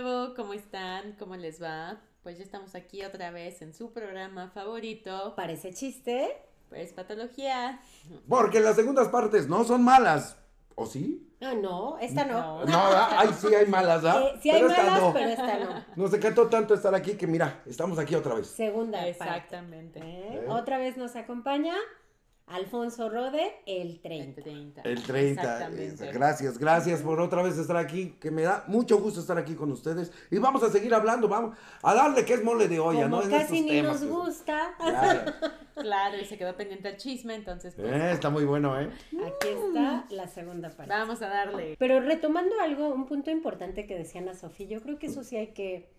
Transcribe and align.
Nuevo, 0.00 0.34
¿cómo 0.34 0.52
están? 0.52 1.12
¿Cómo 1.18 1.36
les 1.36 1.62
va? 1.62 1.98
Pues 2.22 2.36
ya 2.36 2.44
estamos 2.44 2.74
aquí 2.74 3.02
otra 3.02 3.30
vez 3.30 3.62
en 3.62 3.72
su 3.72 3.92
programa 3.92 4.50
favorito. 4.50 5.32
Parece 5.36 5.72
chiste. 5.72 6.36
Pues 6.68 6.92
patología. 6.92 7.80
Porque 8.28 8.60
las 8.60 8.76
segundas 8.76 9.08
partes 9.08 9.48
no 9.48 9.64
son 9.64 9.82
malas. 9.82 10.36
¿O 10.74 10.84
sí? 10.84 11.32
Ah, 11.40 11.54
no, 11.54 11.96
esta 11.98 12.26
no. 12.26 12.62
No, 12.66 12.82
ay, 12.82 13.30
sí 13.40 13.54
hay 13.54 13.66
malas, 13.66 14.04
¿ah? 14.04 14.22
Eh, 14.22 14.38
sí 14.42 14.50
hay 14.50 14.60
pero 14.60 14.70
esta 14.70 14.82
malas, 14.82 15.00
no. 15.00 15.12
pero 15.14 15.28
esta 15.30 15.58
no. 15.60 15.84
Nos 15.96 16.12
encantó 16.12 16.46
tanto 16.48 16.74
estar 16.74 16.94
aquí 16.94 17.14
que 17.14 17.26
mira, 17.26 17.62
estamos 17.64 17.98
aquí 17.98 18.14
otra 18.14 18.34
vez. 18.34 18.48
Segunda 18.48 18.98
parte. 18.98 19.10
Exactamente. 19.10 20.00
¿Eh? 20.02 20.46
Otra 20.48 20.76
vez 20.76 20.98
nos 20.98 21.16
acompaña 21.16 21.74
Alfonso 22.48 23.08
Rode, 23.10 23.56
el 23.66 24.00
30. 24.00 24.40
El 24.40 24.44
30. 24.44 24.82
El 24.82 25.02
30. 25.02 25.42
Exactamente. 25.42 26.12
Gracias, 26.12 26.58
gracias 26.58 27.02
por 27.02 27.20
otra 27.20 27.42
vez 27.42 27.58
estar 27.58 27.76
aquí, 27.76 28.16
que 28.20 28.30
me 28.30 28.42
da 28.42 28.62
mucho 28.68 28.98
gusto 29.00 29.18
estar 29.18 29.36
aquí 29.36 29.56
con 29.56 29.72
ustedes. 29.72 30.12
Y 30.30 30.38
vamos 30.38 30.62
a 30.62 30.70
seguir 30.70 30.94
hablando, 30.94 31.26
vamos 31.28 31.56
a 31.82 31.92
darle 31.94 32.24
que 32.24 32.34
es 32.34 32.44
mole 32.44 32.68
de 32.68 32.78
olla, 32.78 33.10
Como 33.10 33.22
¿no? 33.22 33.28
Casi 33.30 33.62
ni 33.62 33.70
temas. 33.70 34.00
nos 34.00 34.10
gusta, 34.10 34.74
Claro. 34.78 35.32
Claro, 35.76 36.16
y 36.18 36.24
se 36.24 36.38
quedó 36.38 36.56
pendiente 36.56 36.88
el 36.88 36.96
chisme, 36.96 37.34
entonces 37.34 37.74
pues, 37.74 37.86
Eh, 37.92 38.10
está 38.12 38.30
muy 38.30 38.44
bueno, 38.46 38.80
¿eh? 38.80 38.88
aquí 39.26 39.48
está 39.48 40.06
la 40.08 40.26
segunda 40.26 40.70
parte. 40.70 40.90
vamos 40.90 41.20
a 41.20 41.28
darle. 41.28 41.76
Pero 41.78 42.00
retomando 42.00 42.58
algo, 42.60 42.88
un 42.94 43.04
punto 43.06 43.30
importante 43.30 43.86
que 43.86 43.94
decía 43.94 44.22
Ana 44.22 44.32
Sofía, 44.34 44.66
yo 44.68 44.80
creo 44.80 44.98
que 44.98 45.08
eso 45.08 45.22
sí 45.22 45.36
hay 45.36 45.48
que, 45.48 45.90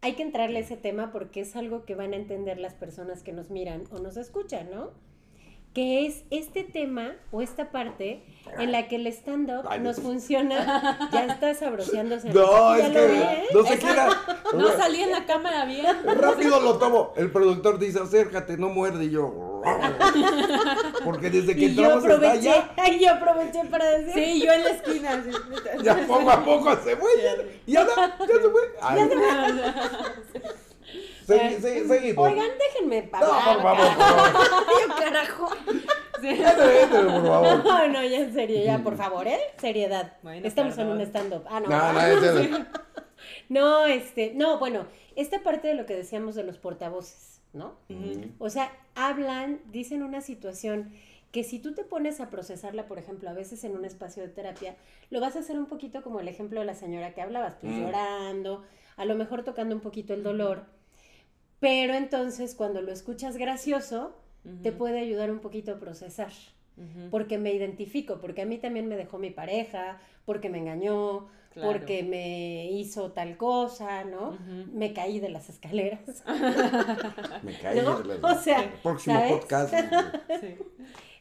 hay 0.00 0.14
que 0.14 0.22
entrarle 0.24 0.58
a 0.58 0.62
ese 0.62 0.76
tema 0.76 1.12
porque 1.12 1.42
es 1.42 1.54
algo 1.54 1.84
que 1.84 1.94
van 1.94 2.12
a 2.12 2.16
entender 2.16 2.58
las 2.58 2.74
personas 2.74 3.22
que 3.22 3.32
nos 3.32 3.50
miran 3.50 3.84
o 3.92 4.00
nos 4.00 4.16
escuchan, 4.16 4.68
¿no? 4.74 4.90
Que 5.74 6.04
es 6.06 6.24
este 6.30 6.64
tema 6.64 7.12
o 7.30 7.42
esta 7.42 7.70
parte 7.70 8.24
en 8.58 8.72
la 8.72 8.88
que 8.88 8.96
el 8.96 9.06
stand-up 9.06 9.68
nos 9.80 9.98
no. 9.98 10.04
funciona. 10.04 10.98
Ya 11.12 11.26
está 11.26 11.54
sabroseándose. 11.54 12.30
No, 12.30 12.76
Ya 12.76 12.86
es 12.88 12.92
lo 12.94 13.00
vi, 13.02 13.06
que 13.18 13.22
¿eh? 13.22 13.44
no 13.54 13.64
se 13.64 13.78
quiera. 13.78 14.08
No 14.52 14.68
salí 14.76 15.00
en 15.02 15.12
la 15.12 15.26
cámara 15.26 15.64
bien. 15.66 15.86
Rápido 16.04 16.60
lo 16.60 16.78
tomo. 16.78 17.12
El 17.16 17.30
productor 17.30 17.78
dice, 17.78 18.00
acércate, 18.00 18.56
no 18.56 18.68
muerde. 18.68 19.04
Y 19.04 19.10
yo, 19.10 19.62
porque 21.04 21.30
desde 21.30 21.54
que 21.54 21.66
Y 21.66 21.74
yo 21.74 21.82
entramos 21.82 22.04
aproveché, 22.04 22.50
allá, 22.50 22.70
ay, 22.76 22.98
yo 22.98 23.12
aproveché 23.12 23.64
para 23.70 23.90
decir. 23.98 24.12
Sí, 24.14 24.42
yo 24.44 24.52
en 24.52 24.64
la 24.64 24.70
esquina. 24.70 25.24
ya 25.82 26.06
poco 26.06 26.30
a 26.30 26.44
poco 26.44 26.76
se 26.82 26.96
fue. 26.96 27.10
Y 27.66 27.72
ya, 27.72 27.86
ya 27.86 28.16
se 28.26 28.48
fue. 28.50 28.60
Ay, 28.80 29.10
segui- 31.38 31.60
segui- 31.60 31.88
seguimos. 31.88 32.28
Oigan, 32.30 32.48
déjenme 32.58 33.02
No, 33.02 33.10
pagar. 33.10 33.28
por 33.54 33.62
favor, 33.62 33.86
por 33.86 33.96
favor. 33.96 34.66
Yo, 34.88 34.94
carajo. 34.96 35.48
Sí. 36.20 36.28
Éntele, 36.28 36.82
éntele, 36.82 37.10
por 37.12 37.26
favor. 37.26 37.64
No, 37.64 37.88
no, 37.88 38.04
ya 38.04 38.18
en 38.18 38.34
serio, 38.34 38.62
ya, 38.64 38.78
por 38.78 38.96
favor, 38.96 39.26
¿eh? 39.26 39.38
Seriedad. 39.58 40.14
Bueno, 40.22 40.46
Estamos 40.46 40.72
en 40.72 40.78
perdón. 40.88 40.96
un 40.98 41.02
stand-up. 41.06 41.44
Ah, 41.48 41.60
no. 41.60 41.68
No, 41.68 41.92
no. 42.48 42.66
No, 43.48 43.86
este, 43.86 44.32
no, 44.34 44.58
bueno, 44.58 44.86
esta 45.16 45.42
parte 45.42 45.68
de 45.68 45.74
lo 45.74 45.84
que 45.86 45.94
decíamos 45.94 46.34
de 46.34 46.42
los 46.44 46.58
portavoces, 46.58 47.40
¿no? 47.52 47.74
O 48.38 48.48
sea, 48.48 48.72
hablan, 48.94 49.60
dicen 49.66 50.02
una 50.02 50.20
situación 50.20 50.92
que 51.32 51.44
si 51.44 51.58
tú 51.58 51.74
te 51.74 51.84
pones 51.84 52.20
a 52.20 52.30
procesarla, 52.30 52.86
por 52.86 52.98
ejemplo, 52.98 53.28
a 53.28 53.32
veces 53.32 53.62
en 53.64 53.76
un 53.76 53.84
espacio 53.84 54.22
de 54.22 54.28
terapia, 54.30 54.76
lo 55.10 55.20
vas 55.20 55.36
a 55.36 55.40
hacer 55.40 55.58
un 55.58 55.66
poquito 55.66 56.02
como 56.02 56.20
el 56.20 56.28
ejemplo 56.28 56.60
de 56.60 56.66
la 56.66 56.74
señora 56.74 57.12
que 57.12 57.22
hablabas, 57.22 57.56
pues 57.60 57.72
Mm. 57.72 57.80
llorando, 57.82 58.64
a 58.96 59.04
lo 59.04 59.14
mejor 59.16 59.44
tocando 59.44 59.74
un 59.74 59.80
poquito 59.80 60.14
el 60.14 60.22
dolor, 60.22 60.64
pero 61.60 61.94
entonces 61.94 62.54
cuando 62.54 62.82
lo 62.82 62.90
escuchas 62.92 63.36
gracioso, 63.36 64.16
te 64.62 64.72
puede 64.72 64.98
ayudar 65.00 65.30
un 65.30 65.40
poquito 65.40 65.72
a 65.72 65.78
procesar 65.78 66.32
porque 67.10 67.36
me 67.36 67.52
identifico, 67.52 68.20
porque 68.20 68.40
a 68.40 68.46
mí 68.46 68.56
también 68.56 68.88
me 68.88 68.96
dejó 68.96 69.18
mi 69.18 69.30
pareja, 69.30 70.00
porque 70.24 70.48
me 70.48 70.58
engañó, 70.58 71.28
Claro. 71.52 71.72
porque 71.72 72.04
me 72.04 72.70
hizo 72.70 73.10
tal 73.12 73.36
cosa, 73.36 74.04
¿no? 74.04 74.38
Me 74.72 74.92
caí 74.94 75.18
de 75.20 75.28
las 75.30 75.50
escaleras. 75.50 76.22
Me 77.42 77.58
caí. 77.58 77.80
¿No? 77.80 78.00
de 78.02 78.18
la- 78.18 78.28
O 78.32 78.38
sea, 78.38 78.72
próximo 78.82 79.16
¿sabes? 79.16 79.32
podcast. 79.32 79.74
Sí. 80.40 80.54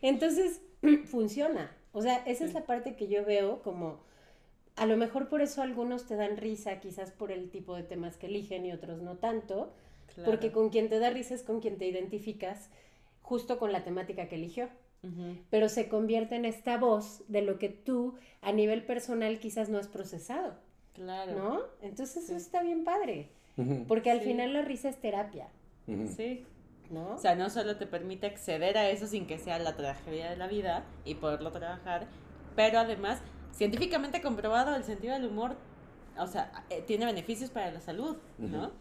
Entonces, 0.04 0.62
funciona. 1.06 1.72
O 1.92 2.02
sea, 2.04 2.18
esa 2.28 2.46
es 2.46 2.54
la 2.54 2.62
parte 2.66 2.96
que 2.96 3.08
yo 3.08 3.26
veo 3.26 3.62
como, 3.64 4.00
a 4.76 4.86
lo 4.86 4.98
mejor 4.98 5.28
por 5.30 5.42
eso 5.42 5.62
algunos 5.64 6.06
te 6.06 6.16
dan 6.16 6.38
risa, 6.38 6.80
quizás 6.80 7.12
por 7.12 7.32
el 7.32 7.50
tipo 7.50 7.76
de 7.76 7.84
temas 7.84 8.16
que 8.16 8.28
eligen 8.28 8.66
y 8.68 8.72
otros 8.72 9.02
no 9.02 9.18
tanto, 9.18 9.74
Claro. 10.16 10.30
porque 10.32 10.52
con 10.52 10.70
quien 10.70 10.90
te 10.90 11.00
da 11.00 11.10
risa 11.10 11.34
es 11.36 11.44
con 11.44 11.60
quien 11.62 11.78
te 11.78 11.86
identificas 11.88 12.70
justo 13.22 13.60
con 13.60 13.72
la 13.72 13.84
temática 13.84 14.28
que 14.28 14.36
eligió. 14.36 14.70
Ujú. 15.02 15.38
pero 15.50 15.70
se 15.70 15.88
convierte 15.88 16.36
en 16.36 16.44
esta 16.44 16.78
voz 16.78 17.24
de 17.30 17.42
lo 17.42 17.58
que 17.58 17.70
tú 17.70 18.16
a 18.42 18.52
nivel 18.52 18.84
personal 18.84 19.40
quizás 19.40 19.70
no 19.70 19.78
has 19.78 19.88
procesado, 19.88 20.56
Claro. 20.94 21.36
¿no? 21.38 21.60
Entonces 21.82 22.26
Sí. 22.26 22.34
eso 22.34 22.36
está 22.36 22.62
bien 22.64 22.84
padre, 22.84 23.30
porque 23.88 24.12
al 24.12 24.20
Sí. 24.20 24.26
final 24.26 24.52
la 24.52 24.62
risa 24.62 24.90
es 24.90 24.98
terapia. 25.00 25.48
Sí. 26.18 26.46
¿no? 26.90 27.12
O 27.16 27.18
sea, 27.18 27.36
no 27.36 27.50
solo 27.50 27.78
te 27.78 27.86
permite 27.88 28.26
acceder 28.28 28.78
a 28.78 28.90
eso 28.90 29.08
sin 29.08 29.26
que 29.26 29.38
sea 29.38 29.58
la 29.60 29.78
tragedia 29.78 30.32
de 30.32 30.36
la 30.36 30.48
vida 30.48 30.84
y 31.06 31.16
poderlo 31.16 31.52
trabajar, 31.52 32.08
pero 32.58 32.80
además, 32.80 33.22
científicamente 33.54 34.22
comprobado, 34.22 34.76
el 34.76 34.84
sentido 34.84 35.14
del 35.14 35.26
humor, 35.28 35.56
o 36.18 36.28
sea, 36.28 36.52
eh, 36.72 36.84
tiene 36.86 37.06
beneficios 37.06 37.52
para 37.52 37.72
la 37.72 37.80
salud, 37.80 38.18
¿no? 38.38 38.72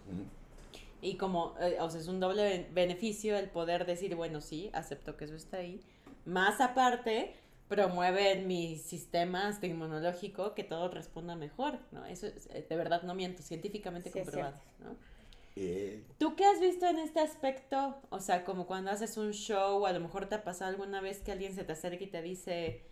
Y 1.00 1.16
como, 1.16 1.54
eh, 1.60 1.76
o 1.80 1.90
sea, 1.90 2.00
es 2.00 2.08
un 2.08 2.20
doble 2.20 2.42
ben- 2.42 2.74
beneficio 2.74 3.36
el 3.36 3.50
poder 3.50 3.86
decir, 3.86 4.14
bueno, 4.16 4.40
sí, 4.40 4.70
acepto 4.72 5.16
que 5.16 5.24
eso 5.26 5.36
está 5.36 5.58
ahí. 5.58 5.80
Más 6.24 6.60
aparte, 6.60 7.34
promueve 7.68 8.32
en 8.32 8.46
mi 8.48 8.76
sistema 8.78 9.56
inmunológico 9.62 10.54
que 10.54 10.64
todo 10.64 10.88
responda 10.88 11.36
mejor, 11.36 11.78
¿no? 11.92 12.04
Eso 12.06 12.26
es, 12.26 12.46
eh, 12.46 12.66
de 12.68 12.76
verdad 12.76 13.02
no 13.02 13.14
miento, 13.14 13.42
científicamente 13.42 14.10
Sí, 14.10 14.18
comprobado, 14.18 14.60
¿no? 14.78 14.96
Eh, 15.56 16.04
¿Tú 16.18 16.34
qué 16.36 16.44
has 16.44 16.60
visto 16.60 16.86
en 16.86 16.98
este 16.98 17.20
aspecto? 17.20 18.00
O 18.10 18.20
sea, 18.20 18.44
como 18.44 18.66
cuando 18.66 18.90
haces 18.90 19.16
un 19.16 19.32
show, 19.32 19.86
a 19.86 19.92
lo 19.92 20.00
mejor 20.00 20.26
te 20.28 20.36
ha 20.36 20.44
pasado 20.44 20.70
alguna 20.70 21.00
vez 21.00 21.20
que 21.20 21.32
alguien 21.32 21.54
se 21.54 21.64
te 21.64 21.72
acerca 21.72 22.04
y 22.04 22.08
te 22.08 22.22
dice, 22.22 22.82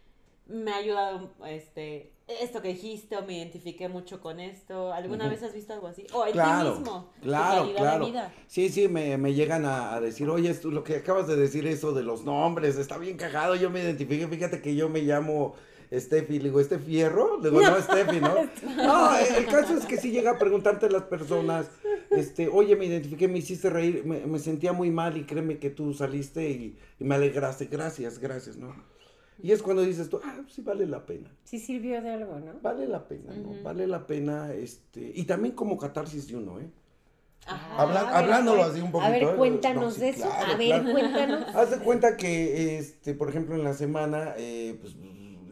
me 0.48 0.72
ha 0.72 0.76
ayudado 0.76 1.32
este, 1.46 2.12
esto 2.28 2.62
que 2.62 2.68
dijiste 2.68 3.16
o 3.16 3.22
me 3.22 3.38
identifiqué 3.38 3.88
mucho 3.88 4.20
con 4.20 4.40
esto. 4.40 4.92
¿Alguna 4.92 5.28
vez 5.28 5.42
has 5.42 5.54
visto 5.54 5.72
algo 5.72 5.88
así? 5.88 6.06
O 6.12 6.26
en 6.26 6.32
ti 6.32 6.38
mismo, 6.38 7.12
claro, 7.20 7.72
claro. 7.74 8.04
de 8.04 8.10
vida. 8.10 8.34
Sí, 8.46 8.68
sí, 8.68 8.88
me, 8.88 9.16
me 9.18 9.34
llegan 9.34 9.64
a, 9.64 9.94
a 9.94 10.00
decir, 10.00 10.28
oye, 10.28 10.52
tú 10.54 10.70
lo 10.70 10.84
que 10.84 10.96
acabas 10.96 11.26
de 11.26 11.36
decir 11.36 11.66
eso 11.66 11.92
de 11.92 12.02
los 12.02 12.24
nombres, 12.24 12.76
está 12.76 12.98
bien 12.98 13.16
cagado, 13.16 13.54
yo 13.56 13.70
me 13.70 13.80
identifiqué, 13.82 14.26
fíjate 14.28 14.60
que 14.60 14.74
yo 14.74 14.88
me 14.88 15.02
llamo 15.02 15.54
Steffi, 15.92 16.38
le 16.38 16.44
digo, 16.44 16.60
¿este 16.60 16.78
fierro? 16.78 17.40
Le 17.40 17.50
digo, 17.50 17.62
no, 17.62 17.80
Steffi, 17.80 18.20
¿no? 18.20 18.34
No, 18.76 19.16
el 19.18 19.46
caso 19.46 19.76
es 19.76 19.86
que 19.86 19.96
sí 19.96 20.10
llega 20.10 20.32
a 20.32 20.38
preguntarte 20.38 20.86
a 20.86 20.90
las 20.90 21.04
personas, 21.04 21.70
este, 22.10 22.48
oye, 22.48 22.76
me 22.76 22.86
identifiqué, 22.86 23.28
me 23.28 23.38
hiciste 23.38 23.70
reír, 23.70 24.04
me, 24.04 24.26
me 24.26 24.38
sentía 24.38 24.72
muy 24.72 24.90
mal 24.90 25.16
y 25.16 25.24
créeme 25.24 25.58
que 25.58 25.70
tú 25.70 25.92
saliste 25.94 26.48
y, 26.48 26.78
y 26.98 27.04
me 27.04 27.14
alegraste, 27.14 27.66
gracias, 27.66 28.18
gracias, 28.18 28.56
¿no? 28.56 28.95
Y 29.42 29.52
es 29.52 29.62
cuando 29.62 29.82
dices 29.82 30.08
tú, 30.08 30.20
ah, 30.24 30.40
sí 30.48 30.62
vale 30.62 30.86
la 30.86 31.04
pena. 31.04 31.30
Sí 31.44 31.58
sirvió 31.58 32.00
de 32.02 32.10
algo, 32.10 32.38
¿no? 32.40 32.54
Vale 32.62 32.86
la 32.88 33.06
pena, 33.06 33.34
¿no? 33.34 33.62
Vale 33.62 33.86
la 33.86 34.06
pena, 34.06 34.52
este, 34.54 35.12
y 35.14 35.24
también 35.24 35.54
como 35.54 35.76
catarsis 35.76 36.26
de 36.28 36.36
uno, 36.36 36.58
¿eh? 36.60 36.70
Ajá. 37.46 37.82
Habla- 37.82 38.00
a 38.00 38.04
ver, 38.04 38.14
hablándolo 38.14 38.62
así 38.64 38.80
un 38.80 38.88
A 38.88 38.92
poquito, 38.92 39.10
ver, 39.12 39.22
¿eh? 39.22 39.36
cuéntanos 39.36 39.84
No, 39.84 39.90
sí, 39.90 40.00
de 40.00 40.08
eso. 40.08 40.20
claro, 40.22 40.52
a 40.52 40.56
ver, 40.56 40.66
claro. 40.82 40.92
cuéntanos. 40.92 41.44
Haz 41.54 41.70
de 41.70 41.78
cuenta 41.78 42.16
que, 42.16 42.78
este, 42.78 43.14
por 43.14 43.28
ejemplo, 43.28 43.54
en 43.54 43.62
la 43.62 43.74
semana, 43.74 44.34
eh, 44.38 44.76
pues, 44.80 44.96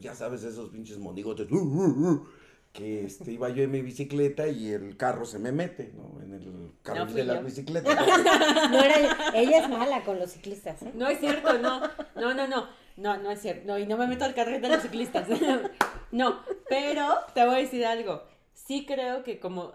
ya 0.00 0.14
sabes, 0.14 0.42
esos 0.44 0.70
pinches 0.70 0.98
monigotes, 0.98 1.50
uh, 1.52 1.54
uh, 1.56 2.10
uh, 2.10 2.26
que, 2.72 3.04
este, 3.04 3.30
iba 3.32 3.48
yo 3.50 3.62
en 3.62 3.70
mi 3.70 3.82
bicicleta 3.82 4.48
y 4.48 4.72
el 4.72 4.96
carro 4.96 5.24
se 5.24 5.38
me 5.38 5.52
mete, 5.52 5.92
¿no? 5.94 6.20
En 6.22 6.32
el 6.32 6.72
carril 6.82 7.04
fui 7.06 7.14
de 7.20 7.24
la 7.26 7.34
yo. 7.40 7.44
bicicleta. 7.44 7.90
No 8.70 8.80
era, 8.82 9.30
ella 9.34 9.58
es 9.62 9.68
mala 9.68 10.02
con 10.04 10.18
los 10.18 10.30
ciclistas, 10.32 10.82
¿eh? 10.82 10.90
No 10.94 11.06
es 11.06 11.20
cierto, 11.20 11.58
no, 11.58 11.80
no, 12.16 12.34
no, 12.34 12.48
no, 12.48 12.66
no, 12.96 13.16
no 13.16 13.30
es 13.30 13.40
cierto, 13.40 13.66
no, 13.66 13.78
y 13.78 13.86
no 13.86 13.96
me 13.96 14.06
meto 14.06 14.24
al 14.24 14.34
carril 14.34 14.60
de 14.60 14.68
los 14.68 14.82
ciclistas, 14.82 15.28
no, 16.12 16.40
pero 16.68 17.08
te 17.34 17.44
voy 17.44 17.56
a 17.56 17.58
decir 17.58 17.84
algo, 17.84 18.22
sí 18.52 18.86
creo 18.86 19.22
que 19.22 19.40
como 19.40 19.72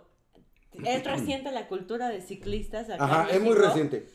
es 0.86 1.04
reciente 1.04 1.51
la 1.51 1.68
cultura 1.68 2.10
de 2.10 2.21
ciclistas 2.21 2.89
acá 2.89 3.04
Ajá, 3.04 3.30
en 3.30 3.36
es 3.38 3.42
muy 3.42 3.56
reciente. 3.56 4.07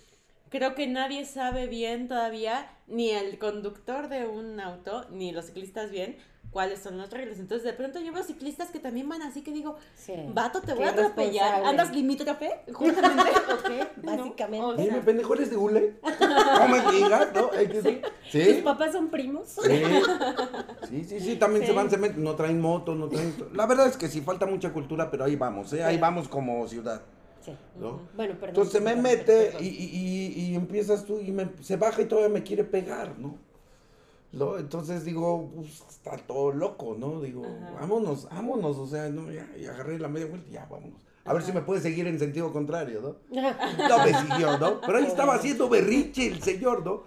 Creo 0.50 0.74
que 0.74 0.86
nadie 0.86 1.24
sabe 1.24 1.66
bien 1.66 2.06
todavía, 2.06 2.70
ni 2.86 3.10
el 3.10 3.38
conductor 3.38 4.08
de 4.08 4.26
un 4.26 4.60
auto, 4.60 5.06
ni 5.10 5.32
los 5.32 5.46
ciclistas 5.46 5.90
bien, 5.90 6.16
cuáles 6.54 6.78
son 6.78 6.96
las 6.96 7.10
reglas. 7.10 7.40
Entonces, 7.40 7.64
de 7.66 7.72
pronto 7.72 7.98
yo 7.98 8.12
veo 8.12 8.22
ciclistas 8.22 8.70
que 8.70 8.78
también 8.78 9.08
van 9.08 9.20
así 9.22 9.42
que 9.42 9.50
digo, 9.52 9.74
Sí. 9.96 10.12
vato, 10.32 10.60
te 10.60 10.68
Qué 10.68 10.74
voy 10.74 10.84
a 10.84 10.90
atropellar. 10.92 11.64
¿Andas 11.64 11.92
limítrofe? 11.92 12.48
Justamente. 12.72 13.30
Ok, 13.52 13.88
básicamente. 14.04 14.64
O 14.64 14.74
Dime, 14.76 14.90
sea, 14.92 15.02
pendejo, 15.04 15.34
¿eres 15.34 15.50
de 15.50 15.56
hule? 15.56 15.94
No 16.00 16.68
me 16.68 16.92
digas, 16.92 17.28
¿no? 17.34 17.50
Hay 17.52 17.66
que- 17.68 17.82
¿Tus 17.82 18.30
¿Sí? 18.30 18.60
papás 18.64 18.92
son 18.92 19.08
primos? 19.08 19.48
Sí, 19.48 19.82
sí, 20.88 21.04
sí, 21.04 21.20
sí, 21.20 21.36
también 21.36 21.62
Sí. 21.62 21.66
se 21.68 21.72
van, 21.74 21.90
se 21.90 21.96
meten, 21.98 22.22
no 22.22 22.36
traen 22.36 22.60
moto, 22.60 22.94
no 22.94 23.08
traen... 23.08 23.34
La 23.52 23.66
verdad 23.66 23.88
es 23.88 23.96
que 23.96 24.06
sí, 24.08 24.20
falta 24.20 24.46
mucha 24.46 24.72
cultura, 24.72 25.10
pero 25.10 25.24
ahí 25.24 25.34
vamos, 25.36 25.72
¿eh? 25.72 25.82
Ahí 25.82 25.96
Sí. 25.96 26.00
vamos 26.00 26.28
como 26.28 26.66
ciudad, 26.68 27.02
Sí. 27.44 27.52
¿no? 27.80 28.00
Bueno, 28.14 28.34
perdón. 28.34 28.48
Entonces 28.50 28.72
se 28.72 28.80
me 28.80 28.94
mete 28.94 29.54
y, 29.58 29.66
y, 29.66 29.90
y, 29.92 30.50
y 30.52 30.54
empiezas 30.54 31.04
tú 31.04 31.18
y 31.18 31.32
me, 31.32 31.48
se 31.62 31.76
baja 31.76 32.00
y 32.00 32.04
todavía 32.04 32.30
me 32.32 32.44
quiere 32.44 32.62
pegar, 32.62 33.18
¿no? 33.18 33.36
¿No? 34.34 34.58
Entonces 34.58 35.04
digo, 35.04 35.52
pues, 35.54 35.81
está 35.88 36.16
todo 36.16 36.52
loco, 36.52 36.96
¿no? 36.98 37.20
Digo, 37.20 37.44
Ajá. 37.44 37.81
vámonos, 37.81 38.28
vámonos, 38.28 38.76
o 38.78 38.86
sea, 38.86 39.08
no, 39.08 39.31
ya, 39.31 39.48
y 39.56 39.64
agarré 39.66 39.98
la 39.98 40.08
media 40.08 40.26
vuelta 40.26 40.48
y 40.48 40.52
ya, 40.54 40.66
vámonos. 40.66 41.00
A 41.25 41.32
ver 41.32 41.42
si 41.42 41.52
me 41.52 41.62
puede 41.62 41.81
seguir 41.81 42.06
en 42.06 42.19
sentido 42.19 42.52
contrario, 42.52 43.00
¿no? 43.00 43.16
No 43.88 43.98
me 44.04 44.12
siguió, 44.12 44.58
¿no? 44.58 44.81
Pero 44.81 44.98
ahí 44.98 45.04
estaba 45.04 45.36
haciendo 45.36 45.69
berrinche 45.69 46.26
el 46.26 46.42
señor, 46.42 46.84
¿no? 46.84 47.04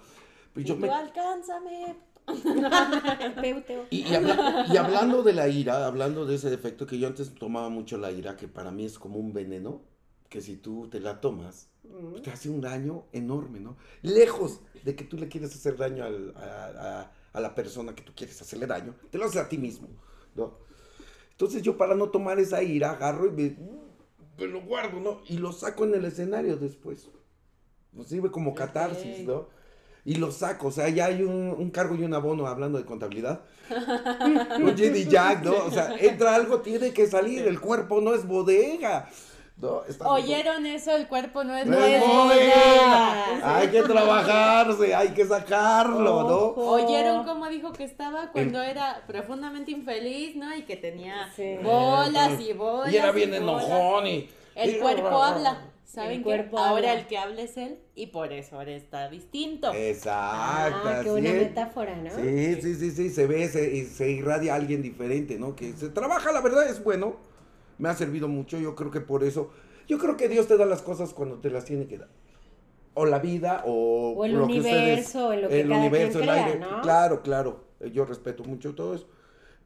Pues 0.53 0.65
y 0.65 0.69
yo 0.69 0.75
tú, 0.75 0.81
me 0.81 0.89
alcánzame. 0.89 1.95
Y, 3.89 4.01
y 4.07 4.15
habla- 4.15 4.65
y 4.71 4.77
hablando 4.77 5.23
de 5.23 5.33
la 5.33 5.47
ira, 5.47 5.85
hablando 5.85 6.25
de 6.25 6.35
ese 6.35 6.49
defecto 6.49 6.85
que 6.87 6.97
yo 6.99 7.07
antes 7.07 7.33
tomaba 7.35 7.69
mucho 7.69 7.97
la 7.97 8.11
ira, 8.11 8.35
que 8.37 8.47
para 8.47 8.71
mí 8.71 8.85
es 8.85 8.97
como 8.99 9.19
un 9.19 9.33
veneno, 9.33 9.81
que 10.29 10.41
si 10.41 10.57
tú 10.57 10.87
te 10.89 10.99
la 10.99 11.21
tomas, 11.21 11.69
te 12.23 12.31
hace 12.31 12.49
un 12.49 12.59
daño 12.61 13.03
enorme, 13.13 13.59
¿no? 13.59 13.77
Lejos 14.01 14.59
de 14.83 14.95
que 14.95 15.05
tú 15.05 15.17
le 15.17 15.29
quieres 15.29 15.53
hacer 15.55 15.77
daño 15.77 16.03
al- 16.03 16.33
a, 16.35 16.99
a- 17.01 17.11
a 17.33 17.39
la 17.39 17.55
persona 17.55 17.93
que 17.95 18.03
tú 18.03 18.13
quieres 18.15 18.41
hacerle 18.41 18.67
daño, 18.67 18.95
te 19.09 19.17
lo 19.17 19.25
haces 19.25 19.41
a 19.41 19.49
ti 19.49 19.57
mismo, 19.57 19.87
¿no? 20.35 20.57
Entonces 21.31 21.61
yo 21.61 21.77
para 21.77 21.93
no 21.93 22.09
tomar 22.09 22.39
esa 22.39 22.63
ira, 22.63 22.91
agarro 22.91 23.27
y 23.27 23.31
me, 23.31 23.57
me 24.39 24.47
lo 24.47 24.61
guardo, 24.61 24.99
¿no? 24.99 25.21
Y 25.27 25.37
lo 25.37 25.51
saco 25.51 25.85
en 25.85 25.93
el 25.93 26.05
escenario 26.05 26.57
después. 26.57 27.09
Nos 27.93 28.07
sirve 28.07 28.31
como 28.31 28.55
catarsis. 28.55 29.19
¿no? 29.19 29.47
Y 30.05 30.15
lo 30.15 30.31
saco, 30.31 30.67
o 30.67 30.71
sea, 30.71 30.87
ya 30.89 31.07
hay 31.07 31.21
un, 31.21 31.53
un 31.57 31.69
cargo 31.69 31.93
y 31.95 32.03
un 32.03 32.13
abono 32.13 32.47
hablando 32.47 32.77
de 32.77 32.85
contabilidad. 32.85 33.41
Con 34.55 34.77
Jenny 34.77 35.03
Jack, 35.03 35.43
¿no? 35.43 35.65
O 35.65 35.69
sea, 35.69 35.97
entra 35.97 36.33
algo, 36.33 36.61
tiene 36.61 36.93
que 36.93 37.07
salir, 37.07 37.45
el 37.45 37.59
cuerpo 37.59 37.99
no 37.99 38.15
es 38.15 38.25
bodega. 38.25 39.09
¿Oyeron 40.05 40.65
eso? 40.67 40.95
El 40.95 41.07
cuerpo 41.07 41.43
no 41.43 41.57
es 41.57 41.65
No. 41.65 41.77
Hay 43.43 43.67
que 43.69 43.81
trabajarse, 43.81 44.93
hay 44.93 45.09
que 45.09 45.25
sacarlo, 45.25 46.23
¿no? 46.23 46.37
¿Oyeron 46.63 47.25
cómo 47.25 47.47
dijo 47.49 47.73
que 47.73 47.83
estaba 47.83 48.31
cuando 48.31 48.61
era 48.61 49.03
profundamente 49.07 49.71
infeliz, 49.71 50.35
¿no? 50.35 50.55
Y 50.55 50.61
que 50.63 50.75
tenía 50.75 51.31
Sí. 51.35 51.57
bolas 51.63 52.39
y 52.39 52.53
bolas. 52.53 52.93
Y 52.93 52.97
era 52.97 53.11
bien 53.11 53.33
enojón 53.33 54.07
y... 54.07 54.29
El 54.55 54.75
y- 54.75 54.79
cuerpo 54.79 55.23
habla. 55.23 55.71
¿Saben 55.85 56.21
cuerpo 56.21 56.59
Ahora 56.59 56.93
el 56.93 57.07
que 57.07 57.17
habla 57.17 57.41
es 57.43 57.55
él 57.57 57.79
y 57.95 58.07
por 58.07 58.33
eso 58.33 58.57
ahora 58.57 58.71
está 58.71 59.09
distinto. 59.09 59.73
Exacto. 59.73 60.81
Ah, 60.83 60.99
qué 61.01 61.09
buena 61.09 61.31
metáfora, 61.31 61.95
¿no? 61.95 62.11
Sí, 62.13 62.61
sí, 62.61 62.75
sí, 62.75 62.91
sí, 62.91 63.09
se 63.09 63.25
ve, 63.25 63.47
se, 63.47 63.73
y 63.73 63.85
se 63.85 64.11
irradia 64.11 64.53
a 64.53 64.57
alguien 64.57 64.81
diferente, 64.83 65.39
¿no? 65.39 65.55
Que 65.55 65.71
se 65.73 65.87
trabaja, 65.89 66.31
la 66.33 66.41
verdad 66.41 66.67
es 66.67 66.83
bueno, 66.83 67.15
me 67.77 67.89
ha 67.89 67.95
servido 67.95 68.27
mucho, 68.27 68.57
yo 68.57 68.75
creo 68.75 68.91
que 68.91 69.01
por 69.01 69.23
eso, 69.23 69.51
yo 69.87 69.97
creo 69.97 70.17
que 70.17 70.27
Dios 70.29 70.47
te 70.47 70.57
da 70.57 70.65
las 70.65 70.81
cosas 70.81 71.13
cuando 71.13 71.37
te 71.39 71.49
las 71.49 71.65
tiene 71.65 71.87
que 71.87 71.97
dar. 71.97 72.09
O 72.93 73.05
la 73.05 73.19
vida, 73.19 73.63
o, 73.65 74.13
O 74.17 74.25
el 74.25 74.33
lo 74.33 74.47
que 74.47 74.53
universo, 74.53 75.31
en 75.33 75.41
lo 75.43 75.49
que 75.49 75.61
el 75.61 75.67
cada 75.69 75.79
universo, 75.79 76.19
quien 76.19 76.29
el 76.29 76.35
crea, 76.35 76.45
aire. 76.45 76.59
¿no? 76.59 76.81
Claro, 76.81 77.21
claro, 77.21 77.63
yo 77.93 78.05
respeto 78.05 78.43
mucho 78.43 78.73
todo 78.73 78.95
eso. 78.95 79.07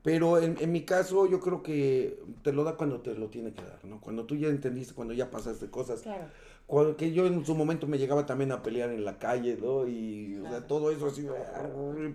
Pero 0.03 0.39
en, 0.39 0.57
en 0.59 0.71
mi 0.71 0.83
caso, 0.83 1.27
yo 1.27 1.39
creo 1.39 1.61
que 1.61 2.19
te 2.43 2.51
lo 2.51 2.63
da 2.63 2.75
cuando 2.75 3.01
te 3.01 3.13
lo 3.13 3.27
tiene 3.29 3.53
que 3.53 3.63
dar, 3.63 3.85
¿no? 3.85 4.01
Cuando 4.01 4.25
tú 4.25 4.35
ya 4.35 4.47
entendiste, 4.47 4.95
cuando 4.95 5.13
ya 5.13 5.29
pasaste 5.29 5.69
cosas 5.69 6.01
Claro. 6.01 6.25
cuando- 6.65 6.97
que 6.97 7.11
yo 7.13 7.27
en 7.27 7.45
su 7.45 7.53
momento 7.55 7.85
me 7.87 7.99
llegaba 7.99 8.25
también 8.25 8.51
a 8.51 8.63
pelear 8.63 8.89
en 8.91 9.05
la 9.05 9.19
calle, 9.19 9.57
¿no? 9.61 9.87
Y 9.87 10.37
o 10.39 10.41
sea, 10.41 10.49
Claro. 10.49 10.65
todo 10.65 10.91
eso 10.91 11.05
así, 11.05 11.27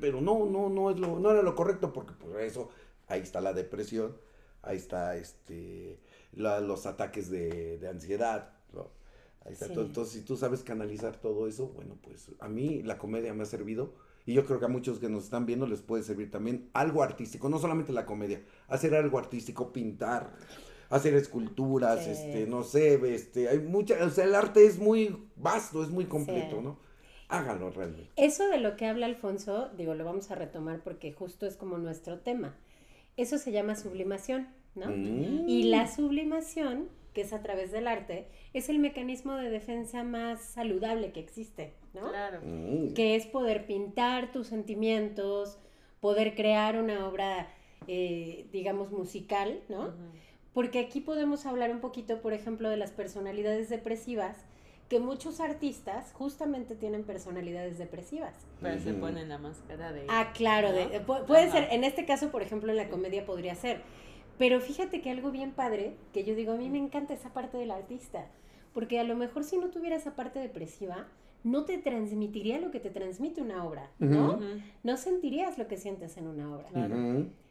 pero 0.01 0.21
no, 0.21 0.47
no, 0.47 0.69
no 0.69 0.91
es 0.91 0.99
lo, 0.99 1.19
no 1.21 1.31
era 1.31 1.43
lo 1.43 1.55
correcto 1.55 1.93
porque 1.93 2.13
por 2.13 2.41
eso 2.41 2.69
ahí 3.09 3.21
está 3.21 3.41
la 3.41 3.53
depresión, 3.53 4.17
ahí 4.67 4.77
está 4.77 5.17
este 5.17 6.01
la- 6.33 6.61
los 6.61 6.87
ataques 6.87 7.31
de, 7.31 7.79
de 7.79 7.89
ansiedad, 7.89 8.53
¿no? 8.73 8.91
Ahí 9.45 9.53
está 9.53 9.67
Sí. 9.69 9.75
todo. 9.75 9.85
Entonces, 9.85 10.13
si 10.15 10.21
tú 10.23 10.37
sabes 10.37 10.63
canalizar 10.63 11.17
todo 11.17 11.47
eso, 11.49 11.69
bueno, 11.69 11.97
pues 12.03 12.31
a 12.41 12.49
mí 12.49 12.83
la 12.83 12.99
comedia 12.99 13.33
me 13.33 13.45
ha 13.45 13.47
servido 13.47 13.95
y 14.27 14.35
yo 14.35 14.45
creo 14.45 14.59
que 14.59 14.65
a 14.65 14.69
muchos 14.69 14.99
que 14.99 15.09
nos 15.09 15.25
están 15.25 15.47
viendo 15.47 15.67
les 15.67 15.83
puede 15.83 16.03
servir 16.03 16.31
también 16.31 16.69
algo 16.75 17.03
artístico, 17.03 17.49
no 17.49 17.59
solamente 17.59 17.93
la 17.93 18.05
comedia, 18.07 18.43
hacer 18.69 18.95
algo 18.95 19.19
artístico, 19.19 19.73
pintar, 19.73 20.33
hacer 20.91 21.15
esculturas, 21.15 22.05
Sí. 22.05 22.11
este, 22.11 22.47
no 22.47 22.65
sé, 22.65 22.95
este, 23.15 23.49
hay 23.49 23.61
mucha, 23.61 24.05
o 24.05 24.11
sea, 24.11 24.25
el 24.25 24.35
arte 24.35 24.67
es 24.67 24.79
muy 24.79 25.17
vasto, 25.37 25.83
es 25.83 25.91
muy 25.91 26.07
completo, 26.07 26.57
Sí. 26.57 26.63
¿no? 26.63 26.79
Háganlo 27.29 27.71
realmente. 27.71 28.11
Eso 28.17 28.49
de 28.49 28.59
lo 28.59 28.77
que 28.77 28.87
habla 28.87 29.07
Alfonso, 29.07 29.69
digo, 29.77 29.95
lo 29.95 30.05
vamos 30.05 30.31
a 30.31 30.35
retomar 30.35 30.83
porque 30.83 31.13
justo 31.13 31.47
es 31.47 31.57
como 31.57 31.79
nuestro 31.79 32.19
tema. 32.21 32.57
Eso 33.17 33.39
se 33.39 33.51
llama 33.51 33.75
sublimación, 33.77 34.49
¿no? 34.77 34.87
Mm. 34.89 35.49
Y 35.49 35.65
la 35.65 35.89
sublimación, 35.89 36.89
que 37.13 37.23
es 37.23 37.33
a 37.33 37.43
través 37.43 37.73
del 37.73 37.89
arte, 37.89 38.29
es 38.53 38.69
el 38.69 38.79
mecanismo 38.79 39.35
de 39.35 39.51
defensa 39.51 40.05
más 40.05 40.41
saludable 40.43 41.13
que 41.13 41.21
existe, 41.21 41.73
¿no? 41.95 42.11
Claro. 42.11 42.41
Mm. 42.45 42.93
Que 42.95 43.17
es 43.17 43.27
poder 43.27 43.67
pintar 43.67 44.31
tus 44.33 44.47
sentimientos, 44.49 45.59
poder 46.01 46.35
crear 46.35 46.77
una 46.79 47.09
obra, 47.09 47.49
eh, 47.89 48.47
digamos, 48.53 48.93
musical, 48.93 49.61
¿no? 49.69 49.95
Porque 50.53 50.79
aquí 50.79 51.01
podemos 51.01 51.45
hablar 51.47 51.71
un 51.71 51.81
poquito, 51.81 52.21
por 52.23 52.33
ejemplo, 52.33 52.71
de 52.71 52.77
las 52.77 52.91
personalidades 52.93 53.69
depresivas, 53.69 54.37
que 54.89 55.01
muchos 55.01 55.41
artistas 55.41 56.13
justamente 56.13 56.77
tienen 56.77 57.03
personalidades 57.03 57.77
depresivas. 57.77 58.35
Pero 58.63 58.79
se 58.81 58.93
Ujú. 58.93 59.01
ponen 59.01 59.29
la 59.29 59.37
máscara 59.37 59.93
de... 59.93 60.07
Ah, 60.09 60.33
claro, 60.33 60.73
de- 60.73 61.01
puede 61.01 61.51
ser, 61.51 61.69
en 61.73 61.83
este 61.83 62.07
caso, 62.07 62.31
por 62.31 62.41
ejemplo, 62.43 62.71
en 62.71 62.77
la 62.77 62.89
comedia 62.89 63.27
podría 63.27 63.55
ser. 63.57 63.83
Pero 64.39 64.61
fíjate 64.61 65.01
que 65.01 65.11
algo 65.11 65.31
bien 65.31 65.53
padre, 65.53 65.97
que 66.13 66.25
yo 66.25 66.35
digo, 66.35 66.53
a 66.53 66.57
mí 66.57 66.69
me 66.69 66.79
encanta 66.79 67.15
esa 67.15 67.33
parte 67.33 67.57
del 67.57 67.71
artista, 67.71 68.29
porque 68.75 68.99
a 68.99 69.05
lo 69.05 69.17
mejor 69.17 69.45
si 69.45 69.57
no 69.57 69.71
tuviera 69.71 69.97
esa 69.97 70.15
parte 70.15 70.39
depresiva, 70.39 71.09
no 71.45 71.65
te 71.65 71.79
transmitiría 71.79 72.61
lo 72.61 72.71
que 72.71 72.81
te 72.81 72.91
transmite 72.91 73.41
una 73.41 73.65
obra, 73.65 73.91
¿no? 73.99 74.41
No 74.83 74.97
sentirías 74.97 75.59
lo 75.59 75.69
que 75.69 75.77
sientes 75.77 76.17
en 76.17 76.27
una 76.27 76.55
obra. 76.55 76.69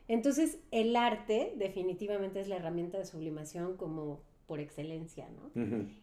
Entonces, 0.07 0.59
el 0.71 0.95
arte 0.95 1.53
definitivamente 1.57 2.39
es 2.39 2.47
la 2.47 2.57
herramienta 2.57 2.97
de 2.97 3.05
sublimación 3.05 3.77
como 3.77 4.21
por 4.45 4.59
excelencia, 4.59 5.27
¿no? 5.29 5.51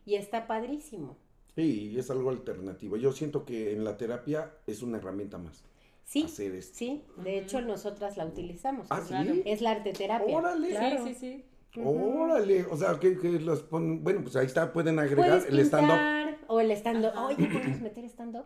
Y 0.04 0.14
está 0.16 0.46
padrísimo. 0.46 1.16
Sí, 1.54 1.94
es 1.98 2.10
algo 2.10 2.30
alternativo. 2.30 2.96
Yo 2.96 3.12
siento 3.12 3.44
que 3.44 3.74
en 3.74 3.84
la 3.84 3.98
terapia 3.98 4.52
es 4.66 4.82
una 4.82 4.96
herramienta 4.98 5.36
más. 5.36 5.62
Sí, 6.04 6.24
Hacer 6.24 6.54
esto. 6.56 6.76
sí, 6.76 7.04
de 7.16 7.38
hecho 7.38 7.60
nosotras 7.62 8.16
la 8.16 8.26
utilizamos. 8.26 8.86
¿Ah, 8.90 9.00
es, 9.00 9.08
sí? 9.08 9.42
es 9.46 9.60
la 9.62 9.70
arte 9.72 9.92
terapia. 9.92 10.36
Órale. 10.36 10.68
claro. 10.70 11.06
Sí, 11.06 11.14
sí, 11.14 11.44
sí. 11.74 11.80
Órale, 11.82 12.66
o 12.66 12.76
sea, 12.76 12.98
que, 13.00 13.18
que 13.18 13.30
los 13.40 13.62
ponen, 13.62 14.04
bueno, 14.04 14.20
pues 14.22 14.36
ahí 14.36 14.44
está, 14.46 14.72
pueden 14.72 14.98
agregar 14.98 15.42
el 15.48 15.58
stand-up. 15.60 16.36
o 16.48 16.60
el 16.60 16.70
stand-up. 16.72 17.12
Oye, 17.16 17.46
¿podemos 17.46 17.80
meter 17.80 18.04
stand-up? 18.04 18.44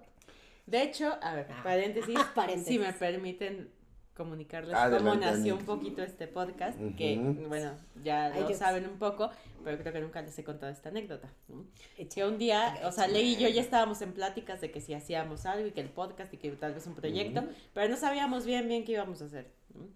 De 0.66 0.82
hecho, 0.82 1.12
a 1.20 1.34
ver, 1.34 1.46
Ah. 1.50 1.60
paréntesis, 1.64 2.14
Paréntesis. 2.34 2.68
si 2.74 2.78
me 2.78 2.92
permiten 2.92 3.68
comunicarles 4.16 4.74
Adelante, 4.74 5.08
cómo 5.10 5.20
nació 5.20 5.56
un 5.56 5.64
poquito 5.64 6.02
este 6.02 6.26
podcast, 6.26 6.78
que, 6.96 7.18
Ujú. 7.18 7.48
bueno, 7.48 7.72
ya 8.02 8.30
lo 8.30 8.52
saben 8.54 8.86
un 8.86 8.98
poco, 8.98 9.30
pero 9.62 9.78
creo 9.78 9.92
que 9.92 10.00
nunca 10.00 10.22
les 10.22 10.36
he 10.38 10.44
contado 10.44 10.72
esta 10.72 10.88
anécdota. 10.88 11.28
¿no? 11.48 11.64
Que 12.08 12.24
un 12.24 12.38
día, 12.38 12.80
o 12.84 12.92
sea, 12.92 13.06
Ley 13.06 13.34
y 13.34 13.36
yo 13.36 13.48
ya 13.48 13.60
estábamos 13.60 14.00
en 14.02 14.12
pláticas 14.12 14.60
de 14.60 14.70
que 14.70 14.80
si 14.80 14.94
hacíamos 14.94 15.44
algo 15.46 15.66
y 15.68 15.72
que 15.72 15.82
el 15.82 15.90
podcast 15.90 16.32
y 16.32 16.38
que 16.38 16.50
tal 16.52 16.74
vez 16.74 16.86
un 16.86 16.94
proyecto, 16.94 17.40
Ujú. 17.40 17.50
pero 17.74 17.88
no 17.88 17.96
sabíamos 17.96 18.46
bien 18.46 18.66
bien 18.68 18.84
qué 18.84 18.92
íbamos 18.92 19.20
a 19.22 19.26
hacer. 19.26 19.52
¿no? 19.74 19.86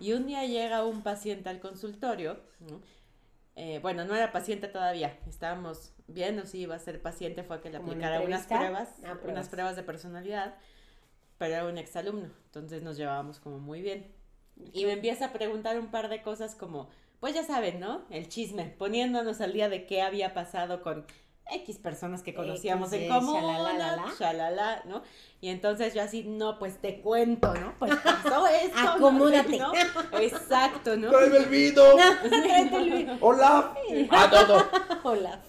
Y 0.00 0.12
un 0.14 0.26
día 0.26 0.44
llega 0.44 0.84
un 0.84 1.02
paciente 1.02 1.48
al 1.48 1.60
consultorio, 1.60 2.40
¿no? 2.60 2.80
Eh, 3.54 3.78
bueno, 3.82 4.04
no 4.06 4.16
era 4.16 4.32
paciente 4.32 4.66
todavía, 4.66 5.18
estábamos 5.28 5.92
viendo 6.08 6.46
si 6.46 6.60
iba 6.60 6.74
a 6.74 6.78
ser 6.78 7.00
paciente, 7.02 7.42
fue 7.44 7.56
a 7.56 7.60
que 7.60 7.70
le 7.70 7.76
¿Como 7.78 7.92
en 7.92 7.98
aplicara 8.02 8.20
unas 8.24 8.46
pruebas, 8.46 8.88
Ah, 9.04 9.12
pruebas. 9.12 9.24
unas 9.26 9.48
pruebas 9.50 9.76
de 9.76 9.82
personalidad, 9.82 10.54
pero 11.42 11.54
era 11.56 11.64
un 11.66 11.76
exalumno, 11.76 12.28
entonces 12.44 12.84
nos 12.84 12.96
llevábamos 12.96 13.40
como 13.40 13.58
muy 13.58 13.82
bien. 13.82 14.06
Y 14.72 14.84
me 14.84 14.92
empieza 14.92 15.24
a 15.26 15.32
preguntar 15.32 15.76
un 15.76 15.88
par 15.88 16.08
de 16.08 16.22
cosas 16.22 16.54
como, 16.54 16.88
pues 17.18 17.34
ya 17.34 17.42
saben, 17.42 17.80
¿no? 17.80 18.02
El 18.10 18.28
chisme, 18.28 18.66
poniéndonos 18.78 19.40
al 19.40 19.52
día 19.52 19.68
de 19.68 19.84
qué 19.84 20.02
había 20.02 20.34
pasado 20.34 20.82
con 20.82 21.04
X 21.50 21.78
personas 21.78 22.22
que 22.22 22.32
conocíamos 22.32 22.92
X, 22.92 23.08
en 23.08 23.12
común, 23.12 23.34
shalalala. 23.34 24.04
shalala, 24.16 24.82
¿no? 24.86 25.02
Y 25.40 25.48
entonces 25.48 25.94
yo 25.94 26.02
así, 26.02 26.22
no, 26.22 26.60
pues 26.60 26.80
te 26.80 27.00
cuento, 27.00 27.52
¿no? 27.54 27.74
Pues 27.80 27.92
pasó 27.96 28.46
esto. 28.62 28.76
¿no? 28.80 28.90
Acomódate. 28.92 29.58
¿no? 29.58 29.72
Exacto, 30.20 30.96
¿no? 30.96 31.10
¡Tráeme 31.10 31.38
el 31.38 31.46
vino! 31.46 31.82
Vi- 32.84 33.18
¡Hola! 33.20 33.74
¡Ah, 34.10 34.30
no, 34.32 34.46
no! 34.46 34.64
Hola. 35.10 35.42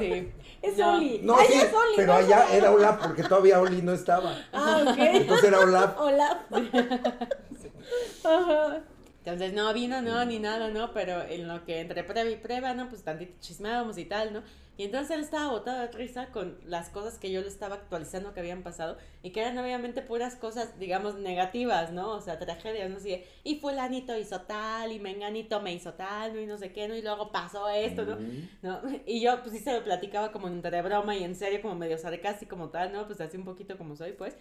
Sí. 0.00 0.32
Es 0.62 0.78
No. 0.78 0.96
Oli. 0.96 1.20
No, 1.22 1.36
Ay, 1.36 1.46
sí, 1.48 1.58
es 1.58 1.74
Oli, 1.74 1.96
pero 1.96 2.12
¿no? 2.12 2.18
allá 2.18 2.46
era 2.52 2.70
Olaf 2.70 3.04
porque 3.04 3.24
todavía 3.24 3.60
Oli 3.60 3.82
no 3.82 3.92
estaba. 3.92 4.36
Ah, 4.52 4.84
ok. 4.86 4.96
Entonces 4.98 5.44
era 5.44 5.58
Olaf. 5.60 5.94
Hola. 5.98 6.46
Ajá. 8.24 8.82
Entonces, 9.24 9.52
no 9.52 9.72
vino, 9.72 10.02
no, 10.02 10.24
ni 10.24 10.40
nada, 10.40 10.68
¿no? 10.70 10.92
Pero 10.92 11.22
en 11.22 11.46
lo 11.46 11.64
que 11.64 11.78
entre 11.78 12.02
prueba 12.02 12.28
y 12.28 12.36
prueba, 12.36 12.74
¿no? 12.74 12.88
Pues 12.88 13.04
tantito 13.04 13.32
chismeábamos 13.40 13.96
y 13.96 14.04
tal, 14.04 14.32
¿no? 14.32 14.42
Y 14.76 14.84
entonces 14.84 15.14
él 15.14 15.22
estaba 15.22 15.52
botado 15.52 15.80
de 15.80 15.88
risa 15.92 16.32
con 16.32 16.58
las 16.64 16.88
cosas 16.88 17.18
que 17.18 17.30
yo 17.30 17.40
le 17.40 17.46
estaba 17.46 17.76
actualizando 17.76 18.34
que 18.34 18.40
habían 18.40 18.64
pasado 18.64 18.98
y 19.22 19.30
que 19.30 19.40
eran 19.40 19.56
obviamente 19.58 20.02
puras 20.02 20.34
cosas, 20.34 20.76
digamos, 20.80 21.14
negativas, 21.16 21.92
¿no? 21.92 22.10
O 22.10 22.20
sea, 22.20 22.40
tragedias, 22.40 22.90
¿no? 22.90 22.96
Así 22.96 23.22
y 23.44 23.60
fulanito 23.60 24.18
hizo 24.18 24.40
tal, 24.40 24.90
y 24.90 24.98
menganito 24.98 25.60
me 25.60 25.72
hizo 25.72 25.92
tal, 25.94 26.34
¿no? 26.34 26.40
Y 26.40 26.46
no 26.46 26.58
sé 26.58 26.72
qué, 26.72 26.88
¿no? 26.88 26.96
Y 26.96 27.02
luego 27.02 27.30
pasó 27.30 27.68
esto, 27.68 28.04
¿no? 28.04 28.18
¿no? 28.62 28.80
Y 29.06 29.20
yo, 29.20 29.40
pues 29.42 29.52
sí 29.54 29.60
se 29.60 29.72
lo 29.72 29.84
platicaba 29.84 30.32
como 30.32 30.48
entre 30.48 30.82
broma 30.82 31.14
y 31.14 31.22
en 31.22 31.36
serio, 31.36 31.62
como 31.62 31.76
medio 31.76 31.96
sarcástico 31.96 32.56
como 32.56 32.70
tal, 32.70 32.92
¿no? 32.92 33.06
Pues 33.06 33.20
así 33.20 33.36
un 33.36 33.44
poquito 33.44 33.78
como 33.78 33.94
soy, 33.94 34.12
pues. 34.14 34.36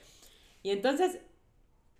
Y 0.63 0.71
entonces 0.71 1.19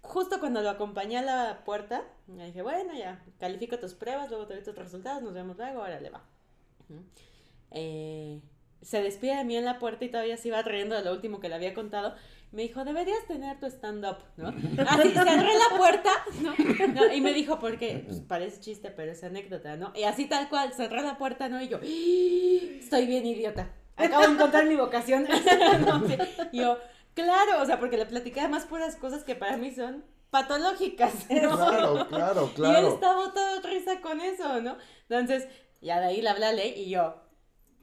justo 0.01 0.39
cuando 0.39 0.61
lo 0.61 0.69
acompañé 0.69 1.17
a 1.17 1.21
la 1.21 1.63
puerta, 1.63 2.03
me 2.27 2.45
dije, 2.47 2.61
bueno, 2.61 2.93
ya, 2.93 3.23
califico 3.39 3.79
tus 3.79 3.93
pruebas, 3.93 4.29
luego 4.29 4.47
te 4.47 4.55
doy 4.55 4.63
tus 4.63 4.75
resultados, 4.75 5.21
nos 5.21 5.33
vemos 5.33 5.57
luego, 5.57 5.81
ahora 5.81 5.99
le 5.99 6.09
va. 6.09 6.23
Eh, 7.71 8.41
se 8.81 9.01
despide 9.01 9.37
de 9.37 9.43
mí 9.43 9.55
en 9.55 9.65
la 9.65 9.79
puerta 9.79 10.03
y 10.03 10.09
todavía 10.09 10.37
se 10.37 10.47
iba 10.47 10.61
riendo 10.61 10.95
de 10.95 11.03
lo 11.03 11.13
último 11.13 11.39
que 11.39 11.49
le 11.49 11.55
había 11.55 11.73
contado. 11.73 12.15
Me 12.51 12.63
dijo, 12.63 12.83
deberías 12.83 13.25
tener 13.27 13.59
tu 13.59 13.67
stand-up, 13.67 14.17
¿no? 14.35 14.49
Así, 14.87 15.11
cerré 15.11 15.53
la 15.53 15.77
puerta, 15.77 16.09
¿no? 16.41 17.13
Y 17.13 17.21
me 17.21 17.33
dijo, 17.33 17.59
porque 17.59 18.03
pues, 18.05 18.19
parece 18.19 18.59
chiste, 18.59 18.91
pero 18.91 19.11
es 19.11 19.23
anécdota, 19.23 19.77
¿no? 19.77 19.93
Y 19.95 20.03
así 20.03 20.25
tal 20.25 20.49
cual, 20.49 20.73
cerré 20.73 21.01
la 21.01 21.17
puerta, 21.17 21.47
¿no? 21.47 21.61
Y 21.61 21.69
yo, 21.69 21.79
estoy 21.81 23.05
bien 23.05 23.25
idiota. 23.25 23.71
Acabo 23.95 24.23
de 24.23 24.33
encontrar 24.33 24.65
mi 24.65 24.75
vocación. 24.75 25.27
Y 26.51 26.59
yo, 26.59 26.77
Claro, 27.13 27.61
o 27.61 27.65
sea, 27.65 27.79
porque 27.79 27.97
le 27.97 28.05
platicé 28.05 28.39
además 28.39 28.65
puras 28.65 28.95
cosas 28.95 29.23
que 29.23 29.35
para 29.35 29.57
mí 29.57 29.73
son 29.73 30.03
patológicas. 30.29 31.13
Claro, 31.27 32.07
claro, 32.07 32.49
claro. 32.55 32.73
Y 32.73 32.85
él 32.85 32.93
estaba 32.93 33.33
todo 33.33 33.61
risa 33.61 34.01
con 34.01 34.21
eso, 34.21 34.61
¿no? 34.61 34.77
Entonces, 35.09 35.47
ya 35.81 35.99
de 35.99 36.07
ahí 36.07 36.21
le 36.21 36.29
hablé 36.29 36.67
y 36.77 36.89
yo, 36.89 37.15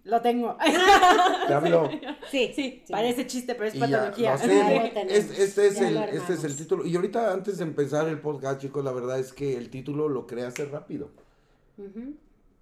lo 0.05 0.23
tengo. 0.23 0.57
¿Te 1.47 1.55
habló? 1.55 1.91
Sí, 2.31 2.53
sí, 2.55 2.83
parece 2.91 3.27
chiste, 3.27 3.55
pero 3.55 3.69
es 3.69 3.77
patología. 3.77 4.35
este, 5.09 5.67
es 5.67 5.81
el, 5.81 5.97
este 5.99 6.33
es 6.33 6.45
el 6.45 6.57
título. 6.57 6.87
Y 6.87 6.97
ahorita, 6.97 7.33
antes 7.33 7.59
de 7.59 7.65
empezar 7.65 8.09
el 8.09 8.21
podcast, 8.21 8.61
chicos, 8.61 8.83
la 8.83 8.93
verdad 8.93 9.19
es 9.19 9.33
que 9.33 9.57
el 9.57 9.71
título 9.71 10.09
lo 10.09 10.27
creé 10.27 10.47
hace 10.47 10.65
rápido. 10.65 11.11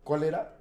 ¿Cuál 0.02 0.24
era? 0.24 0.56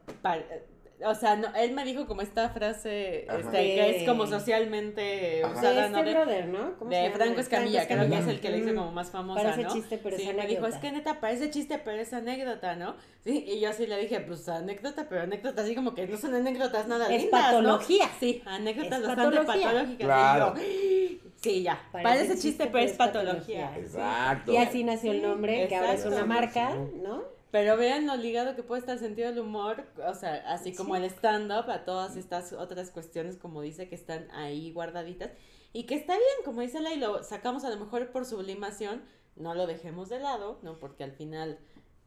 O 1.03 1.13
sea, 1.13 1.35
no, 1.35 1.53
él 1.55 1.73
me 1.73 1.83
dijo 1.83 2.07
como 2.07 2.21
esta 2.21 2.49
frase 2.49 3.27
este, 3.27 3.51
que 3.51 3.97
es 3.97 4.07
como 4.07 4.27
socialmente 4.27 5.41
usada, 5.45 5.89
¿no? 5.89 6.01
De, 6.01 6.13
brother, 6.13 6.47
¿no? 6.47 6.71
de 6.87 7.11
Franco 7.11 7.41
Escamilla, 7.41 7.85
creo 7.85 8.09
que 8.09 8.17
es 8.17 8.27
el 8.27 8.39
que 8.39 8.49
le 8.49 8.59
hizo 8.59 8.73
como 8.73 8.91
más 8.91 9.11
famosa, 9.11 9.43
parece 9.43 9.63
¿no? 9.63 9.73
chiste, 9.73 9.99
pero 10.01 10.15
sí, 10.15 10.29
es 10.29 10.35
me 10.35 10.47
dijo, 10.47 10.65
es 10.67 10.75
que 10.75 10.91
neta, 10.91 11.19
parece 11.19 11.49
chiste, 11.49 11.81
pero 11.83 12.01
es 12.01 12.13
anécdota, 12.13 12.75
¿no? 12.75 12.95
Sí, 13.25 13.43
y 13.45 13.59
yo 13.59 13.69
así 13.69 13.87
le 13.87 13.97
dije, 13.97 14.21
pues 14.21 14.47
anécdota, 14.47 15.07
pero 15.09 15.23
anécdota 15.23 15.63
así 15.63 15.75
como 15.75 15.93
que 15.93 16.07
no 16.07 16.15
son 16.17 16.33
anécdotas 16.33 16.87
nada 16.87 17.13
es 17.13 17.25
patología. 17.25 18.09
Sí, 18.19 18.41
anécdotas 18.45 19.05
bastante 19.05 19.37
patológicas. 19.41 20.05
Claro. 20.05 20.53
sí, 21.41 21.63
ya, 21.63 21.81
parece, 21.91 22.37
chiste, 22.37 22.67
pero 22.67 22.85
es 22.85 22.93
patología. 22.93 23.75
Exacto. 23.77 24.53
Y 24.53 24.57
así 24.57 24.83
nació 24.85 25.11
el 25.11 25.21
nombre, 25.21 25.67
que 25.67 25.75
ahora 25.75 25.93
es 25.93 26.05
una 26.05 26.25
marca, 26.25 26.73
¿no? 26.95 27.34
Pero 27.55 27.77
vean 27.77 28.05
lo 28.05 28.17
ligado 28.17 28.53
que 28.53 28.63
puede 28.63 28.81
estar 28.81 28.95
el 28.95 28.99
sentido 28.99 29.29
del 29.29 29.39
humor, 29.39 29.85
o 30.05 30.13
sea, 30.13 30.43
así 30.51 30.75
como 30.75 30.97
el 30.97 31.05
stand-up, 31.05 31.69
a 31.69 31.85
todas 31.85 32.17
estas 32.17 32.51
otras 32.51 32.91
cuestiones, 32.91 33.37
como 33.37 33.61
dice, 33.61 33.87
que 33.87 33.95
están 33.95 34.29
ahí 34.31 34.73
guardaditas. 34.73 35.31
Y 35.71 35.83
que 35.85 35.95
está 35.95 36.17
bien, 36.17 36.35
como 36.43 36.59
dice 36.59 36.81
la 36.81 36.93
y 36.93 36.99
lo 36.99 37.23
sacamos 37.23 37.63
a 37.63 37.69
lo 37.69 37.77
mejor 37.77 38.11
por 38.11 38.25
sublimación, 38.25 39.03
no 39.37 39.55
lo 39.55 39.67
dejemos 39.67 40.09
de 40.09 40.19
lado, 40.19 40.59
¿no? 40.63 40.79
Porque 40.79 41.05
al 41.05 41.13
final 41.13 41.57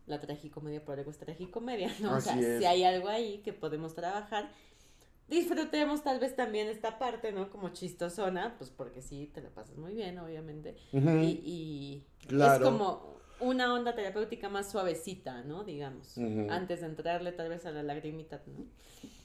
la 0.05 0.21
tragicomedia 0.21 0.85
por 0.85 0.99
algo 0.99 1.11
es 1.11 1.17
tragicomedia, 1.17 1.91
¿no? 2.03 2.17
o 2.17 2.21
sea, 2.21 2.35
si 2.35 2.67
hay 2.67 2.85
algo 2.85 3.09
ahí 3.09 3.39
que 3.39 3.55
podemos 3.55 3.95
trabajar, 3.95 4.51
disfrutemos 5.29 6.05
tal 6.05 6.21
vez 6.21 6.37
también 6.37 6.69
esta 6.69 6.99
parte, 6.99 7.33
¿no? 7.33 7.49
Como 7.49 7.71
chistosona, 7.71 8.55
pues 8.59 8.69
porque 8.69 9.01
sí, 9.01 9.31
te 9.33 9.41
la 9.41 9.49
pasas 9.49 9.79
muy 9.79 9.95
bien, 9.95 10.19
obviamente. 10.19 10.77
Y, 10.93 10.99
y 10.99 12.07
es 12.29 12.59
como 12.59 13.17
una 13.41 13.73
onda 13.73 13.95
terapéutica 13.95 14.49
más 14.49 14.71
suavecita, 14.71 15.43
¿no? 15.43 15.65
Digamos, 15.65 16.17
antes 16.51 16.81
de 16.81 16.87
entrarle 16.87 17.33
tal 17.33 17.49
vez 17.49 17.67
a 17.67 17.71
la 17.71 17.83
lagrimita, 17.83 18.43
¿no? 18.47 18.65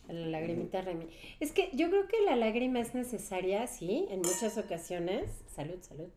A 0.10 0.14
la 0.14 0.28
lagrimita, 0.28 0.82
Remy. 0.82 1.08
Es 1.40 1.52
que 1.52 1.70
yo 1.74 1.90
creo 1.90 2.08
que 2.08 2.22
la 2.26 2.36
lágrima 2.36 2.80
es 2.80 2.94
necesaria, 2.94 3.66
sí, 3.68 4.08
en 4.10 4.20
muchas 4.20 4.58
ocasiones. 4.58 5.30
Salud, 5.56 5.78
salud. 5.82 6.10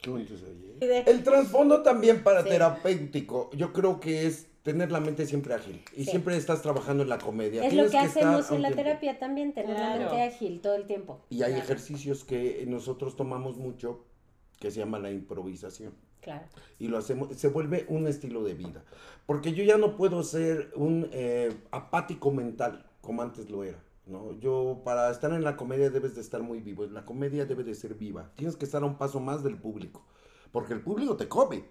Qué 0.00 0.10
bonito 0.10 0.36
se 0.36 0.46
oye. 0.46 1.04
El 1.06 1.24
trasfondo 1.24 1.82
también 1.82 2.22
para 2.22 2.44
terapéutico, 2.44 3.50
yo 3.54 3.72
creo 3.72 4.00
que 4.00 4.26
es 4.26 4.48
tener 4.62 4.90
la 4.90 5.00
mente 5.00 5.26
siempre 5.26 5.54
ágil 5.54 5.82
y 5.94 6.04
siempre 6.04 6.36
estás 6.36 6.62
trabajando 6.62 7.02
en 7.02 7.08
la 7.08 7.18
comedia. 7.18 7.64
Es 7.64 7.74
lo 7.74 7.88
que, 7.88 7.98
hacemos 7.98 8.50
en 8.50 8.62
la 8.62 8.70
terapia 8.70 9.18
también, 9.18 9.52
tener 9.52 9.78
la 9.78 9.96
mente 9.96 10.22
ágil 10.22 10.60
todo 10.60 10.74
el 10.74 10.86
tiempo. 10.86 11.24
Y 11.30 11.42
hay 11.42 11.54
ejercicios 11.54 12.24
que 12.24 12.64
nosotros 12.66 13.16
tomamos 13.16 13.58
mucho 13.58 14.04
que 14.58 14.70
se 14.70 14.80
llama 14.80 14.98
la 14.98 15.10
improvisación. 15.10 15.94
Y 16.78 16.88
lo 16.88 16.98
hacemos, 16.98 17.36
se 17.36 17.48
vuelve 17.48 17.86
un 17.88 18.06
estilo 18.06 18.42
de 18.42 18.54
vida. 18.54 18.84
Porque 19.26 19.54
yo 19.54 19.64
ya 19.64 19.78
no 19.78 19.96
puedo 19.96 20.22
ser 20.22 20.70
un 20.76 21.08
eh, 21.12 21.54
apático 21.70 22.30
mental 22.30 22.86
como 23.00 23.22
antes 23.22 23.50
lo 23.50 23.64
era. 23.64 23.82
¿no? 24.06 24.38
Yo, 24.38 24.82
para 24.84 25.10
estar 25.10 25.32
en 25.32 25.44
la 25.44 25.56
comedia 25.56 25.88
debes 25.88 26.14
de 26.14 26.20
estar 26.20 26.42
muy 26.42 26.60
vivo. 26.60 26.84
La 26.86 27.04
comedia 27.04 27.46
debe 27.46 27.64
de 27.64 27.74
ser 27.74 27.94
viva. 27.94 28.30
Tienes 28.36 28.56
que 28.56 28.66
estar 28.66 28.82
a 28.82 28.86
un 28.86 28.98
paso 28.98 29.20
más 29.20 29.42
del 29.42 29.56
público. 29.56 30.04
Porque 30.52 30.74
el 30.74 30.82
público 30.82 31.16
te 31.16 31.26
come. 31.26 31.64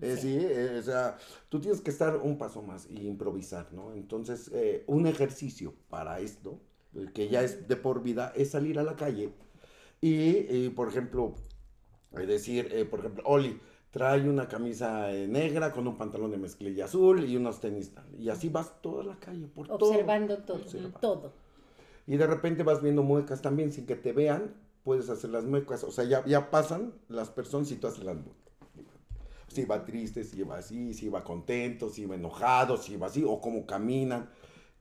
Eh, 0.00 0.16
sí. 0.18 0.38
Eh, 0.40 0.76
o 0.78 0.82
sea, 0.82 1.18
tú 1.50 1.60
tienes 1.60 1.82
que 1.82 1.90
estar 1.90 2.16
un 2.16 2.38
paso 2.38 2.62
más 2.62 2.88
y 2.90 3.06
improvisar, 3.06 3.72
¿no? 3.72 3.92
Entonces, 3.92 4.50
un 4.86 5.06
ejercicio 5.06 5.74
para 5.90 6.20
esto, 6.20 6.58
que 7.12 7.28
ya 7.28 7.42
es 7.42 7.68
de 7.68 7.76
por 7.76 8.02
vida, 8.02 8.32
es 8.34 8.50
salir 8.50 8.78
a 8.78 8.82
la 8.82 8.96
calle 8.96 9.34
y, 10.00 10.70
por 10.70 10.88
ejemplo, 10.88 11.34
decir, 12.12 12.88
por 12.90 13.00
ejemplo, 13.00 13.22
Oli, 13.26 13.60
trae 13.96 14.28
una 14.28 14.46
camisa 14.46 15.10
eh, 15.10 15.26
negra 15.26 15.72
con 15.72 15.88
un 15.88 15.96
pantalón 15.96 16.30
de 16.30 16.36
mezclilla 16.36 16.84
azul 16.84 17.24
y 17.24 17.34
unos 17.34 17.60
tenis 17.60 17.92
Y 18.18 18.28
así 18.28 18.50
vas 18.50 18.82
toda 18.82 19.02
la 19.02 19.18
calle, 19.18 19.46
por 19.46 19.72
Observando 19.72 20.36
todo. 20.36 20.58
Observando. 20.58 20.98
todo. 21.00 21.32
Y 22.06 22.18
de 22.18 22.26
repente 22.26 22.62
vas 22.62 22.82
viendo 22.82 23.02
muecas 23.02 23.40
también 23.40 23.72
sin 23.72 23.86
que 23.86 23.96
te 23.96 24.12
vean, 24.12 24.52
puedes 24.84 25.08
hacer 25.08 25.30
las 25.30 25.46
muecas. 25.46 25.82
O 25.82 25.90
sea, 25.90 26.04
ya, 26.04 26.22
ya 26.26 26.50
pasan 26.50 26.92
las 27.08 27.30
personas 27.30 27.70
y 27.72 27.76
tú 27.76 27.86
haces 27.86 28.04
las 28.04 28.16
muecas. 28.16 28.36
Si 29.48 29.64
va 29.64 29.86
triste, 29.86 30.24
si 30.24 30.42
va 30.42 30.58
así, 30.58 30.92
si 30.92 31.08
va 31.08 31.24
contento, 31.24 31.88
si 31.88 32.04
va 32.04 32.16
enojado, 32.16 32.76
si 32.76 32.98
va 32.98 33.06
así, 33.06 33.24
o 33.26 33.40
cómo 33.40 33.64
caminan. 33.64 34.28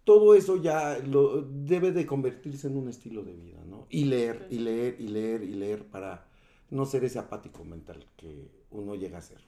Todo 0.04 0.36
eso 0.36 0.58
ya 0.58 1.00
lo, 1.00 1.42
debe 1.42 1.94
de 1.94 2.06
convertirse 2.06 2.68
en 2.68 2.76
un 2.76 2.90
estilo 2.90 3.24
de 3.24 3.32
vida, 3.32 3.64
¿no? 3.66 3.88
Y 3.90 4.04
leer, 4.04 4.46
y 4.50 4.60
leer, 4.60 4.98
y 5.00 5.08
leer, 5.08 5.42
y 5.42 5.54
leer 5.54 5.88
para 5.88 6.28
no 6.70 6.86
ser 6.86 7.06
ese 7.06 7.18
apático 7.18 7.64
mental 7.64 8.06
que 8.18 8.65
uno 8.76 8.96
llega 8.96 9.18
a 9.18 9.22
ser. 9.22 9.40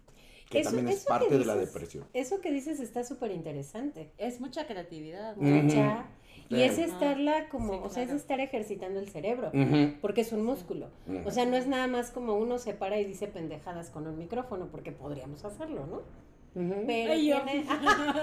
Que 0.50 0.62
también 0.62 0.88
es 0.88 1.04
parte 1.04 1.38
de 1.38 1.46
la 1.46 1.56
depresión. 1.56 2.06
Eso 2.14 2.40
que 2.40 2.52
dices 2.52 2.80
está 2.80 3.04
súper 3.04 3.32
interesante. 3.32 4.12
Es 4.18 4.40
mucha 4.40 4.66
creatividad. 4.66 5.36
Mucha. 5.36 6.06
Y 6.50 6.62
es 6.62 6.78
estarla 6.78 7.50
como, 7.50 7.84
o 7.84 7.90
sea, 7.90 8.04
es 8.04 8.12
estar 8.12 8.40
ejercitando 8.40 9.00
el 9.00 9.10
cerebro, 9.10 9.52
porque 10.02 10.22
es 10.22 10.32
un 10.32 10.44
músculo. 10.44 10.90
O 11.26 11.32
sea, 11.32 11.46
no 11.46 11.58
es 11.58 11.68
nada 11.68 11.88
más 11.88 12.12
como 12.12 12.36
uno 12.36 12.58
se 12.58 12.74
para 12.74 13.00
y 13.00 13.06
dice 13.06 13.28
pendejadas 13.28 13.90
con 13.90 14.08
un 14.08 14.18
micrófono, 14.18 14.68
porque 14.72 14.92
podríamos 14.92 15.44
hacerlo, 15.44 15.86
¿no? 15.88 16.02
Pero 16.58 17.14
tiene... 17.14 17.66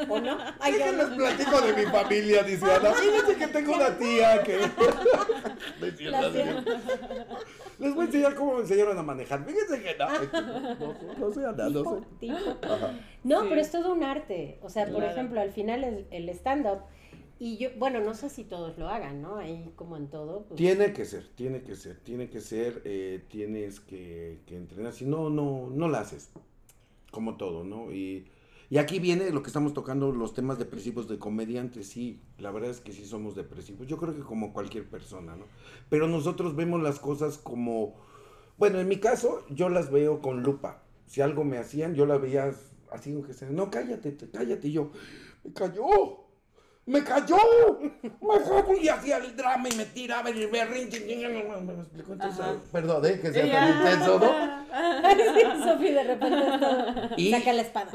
¿O 0.09 0.21
no? 0.21 0.37
Ay, 0.59 0.75
yo 0.79 0.91
les 0.91 1.07
platico 1.07 1.61
de 1.61 1.73
mi 1.73 1.85
familia, 1.85 2.43
dice 2.43 2.65
Ana. 2.65 2.93
Fíjense 2.93 3.37
que 3.37 3.47
tengo 3.47 3.77
una 3.77 3.97
tía 3.97 4.43
que... 4.43 4.59
les 7.79 7.95
voy 7.95 8.03
a 8.03 8.07
enseñar 8.07 8.35
cómo 8.35 8.55
me 8.55 8.63
enseñaron 8.63 8.99
a 8.99 9.05
manejar. 9.05 9.45
Fíjense 9.45 9.81
que 9.81 9.97
no. 9.97 10.09
No, 11.19 11.33
sé 11.33 11.47
Ana, 11.47 11.69
no 11.69 11.85
sé. 11.85 12.01
No, 13.23 13.49
pero 13.49 13.61
es 13.61 13.71
todo 13.71 13.93
un 13.93 14.03
arte. 14.03 14.59
O 14.63 14.69
sea, 14.69 14.87
por 14.91 15.05
ejemplo, 15.05 15.41
al 15.41 15.53
final 15.53 15.85
el, 15.85 16.09
el 16.11 16.29
stand-up... 16.31 16.81
Y 17.39 17.59
yo, 17.59 17.69
bueno, 17.77 18.01
no 18.01 18.15
sé 18.15 18.31
si 18.31 18.45
todos 18.45 18.79
lo 18.79 18.89
hagan, 18.89 19.21
¿no? 19.21 19.37
Ahí 19.37 19.73
como 19.75 19.97
en 19.97 20.09
todo. 20.09 20.45
Pues... 20.45 20.57
Tiene 20.57 20.93
que 20.93 21.05
ser, 21.05 21.29
tiene 21.35 21.63
que 21.63 21.75
ser, 21.75 21.99
tiene 21.99 22.31
que 22.31 22.41
ser, 22.41 22.81
eh, 22.85 23.25
tienes 23.29 23.81
que, 23.81 24.39
que 24.47 24.57
entrenar. 24.57 24.93
Si 24.93 25.05
no, 25.05 25.31
no, 25.31 25.69
no 25.69 25.89
lo 25.89 25.97
haces 25.97 26.31
como 27.15 27.37
todo, 27.37 27.65
¿no? 27.65 27.93
Y, 27.93 28.29
aquí 28.79 28.99
viene 28.99 29.31
lo 29.31 29.43
que 29.43 29.51
estamos 29.51 29.73
tocando, 29.73 30.11
los 30.11 30.35
temas 30.35 30.59
depresivos 30.59 31.09
de 31.09 31.17
comediantes, 31.17 31.87
sí, 31.87 32.21
la 32.39 32.51
verdad 32.51 32.71
es 32.71 32.81
que 32.81 32.93
sí 32.93 33.07
somos 33.07 33.37
depresivos, 33.37 33.87
yo 33.87 33.99
creo 33.99 34.17
que 34.17 34.23
como 34.23 34.53
cualquier 34.53 34.91
persona, 34.91 35.37
¿no? 35.37 35.45
Pero 35.89 36.09
nosotros 36.09 36.57
vemos 36.57 36.83
las 36.83 36.99
cosas 36.99 37.39
como, 37.39 37.95
bueno, 38.59 38.81
en 38.81 38.89
mi 38.89 38.99
caso, 38.99 39.45
yo 39.49 39.69
las 39.69 39.93
veo 39.93 40.21
con 40.21 40.43
lupa, 40.43 40.83
si 41.07 41.21
algo 41.21 41.45
me 41.45 41.59
hacían, 41.59 41.95
yo 41.95 42.05
la 42.05 42.19
veía 42.19 42.53
así, 42.91 43.13
aunque 43.13 43.33
sea, 43.33 43.49
no, 43.49 43.71
cállate, 43.71 44.17
cállate, 44.33 44.67
y 44.67 44.73
yo, 44.73 44.91
me 45.45 45.53
cayó, 45.53 46.25
¡Me 46.87 47.03
cayó! 47.03 47.37
¡Me 47.81 48.01
cayó! 48.11 48.75
Y 48.79 48.89
hacía 48.89 49.17
el 49.17 49.35
drama 49.35 49.69
y 49.71 49.77
me 49.77 49.87
tiraba 49.87 50.29
y 50.31 50.47
me 50.47 50.65
rinche. 50.67 51.01
¿Me 51.01 51.73
explico? 51.73 52.13
Entonces, 52.13 52.45
perdón, 52.71 53.07
¿eh? 53.07 53.21
Que 53.21 53.33
sea 53.33 53.51
tan 53.51 53.77
intenso, 53.79 54.19
¿no? 54.19 54.64
Sofi 55.65 55.91
de 55.93 56.05
repente 56.05 56.39
es 56.39 56.61
todo. 56.61 57.09
Y- 57.17 57.31
saca 57.31 57.53
la 57.53 57.63
espada. 57.63 57.93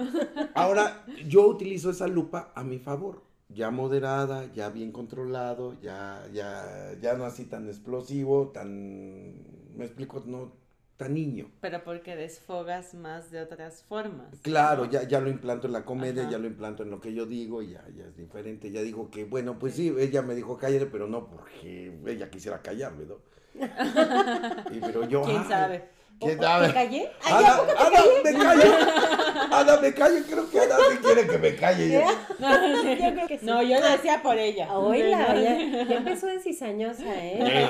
Ahora, 0.53 1.05
yo 1.27 1.47
utilizo 1.47 1.89
esa 1.89 2.07
lupa 2.07 2.51
a 2.55 2.63
mi 2.63 2.79
favor. 2.79 3.23
Ya 3.51 3.71
moderada, 3.71 4.45
ya 4.53 4.69
bien 4.69 4.91
controlado, 4.91 5.75
ya, 5.81 6.23
ya, 6.31 6.93
ya 7.01 7.15
no 7.15 7.25
así 7.25 7.45
tan 7.45 7.67
explosivo, 7.67 8.49
tan, 8.49 9.33
me 9.75 9.85
explico, 9.85 10.21
no 10.27 10.53
tan 10.97 11.15
niño. 11.15 11.49
Pero 11.59 11.83
porque 11.83 12.15
desfogas 12.15 12.93
más 12.93 13.31
de 13.31 13.41
otras 13.41 13.81
formas. 13.83 14.39
Claro, 14.43 14.85
ya, 14.85 15.01
ya 15.07 15.19
lo 15.19 15.29
implanto 15.29 15.65
en 15.65 15.73
la 15.73 15.83
comedia, 15.83 16.23
Ajá. 16.23 16.31
ya 16.33 16.37
lo 16.37 16.45
implanto 16.45 16.83
en 16.83 16.91
lo 16.91 16.99
que 17.01 17.13
yo 17.13 17.25
digo, 17.25 17.63
ya, 17.63 17.83
ya 17.97 18.05
es 18.05 18.15
diferente. 18.17 18.69
Ya 18.69 18.81
digo 18.83 19.09
que, 19.09 19.23
bueno, 19.25 19.57
pues 19.57 19.73
sí, 19.75 19.91
ella 19.97 20.21
me 20.21 20.35
dijo 20.35 20.57
cállate, 20.57 20.85
pero 20.85 21.07
no 21.07 21.27
porque 21.27 21.91
ella 22.05 22.29
quisiera 22.29 22.61
callarme, 22.61 23.05
¿no? 23.05 23.15
Y, 24.71 24.79
pero 24.79 25.07
yo, 25.07 25.23
¿Quién 25.23 25.37
ay, 25.37 25.45
sabe? 25.47 25.89
¿Quién. 26.19 26.37
¿Te 26.37 26.45
callé? 26.45 27.11
Ay, 27.23 27.33
Ana, 27.33 27.47
¿a 27.53 27.57
poco 27.57 27.71
te 27.73 27.79
Ana, 27.79 27.91
callé? 27.91 28.23
me 28.23 28.33
callo. 28.39 28.73
Ana, 29.51 29.77
me 29.81 29.93
callo. 29.93 30.15
Creo 30.29 30.49
que 30.49 30.59
Ana 30.59 30.75
sí 30.91 30.97
quiere 30.97 31.27
que 31.27 31.37
me 31.37 31.55
calle. 31.55 31.91
yo. 31.93 32.01
Yo 32.99 33.13
creo 33.13 33.27
que 33.27 33.39
sí. 33.39 33.45
No, 33.45 33.61
yo 33.61 33.79
lo 33.79 33.89
decía 33.89 34.21
por 34.21 34.37
ella. 34.37 34.77
Oíla, 34.77 35.33
ya, 35.35 35.85
ya 35.85 35.95
empezó 35.95 36.27
de 36.27 36.39
cizañosa, 36.39 37.03
¿eh? 37.05 37.37
Eh. 37.39 37.69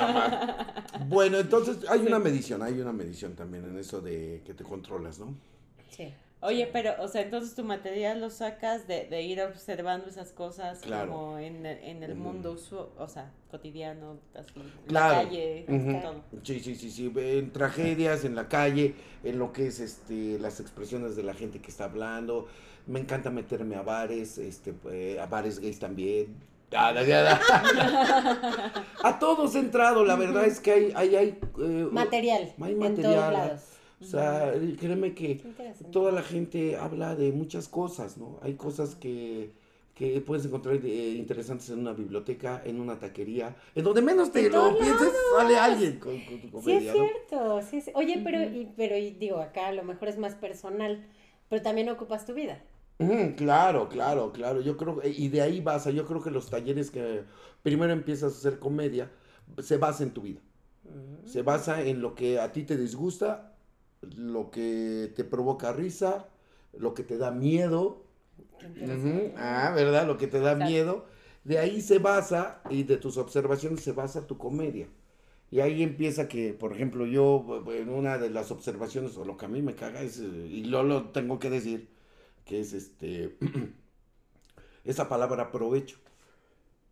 Bueno, 1.08 1.38
entonces 1.38 1.78
hay 1.90 2.02
una 2.02 2.20
medición, 2.20 2.64
hay 2.64 2.80
una 2.80 2.92
medición 2.92 3.36
también 3.36 3.66
en 3.66 3.78
eso 3.78 4.02
de 4.02 4.42
que 4.46 4.54
te 4.54 4.64
controlas, 4.64 5.20
¿no? 5.20 5.36
Sí. 5.90 6.14
Oye, 6.42 6.70
pero, 6.72 6.94
o 7.02 7.08
sea, 7.10 7.22
entonces 7.24 7.54
tu 7.54 7.66
material 7.66 8.22
lo 8.22 8.30
sacas 8.30 8.88
de, 8.88 9.06
de 9.08 9.22
ir 9.24 9.42
observando 9.42 10.08
esas 10.08 10.32
cosas 10.32 10.80
Claro. 10.80 11.12
como 11.12 11.38
en 11.38 11.66
el, 11.66 11.78
en 11.84 12.02
el 12.04 12.12
Ujú. 12.14 12.22
mundo, 12.22 12.56
usu- 12.56 12.88
o 12.98 13.08
sea, 13.10 13.30
cotidiano, 13.52 14.18
así, 14.34 14.54
en 14.56 14.70
Claro. 14.88 15.16
la 15.16 15.24
calle, 15.24 15.66
Ujú. 15.68 16.00
todo. 16.02 16.24
Sí, 16.44 16.62
sí, 16.62 16.76
sí, 16.76 16.90
sí, 16.92 17.12
en 17.16 17.52
tragedias, 17.52 18.24
en 18.24 18.36
la 18.36 18.48
calle, 18.48 18.96
en 19.26 19.38
lo 19.38 19.52
que 19.52 19.68
es 19.68 19.82
este 19.82 20.40
las 20.40 20.62
expresiones 20.62 21.18
de 21.18 21.24
la 21.24 21.34
gente 21.34 21.60
que 21.60 21.70
está 21.72 21.84
hablando. 21.86 22.48
Me 22.88 23.02
encanta 23.02 23.30
meterme 23.30 23.76
a 23.76 23.82
bares, 23.82 24.38
este, 24.38 24.74
eh, 24.92 25.20
a 25.20 25.26
bares 25.26 25.60
gays 25.60 25.80
también. 25.80 26.48
A 29.04 29.18
todos 29.20 29.56
he 29.56 29.60
entrado, 29.60 30.06
la 30.06 30.16
verdad 30.16 30.46
es 30.46 30.60
que 30.60 30.72
hay, 30.72 30.92
hay, 30.96 31.16
hay 31.16 31.28
eh, 31.60 31.88
Material. 31.92 32.54
hay 32.62 32.72
En 32.74 32.96
todos 33.02 33.34
lados. 33.34 33.62
O 34.02 34.06
sea, 34.06 34.54
créeme 34.80 35.14
que 35.14 35.42
toda 35.92 36.12
la 36.12 36.24
gente 36.24 36.78
habla 36.78 37.16
de 37.16 37.32
muchas 37.32 37.68
cosas, 37.68 38.18
¿no? 38.18 38.40
Hay 38.42 38.56
cosas 38.56 38.96
que, 38.96 39.54
que 39.96 40.22
puedes 40.22 40.46
encontrar 40.46 40.76
eh, 40.84 41.12
interesantes 41.18 41.70
en 41.70 41.80
una 41.80 41.94
biblioteca, 41.94 42.62
en 42.66 42.80
una 42.80 43.00
taquería, 43.00 43.56
en 43.76 43.84
donde 43.84 44.02
menos 44.02 44.32
te 44.32 44.50
lo 44.50 44.78
pienses, 44.78 45.10
sale 45.38 45.58
alguien 45.58 46.00
con, 46.00 46.22
con 46.22 46.40
tu 46.40 46.50
Sí, 46.58 46.72
es 46.74 46.84
comedia, 46.84 46.96
¿no? 46.96 47.12
cierto. 47.30 47.62
Sí, 47.62 47.78
es- 47.78 47.92
Oye, 47.96 48.20
pero, 48.24 48.44
y, 48.44 48.74
pero 48.76 48.98
y 48.98 49.12
digo, 49.12 49.38
acá 49.40 49.68
a 49.68 49.72
lo 49.74 49.84
mejor 49.84 50.08
es 50.10 50.18
más 50.18 50.36
personal, 50.36 51.06
pero 51.50 51.62
también 51.62 51.90
ocupas 51.90 52.26
tu 52.26 52.34
vida. 52.34 52.62
Claro, 53.38 53.88
claro, 53.90 54.32
claro. 54.32 54.62
Yo 54.62 54.76
creo, 54.78 55.02
y 55.04 55.30
de 55.30 55.42
ahí 55.42 55.62
basa, 55.62 55.90
yo 55.92 56.06
creo 56.06 56.22
que 56.22 56.32
los 56.32 56.50
talleres 56.50 56.92
que 56.92 57.24
primero 57.64 57.94
empiezas 57.94 58.34
a 58.34 58.38
hacer 58.38 58.60
comedia, 58.60 59.10
se 59.60 59.78
basa 59.78 60.04
en 60.04 60.12
tu 60.14 60.22
vida. 60.22 60.42
Se 61.26 61.44
basa 61.44 61.82
en 61.82 62.02
lo 62.02 62.16
que 62.16 62.40
a 62.40 62.52
ti 62.52 62.64
te 62.64 62.78
disgusta, 62.78 63.49
lo 64.02 64.52
que 64.52 65.12
te 65.16 65.24
provoca 65.24 65.74
risa, 65.74 66.28
lo 66.74 66.94
que 66.94 67.04
te 67.04 67.18
da 67.18 67.32
miedo. 67.32 68.04
Ah, 69.38 69.72
¿verdad? 69.76 70.08
Lo 70.08 70.18
que 70.18 70.28
te 70.28 70.40
da 70.40 70.52
Exacto. 70.54 70.66
miedo. 70.66 71.06
De 71.44 71.58
ahí 71.60 71.82
se 71.82 72.00
basa, 72.00 72.62
y 72.70 72.84
de 72.84 72.98
tus 72.98 73.18
observaciones 73.18 73.82
se 73.82 73.92
basa 73.92 74.28
tu 74.28 74.38
comedia. 74.38 74.88
Y 75.52 75.62
ahí 75.62 75.84
empieza 75.84 76.28
que, 76.28 76.54
por 76.54 76.74
ejemplo, 76.74 77.06
yo, 77.06 77.64
en 77.74 77.90
una 77.90 78.18
de 78.18 78.30
las 78.30 78.52
observaciones, 78.52 79.18
o 79.18 79.26
lo 79.26 79.38
que 79.38 79.46
a 79.46 79.50
mí 79.50 79.62
me 79.62 79.76
caga 79.76 80.02
es, 80.02 80.20
eh, 80.20 80.26
y 80.26 80.66
lo, 80.66 80.84
lo 80.84 81.10
tengo 81.12 81.40
que 81.40 81.50
decir, 81.50 81.90
que 82.46 82.60
es 82.62 82.74
este, 82.74 83.38
esa 84.86 85.10
palabra 85.10 85.52
provecho. 85.52 85.98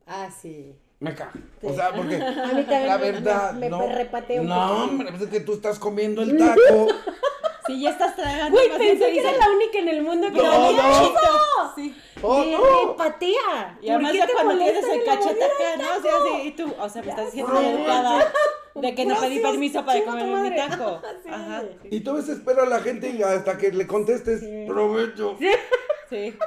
Ah, 0.08 0.32
sí. 0.32 0.76
Me 1.00 1.14
caga. 1.14 1.32
Sí. 1.62 1.68
O 1.68 1.74
sea, 1.76 1.92
porque 1.94 2.16
A 2.22 2.48
mí 2.54 2.64
también 2.64 2.88
la 2.88 2.98
me- 2.98 3.12
verdad, 3.12 3.54
me, 3.54 3.60
me 3.60 3.70
no. 3.70 3.88
repateo 3.88 4.42
un 4.42 4.48
No, 4.48 4.84
hombre, 4.86 5.10
pues 5.12 5.22
es 5.24 5.30
que 5.30 5.40
tú 5.42 5.54
estás 5.54 5.78
comiendo 5.80 6.22
el 6.22 6.38
taco. 6.38 6.88
Si 7.68 7.82
ya 7.82 7.90
estás 7.90 8.16
tragando, 8.16 8.58
Güey, 8.58 8.70
pensé 8.78 9.12
que 9.12 9.20
era 9.20 9.30
dice, 9.32 9.40
la 9.42 9.52
única 9.52 9.78
en 9.80 9.90
el 9.90 10.02
mundo 10.02 10.28
que 10.32 10.42
No, 10.42 10.52
sabía 10.54 10.84
no. 10.84 11.02
eso. 11.02 11.74
Sí. 11.76 11.94
¡Oh, 12.22 12.40
Me 12.40 12.52
no! 12.54 12.88
repatea. 12.92 13.78
Y 13.82 13.90
además 13.90 14.12
¿Por 14.12 14.12
qué 14.14 14.22
de 14.22 14.28
te 14.28 14.34
cuando 14.34 14.64
tienes 14.64 14.86
el 14.86 15.04
cachete 15.04 15.44
acá, 15.44 15.78
¿no? 15.78 15.98
O 15.98 16.02
sea, 16.02 16.12
así, 16.16 16.48
y 16.48 16.52
tú, 16.52 16.74
o 16.80 16.88
sea, 16.88 17.02
me 17.02 17.10
estás 17.10 17.26
diciendo 17.26 17.60
educada 17.60 18.32
de 18.74 18.96
que 18.96 19.06
no 19.06 19.20
pedí 19.20 19.40
permiso 19.40 19.86
para 19.86 20.02
comer 20.02 20.28
mi 20.50 20.56
taco. 20.56 21.02
Sí. 21.26 21.30
Ajá, 21.30 21.64
Y 21.92 22.00
tú 22.00 22.14
ves 22.14 22.30
espera 22.30 22.64
a 22.64 22.68
la 22.68 22.80
gente 22.80 23.10
y 23.10 23.22
hasta 23.22 23.58
que 23.58 23.70
le 23.74 23.86
contestes, 23.86 24.40
Sí. 24.40 24.64
provecho. 24.66 25.38
sí. 26.10 26.38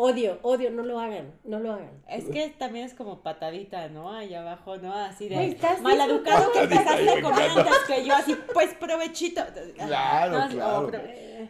Odio, 0.00 0.38
odio, 0.42 0.70
no 0.70 0.84
lo 0.84 1.00
hagan, 1.00 1.32
no 1.42 1.58
lo 1.58 1.72
hagan. 1.72 1.90
Es 2.08 2.26
que 2.26 2.50
también 2.50 2.86
es 2.86 2.94
como 2.94 3.20
patadita, 3.20 3.88
¿no? 3.88 4.12
Ahí 4.12 4.32
abajo, 4.32 4.76
¿no? 4.76 4.94
Así 4.94 5.28
de 5.28 5.48
estás 5.48 5.80
maleducado 5.82 6.52
que 6.52 6.60
empezaste 6.60 7.10
a 7.10 7.20
comer 7.20 7.50
me 7.52 7.60
antes 7.62 7.78
que 7.88 8.04
yo, 8.06 8.14
así, 8.14 8.36
pues 8.54 8.74
provechito. 8.74 9.42
Claro, 9.74 10.38
No, 10.38 10.48
claro. 10.50 10.88
pero- 10.92 11.48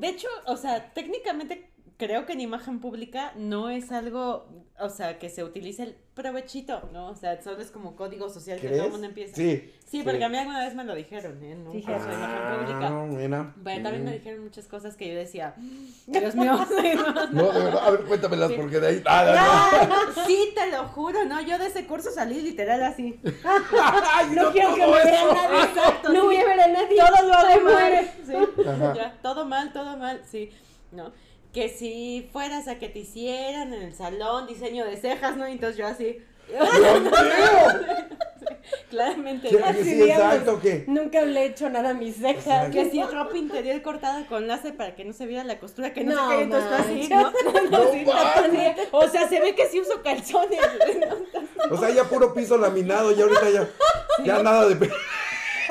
De 0.00 0.08
hecho, 0.08 0.26
o 0.46 0.56
sea, 0.56 0.92
técnicamente 0.92 1.69
creo 2.00 2.24
que 2.24 2.32
en 2.32 2.40
imagen 2.40 2.80
pública 2.80 3.32
no 3.36 3.68
es 3.68 3.92
algo, 3.92 4.48
o 4.80 4.88
sea, 4.88 5.18
que 5.18 5.28
se 5.28 5.44
utilice 5.44 5.82
el 5.82 5.96
provechito, 6.14 6.88
¿no? 6.92 7.08
O 7.10 7.14
sea, 7.14 7.40
solo 7.42 7.60
es 7.60 7.70
como 7.70 7.94
código 7.94 8.28
social 8.30 8.58
que 8.58 8.68
todo 8.70 8.86
el 8.86 8.90
mundo 8.90 9.06
empieza. 9.06 9.36
Sí. 9.36 9.72
Sí, 9.84 10.02
porque 10.04 10.22
a 10.24 10.28
mí 10.28 10.36
alguna 10.38 10.60
vez 10.64 10.74
me 10.74 10.84
lo 10.84 10.94
dijeron, 10.94 11.42
¿eh? 11.42 11.54
No, 11.56 11.72
Fíjate. 11.72 12.14
imagen 12.14 12.58
pública. 12.58 12.86
Ah, 12.86 13.06
mira. 13.08 13.54
Pero 13.64 13.82
también 13.82 14.04
me 14.04 14.10
Mm. 14.10 14.14
dijeron 14.14 14.44
muchas 14.44 14.66
cosas 14.66 14.96
que 14.96 15.08
yo 15.08 15.14
decía, 15.14 15.54
Dios 16.06 16.34
mío, 16.34 16.58
sí, 16.68 16.92
no, 17.32 17.52
de 17.52 17.64
verdad, 17.64 17.86
a 17.86 17.90
ver, 17.90 18.00
cuéntamelas 18.04 18.48
Sí. 18.50 18.56
porque 18.56 18.80
de 18.80 18.86
ahí. 18.86 19.02
Ah, 19.06 19.86
No, 20.16 20.24
sí, 20.26 20.52
te 20.54 20.70
lo 20.70 20.84
juro, 20.88 21.24
no, 21.26 21.40
yo 21.42 21.58
de 21.58 21.66
ese 21.66 21.86
curso 21.86 22.10
salí 22.10 22.40
literal 22.40 22.82
así. 22.82 23.20
no, 23.22 23.30
no. 23.32 24.02
Ay, 24.14 24.26
No 24.34 24.50
quiero 24.52 24.74
que 24.74 24.80
me 24.86 24.92
vea 24.92 25.04
nadie. 25.04 25.64
Exacto, 25.64 26.08
No 26.12 26.20
sí. 26.20 26.26
voy 26.26 26.36
a 26.36 26.44
ver 26.46 26.60
a 26.60 26.68
nadie. 26.68 26.96
Todo 26.96 27.26
lo 27.28 27.34
hago 27.34 27.64
mal. 27.64 28.10
Sí, 28.26 28.62
ya, 28.96 29.18
todo 29.22 29.44
mal, 29.44 29.72
todo 29.72 29.96
mal, 29.96 30.22
sí, 30.24 30.50
¿no? 30.92 31.12
Que 31.52 31.68
si 31.68 32.28
fueras 32.32 32.68
a 32.68 32.78
que 32.78 32.88
te 32.88 33.00
hicieran 33.00 33.74
en 33.74 33.82
el 33.82 33.94
salón 33.94 34.46
diseño 34.46 34.84
de 34.84 34.96
cejas, 34.96 35.36
¿no? 35.36 35.48
Y 35.48 35.52
entonces 35.52 35.76
yo 35.76 35.86
así, 35.86 36.18
claramente, 38.90 39.48
¿Qué- 39.48 39.58
¿no? 39.58 39.66
Así 39.66 39.84
sí, 39.84 39.94
digamos. 39.94 40.24
exacto, 40.26 40.60
¿qué? 40.62 40.84
Nunca 40.86 41.22
le 41.22 41.42
he 41.42 41.46
hecho 41.46 41.68
nada 41.70 41.90
a 41.90 41.94
mis 41.94 42.16
cejas. 42.16 42.46
Exacto. 42.46 42.72
que 42.72 42.90
si 42.90 43.02
ropa 43.02 43.36
interior 43.36 43.80
cortada 43.82 44.26
con 44.26 44.46
láser 44.46 44.76
para 44.76 44.94
que 44.94 45.04
no 45.04 45.12
se 45.12 45.26
viera 45.26 45.44
la 45.44 45.58
costura, 45.58 45.92
que 45.92 46.04
no, 46.04 46.14
No 46.14 46.28
se 46.28 46.34
quede, 46.34 46.42
entonces 46.44 46.72
así. 46.72 47.08
¿no? 47.10 47.32
No 47.70 47.92
Sí, 47.92 48.04
manches. 48.06 48.88
O 48.92 49.08
sea, 49.08 49.28
se 49.28 49.40
ve 49.40 49.54
que 49.54 49.66
sí 49.68 49.80
uso 49.80 50.02
calzones, 50.02 50.60
¿no? 51.68 51.74
O 51.74 51.78
sea, 51.78 51.90
ya 51.90 52.04
puro 52.04 52.32
piso 52.34 52.56
laminado 52.58 53.12
y 53.12 53.20
ahorita 53.20 53.50
ya. 53.50 53.68
Ya 54.24 54.42
nada 54.42 54.68
de. 54.68 54.90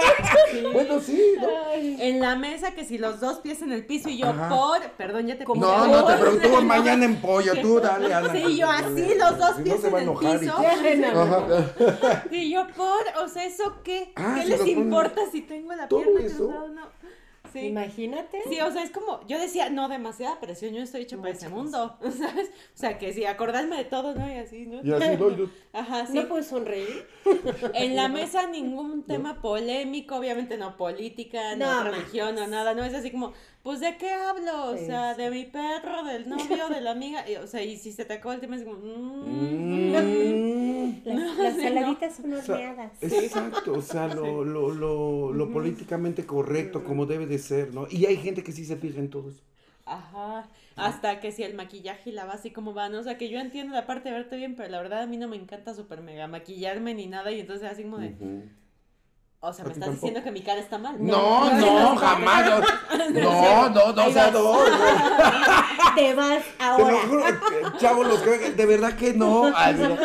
bueno, 0.73 0.99
sí, 0.99 1.33
¿no? 1.39 1.47
En 1.73 2.19
la 2.19 2.35
mesa, 2.35 2.71
que 2.71 2.85
si 2.85 2.97
los 2.97 3.19
dos 3.19 3.39
pies 3.39 3.61
en 3.61 3.71
el 3.71 3.85
piso 3.85 4.09
y 4.09 4.17
yo 4.17 4.27
Ajá. 4.27 4.49
por, 4.49 4.81
perdón, 4.97 5.27
ya 5.27 5.37
te 5.37 5.43
Como 5.45 5.61
No, 5.61 5.87
no 5.87 6.05
te 6.05 6.13
pregunto 6.15 6.61
mañana 6.63 7.05
en 7.05 7.15
pollo, 7.21 7.53
tú 7.61 7.79
dale, 7.79 8.13
Ana. 8.13 8.31
Sí, 8.31 8.57
yo 8.57 8.69
así, 8.69 9.13
los 9.17 9.37
dos 9.37 9.55
Si 9.57 9.63
pies 9.63 9.83
en 9.83 9.95
el 9.95 10.09
y- 10.09 10.17
piso. 10.17 10.55
Y 12.31 12.51
yo 12.51 12.67
por, 12.75 13.23
o 13.23 13.27
sea, 13.27 13.45
¿eso 13.45 13.75
qué? 13.83 14.11
Ah, 14.15 14.35
¿Qué 14.35 14.43
si 14.43 14.49
les 14.49 14.67
importa 14.67 15.21
si 15.31 15.41
tengo 15.41 15.73
la 15.73 15.87
¿Todo 15.87 16.01
pierna 16.01 16.21
eso? 16.21 16.37
cruzada 16.37 16.63
o 16.63 16.67
no? 16.69 16.98
Sí. 17.53 17.59
Imagínate. 17.67 18.41
Sí, 18.49 18.59
o 18.61 18.71
sea, 18.71 18.83
es 18.83 18.91
como, 18.91 19.25
yo 19.27 19.39
decía, 19.39 19.69
no, 19.69 19.87
demasiada 19.89 20.39
presión, 20.39 20.71
yo 20.71 20.77
no 20.79 20.83
estoy 20.83 21.01
hecha 21.01 21.17
para 21.17 21.29
ese 21.31 21.49
mundo, 21.49 21.97
¿sabes? 22.17 22.49
O 22.49 22.77
sea, 22.77 22.97
que 22.97 23.13
sí, 23.13 23.25
acordarme 23.25 23.77
de 23.77 23.85
todo, 23.85 24.13
¿no? 24.15 24.27
Y 24.31 24.35
así, 24.37 24.65
¿no? 24.65 24.81
Y 24.83 24.91
así, 24.93 25.17
¿no? 25.17 25.35
Yo- 25.35 25.49
Ajá, 25.73 26.05
sí. 26.07 26.13
No 26.13 26.27
puedes 26.27 26.47
sonreír. 26.47 27.05
En 27.73 27.95
la 27.95 28.07
mesa 28.07 28.47
ningún 28.47 29.03
tema 29.03 29.41
polémico, 29.41 30.15
obviamente 30.15 30.57
no 30.57 30.77
política, 30.77 31.55
no, 31.55 31.83
No, 31.83 31.91
religión, 31.91 32.35
no 32.35 32.47
nada, 32.47 32.73
no 32.73 32.83
es 32.83 32.93
así 32.93 33.11
como, 33.11 33.33
pues 33.63 33.79
¿de 33.79 33.97
qué 33.97 34.11
hablo? 34.11 34.71
O 34.71 34.77
sea, 34.77 35.15
de 35.15 35.29
mi 35.31 35.45
perro, 35.45 36.03
del 36.03 36.29
novio, 36.29 36.69
de 36.69 36.81
la 36.81 36.91
amiga, 36.91 37.29
y, 37.29 37.35
o 37.35 37.47
sea, 37.47 37.63
y 37.63 37.77
si 37.77 37.91
se 37.91 38.05
te 38.05 38.13
acabó 38.13 38.33
el 38.33 38.39
tema 38.41 38.55
es 38.55 38.63
como, 38.63 38.77
mm, 38.79 39.89
Mm. 39.91 41.01
Las, 41.05 41.37
las 41.37 41.55
sí, 41.55 41.61
saladitas 41.61 42.15
son 42.15 42.33
O 42.33 42.41
sea, 42.41 42.55
horneadas. 42.55 42.91
Exacto, 43.01 43.73
o 43.75 43.81
sea, 43.81 44.07
lo, 44.07 44.43
lo, 44.43 44.71
lo, 44.73 45.33
lo 45.33 45.51
políticamente 45.51 46.25
correcto, 46.25 46.83
como 46.83 47.05
debe 47.05 47.25
de 47.27 47.39
ser, 47.39 47.73
¿no? 47.73 47.87
Y 47.89 48.05
hay 48.05 48.17
gente 48.17 48.43
que 48.43 48.51
sí 48.51 48.65
se 48.65 48.77
fija 48.77 48.99
en 48.99 49.09
todo 49.09 49.29
eso. 49.29 49.43
Ajá, 49.85 50.47
hasta 50.75 51.19
que 51.19 51.31
si 51.31 51.43
el 51.43 51.55
maquillaje 51.55 52.11
y 52.11 52.13
la 52.13 52.25
base 52.25 52.53
cómo 52.53 52.73
van, 52.73 52.93
o 52.95 53.03
sea, 53.03 53.17
que 53.17 53.29
yo 53.29 53.39
entiendo 53.39 53.73
la 53.73 53.87
parte 53.87 54.09
de 54.09 54.15
verte 54.15 54.37
bien, 54.37 54.55
pero 54.55 54.69
la 54.69 54.77
verdad 54.81 55.01
a 55.01 55.07
mí 55.07 55.17
no 55.17 55.27
me 55.27 55.35
encanta 55.35 55.73
súper 55.73 56.01
mega 56.01 56.27
maquillarme 56.27 56.93
ni 56.93 57.07
nada, 57.07 57.31
y 57.31 57.39
entonces 57.39 57.67
así 57.69 57.83
como 57.83 57.97
de. 57.97 58.15
O 59.41 59.53
sea, 59.53 59.63
me 59.63 59.71
¿A 59.71 59.73
ti 59.73 59.79
estás 59.79 59.87
tampoco? 59.89 59.91
diciendo 60.07 60.21
que 60.23 60.31
mi 60.31 60.41
cara 60.41 60.59
está 60.59 60.77
mal. 60.77 60.95
No, 60.99 61.49
no, 61.53 61.95
jamás. 61.95 62.45
No, 63.13 63.69
no, 63.69 63.93
no, 63.93 64.05
o 64.07 64.11
sea, 64.11 64.31
no. 64.31 64.53
Te 65.95 66.13
vas 66.13 66.43
Te 66.57 66.63
lo 66.65 66.65
ahora. 66.65 66.97
juro, 67.07 67.27
eh, 67.27 67.33
chavos, 67.77 68.07
los 68.07 68.19
que 68.19 68.51
de 68.51 68.65
verdad 68.65 68.93
que 68.97 69.13
no. 69.13 69.49
Ay, 69.55 69.75
no. 69.75 69.95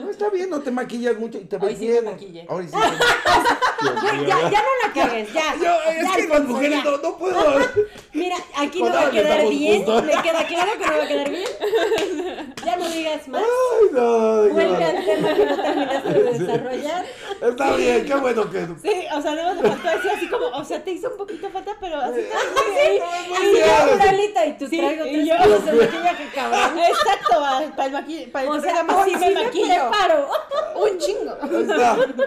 No, 0.00 0.10
está 0.10 0.28
bien, 0.28 0.50
no 0.50 0.60
te 0.60 0.70
maquillas 0.70 1.16
mucho 1.18 1.38
y 1.38 1.44
te 1.46 1.56
ves 1.56 1.70
Hoy 1.70 1.76
sí 1.76 1.86
me 1.86 1.92
bien. 1.92 2.04
maquillé. 2.04 2.46
Hoy 2.50 2.68
sí. 2.68 2.72
te- 2.76 3.55
Dios 3.80 3.94
Ya, 4.02 4.12
ya, 4.40 4.50
ya 4.50 4.62
no 4.62 4.68
la 4.86 4.92
cagues, 4.94 5.32
ya. 5.32 5.54
Yo, 5.56 5.90
es 5.90 6.02
Ya, 6.08 6.16
que 6.16 6.28
las 6.28 6.40
mujeres 6.44 6.84
no, 6.84 6.96
no 6.98 7.16
puedo. 7.16 7.58
Mira, 8.12 8.36
aquí 8.56 8.82
no 8.82 8.92
va 8.92 9.06
a 9.06 9.10
quedar 9.10 9.48
bien. 9.48 9.84
gusto. 9.84 10.02
Me 10.02 10.12
queda 10.22 10.46
claro 10.46 10.72
que 10.78 10.86
no 10.86 10.96
va 10.96 11.02
a 11.04 11.08
quedar 11.08 11.30
bien. 11.30 12.54
Ya 12.64 12.76
no 12.76 12.88
digas 12.88 13.28
más. 13.28 13.42
Ay, 13.42 13.88
no, 13.92 14.48
Vuelve 14.48 14.84
al 14.84 15.04
tema 15.04 15.34
que 15.34 15.44
no 15.46 15.56
terminaste 15.62 16.12
de 16.12 16.22
desarrollar. 16.32 17.04
Está 17.42 17.76
bien, 17.76 18.04
qué 18.06 18.14
bueno 18.14 18.50
que. 18.50 18.66
Sí, 18.82 19.04
o 19.14 19.20
sea, 19.22 19.34
no 19.34 19.54
me 19.54 19.68
faltó 19.68 19.88
decir 19.90 20.10
así 20.16 20.28
como, 20.28 20.46
o 20.46 20.64
sea, 20.64 20.82
te 20.82 20.90
hizo 20.92 21.10
un 21.10 21.16
poquito 21.18 21.50
falta, 21.50 21.76
pero 21.80 22.00
así 22.00 22.20
está 22.20 22.38
Sí, 22.40 22.90
bien. 22.90 23.66
yo, 23.66 23.96
Moralita, 23.96 24.46
y 24.46 24.58
tú 24.58 24.66
Sí, 24.68 24.78
traigo 24.78 25.06
y 25.06 25.12
tres 25.12 25.26
yo- 25.28 25.36
kilos 25.42 25.64
de 25.66 25.72
maquillaje, 25.72 26.28
cabrón. 26.34 26.78
Exacto, 26.78 27.40
para, 27.76 27.86
el, 27.86 27.92
maqui- 27.94 28.30
para 28.32 28.44
el 28.50 28.50
O 28.50 28.60
sea, 28.60 28.86
hoy 28.96 29.10
sí 29.10 29.16
me 29.18 29.30
me 29.30 29.44
maquillo. 29.44 29.66
preparo. 29.90 30.28
Un 30.76 30.98
chingo. 30.98 31.36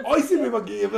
Hoy 0.06 0.22
sí 0.22 0.36
me 0.36 0.50
maquillé. 0.50 0.88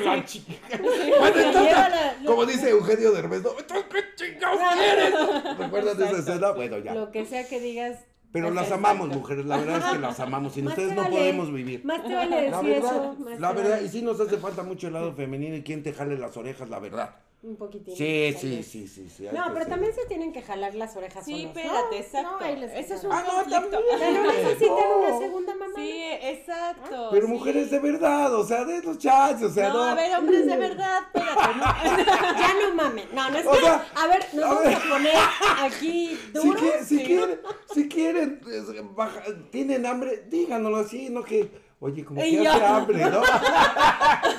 La 0.00 0.24
chica. 0.24 0.52
Bueno, 0.78 1.36
entonces, 1.40 1.72
la- 1.72 2.14
como 2.26 2.46
dice 2.46 2.70
Eugenio 2.70 3.12
Derbez, 3.12 3.42
no, 3.42 3.50
¿tú 3.50 3.74
qué 3.90 4.04
chingados 4.16 4.60
quieres? 4.74 5.58
¿Recuerdas 5.58 5.98
de 5.98 6.04
esa 6.06 6.18
escena? 6.18 6.50
Bueno, 6.52 6.78
ya. 6.78 6.94
Lo 6.94 7.10
que 7.10 7.24
sea 7.26 7.46
que 7.48 7.60
digas. 7.60 7.98
Pero 8.32 8.50
las 8.50 8.72
amamos, 8.72 9.08
mujeres. 9.08 9.44
La 9.44 9.58
verdad 9.58 9.78
es 9.78 9.84
que 9.92 9.98
las 9.98 10.18
amamos. 10.18 10.54
Sin 10.54 10.64
Más 10.64 10.72
ustedes 10.72 10.94
te 10.94 11.02
no 11.02 11.10
podemos 11.10 11.52
vivir. 11.52 11.84
Más 11.84 12.02
te 12.02 12.14
vale 12.14 12.50
La 12.50 12.62
decir 12.62 12.74
verdad, 12.74 12.96
eso. 12.96 13.16
Más 13.18 13.40
la 13.40 13.52
verdad, 13.52 13.70
vale. 13.72 13.84
y 13.84 13.88
sí 13.90 14.00
nos 14.02 14.18
hace 14.20 14.38
falta 14.38 14.62
mucho 14.62 14.86
el 14.86 14.94
lado 14.94 15.12
femenino 15.14 15.54
y 15.54 15.62
quien 15.62 15.82
te 15.82 15.92
jale 15.92 16.16
las 16.18 16.34
orejas, 16.38 16.70
la 16.70 16.78
verdad. 16.78 17.16
Un 17.44 17.56
poquitín. 17.56 17.96
Sí, 17.96 18.32
sí, 18.38 18.62
sí, 18.62 18.86
sí, 18.86 19.08
sí. 19.08 19.24
No, 19.32 19.42
pero 19.48 19.60
ser. 19.64 19.68
también 19.70 19.92
se 19.92 20.06
tienen 20.06 20.32
que 20.32 20.42
jalar 20.42 20.76
las 20.76 20.94
orejas 20.96 21.24
Sí, 21.24 21.32
solos. 21.42 21.46
espérate, 21.56 21.96
No, 21.96 21.96
exacto. 21.96 22.38
No, 22.40 22.46
Ese 22.78 22.94
es 22.94 23.02
un 23.04 23.12
Ah, 23.12 23.24
no, 23.26 23.32
conflicto. 23.34 23.80
no 23.80 24.22
necesitan 24.32 24.76
No. 24.76 24.98
una 24.98 25.18
segunda 25.18 25.54
mamá. 25.56 25.74
Sí, 25.74 26.02
exacto. 26.22 27.08
Pero 27.10 27.26
sí. 27.26 27.32
mujeres 27.32 27.70
de 27.72 27.78
verdad, 27.80 28.32
o 28.34 28.44
sea, 28.44 28.64
de 28.64 28.80
los 28.82 28.96
chats, 28.98 29.42
o 29.42 29.50
sea, 29.50 29.68
no, 29.70 29.74
no. 29.74 29.82
a 29.82 29.94
ver, 29.96 30.16
hombres 30.16 30.46
de 30.46 30.56
verdad, 30.56 31.00
espérate, 31.12 31.58
no. 31.58 31.64
Ya 32.38 32.54
no 32.62 32.74
mamen. 32.76 33.08
No, 33.12 33.28
no 33.30 33.36
es 33.38 33.46
O 33.46 33.50
que. 33.50 33.58
sea, 33.60 33.86
a 33.92 34.06
ver, 34.06 34.24
nos 34.34 34.44
a 34.44 34.48
vamos 34.48 34.64
ver. 34.64 34.74
a 34.76 34.80
poner 34.88 35.14
aquí 35.62 36.18
Si, 36.40 36.48
duros. 36.48 36.62
que- 36.62 36.84
si 36.84 36.98
sí. 36.98 37.04
quieren, 37.04 37.40
si 37.74 37.88
quieren, 37.88 38.40
baja- 38.94 39.24
tienen 39.50 39.84
hambre, 39.84 40.26
díganoslo 40.28 40.76
así, 40.76 41.10
no 41.10 41.24
que, 41.24 41.50
oye, 41.82 42.04
como 42.04 42.20
que 42.22 42.32
yo. 42.32 42.50
hace 42.50 42.64
hambre, 42.64 43.04
¿no? 43.10 43.22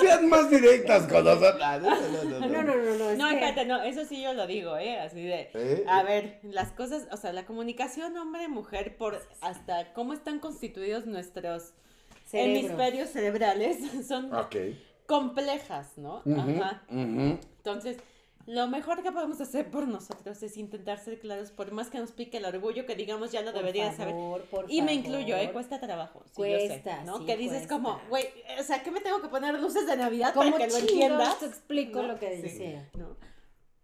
Sean 0.00 0.28
más 0.28 0.50
directas 0.50 1.06
con 1.06 1.24
nosotros. 1.24 1.60
No, 1.60 1.80
no, 1.80 2.24
no, 2.24 2.40
no. 2.40 2.48
No, 2.48 2.62
no, 2.62 2.74
no, 2.76 2.94
no. 2.98 3.10
Es 3.10 3.18
No, 3.18 3.28
que- 3.28 3.34
espérate, 3.34 3.64
no, 3.66 3.82
eso 3.82 4.04
sí 4.04 4.22
yo 4.22 4.32
lo 4.34 4.46
digo, 4.46 4.76
¿eh? 4.76 4.98
Así 5.00 5.22
de, 5.22 5.50
¿Eh? 5.54 5.84
a 5.88 6.02
ver, 6.02 6.40
las 6.42 6.72
cosas, 6.72 7.06
o 7.12 7.16
sea, 7.16 7.32
la 7.32 7.44
comunicación 7.44 8.16
hombre-mujer 8.16 8.96
por 8.96 9.20
hasta 9.40 9.92
cómo 9.92 10.12
están 10.12 10.38
constituidos 10.40 11.06
nuestros 11.06 11.72
Cerebro. 12.26 12.58
hemisferios 12.60 13.10
cerebrales 13.10 13.78
son 14.08 14.34
Ok. 14.34 14.56
complejas, 15.06 15.92
¿no? 15.96 16.22
Ujú, 16.24 16.62
Ajá. 16.62 16.82
Entonces, 16.90 17.98
lo 18.46 18.66
mejor 18.68 19.02
que 19.02 19.10
podemos 19.12 19.40
hacer 19.40 19.70
por 19.70 19.86
nosotros 19.88 20.42
es 20.42 20.56
intentar 20.56 20.98
ser 20.98 21.18
claros, 21.18 21.50
por 21.50 21.70
más 21.72 21.88
que 21.90 21.98
nos 21.98 22.12
pique 22.12 22.36
el 22.38 22.44
orgullo, 22.44 22.86
que 22.86 22.94
digamos 22.94 23.32
ya 23.32 23.40
lo 23.42 23.52
Por 23.52 23.60
debería 23.60 23.90
de 23.90 23.96
saber. 23.96 24.14
favor, 24.14 24.42
por 24.44 24.70
Y 24.70 24.82
me 24.82 24.94
favor. 24.94 25.06
incluyo, 25.06 25.36
¿eh? 25.36 25.50
Cuesta 25.52 25.80
trabajo. 25.80 26.22
Sí, 26.26 26.32
Cuesta, 26.34 26.98
sé, 27.00 27.04
¿no? 27.04 27.18
sí, 27.18 27.26
que 27.26 27.36
dices 27.36 27.58
cuesta. 27.66 27.74
como, 27.74 28.00
güey, 28.08 28.26
o 28.60 28.62
sea, 28.62 28.82
¿qué 28.82 28.90
me 28.90 29.00
tengo 29.00 29.20
que 29.22 29.28
poner 29.28 29.58
luces 29.60 29.86
de 29.86 29.96
Navidad 29.96 30.32
¿Cómo 30.34 30.50
para 30.52 30.66
que 30.66 30.72
lo 30.72 30.78
entiendas? 30.78 31.38
te 31.38 31.46
explico 31.46 32.02
¿No? 32.02 32.08
lo 32.08 32.18
que 32.18 32.36
Sí, 32.36 32.42
decía? 32.42 32.90
¿no? 32.98 33.16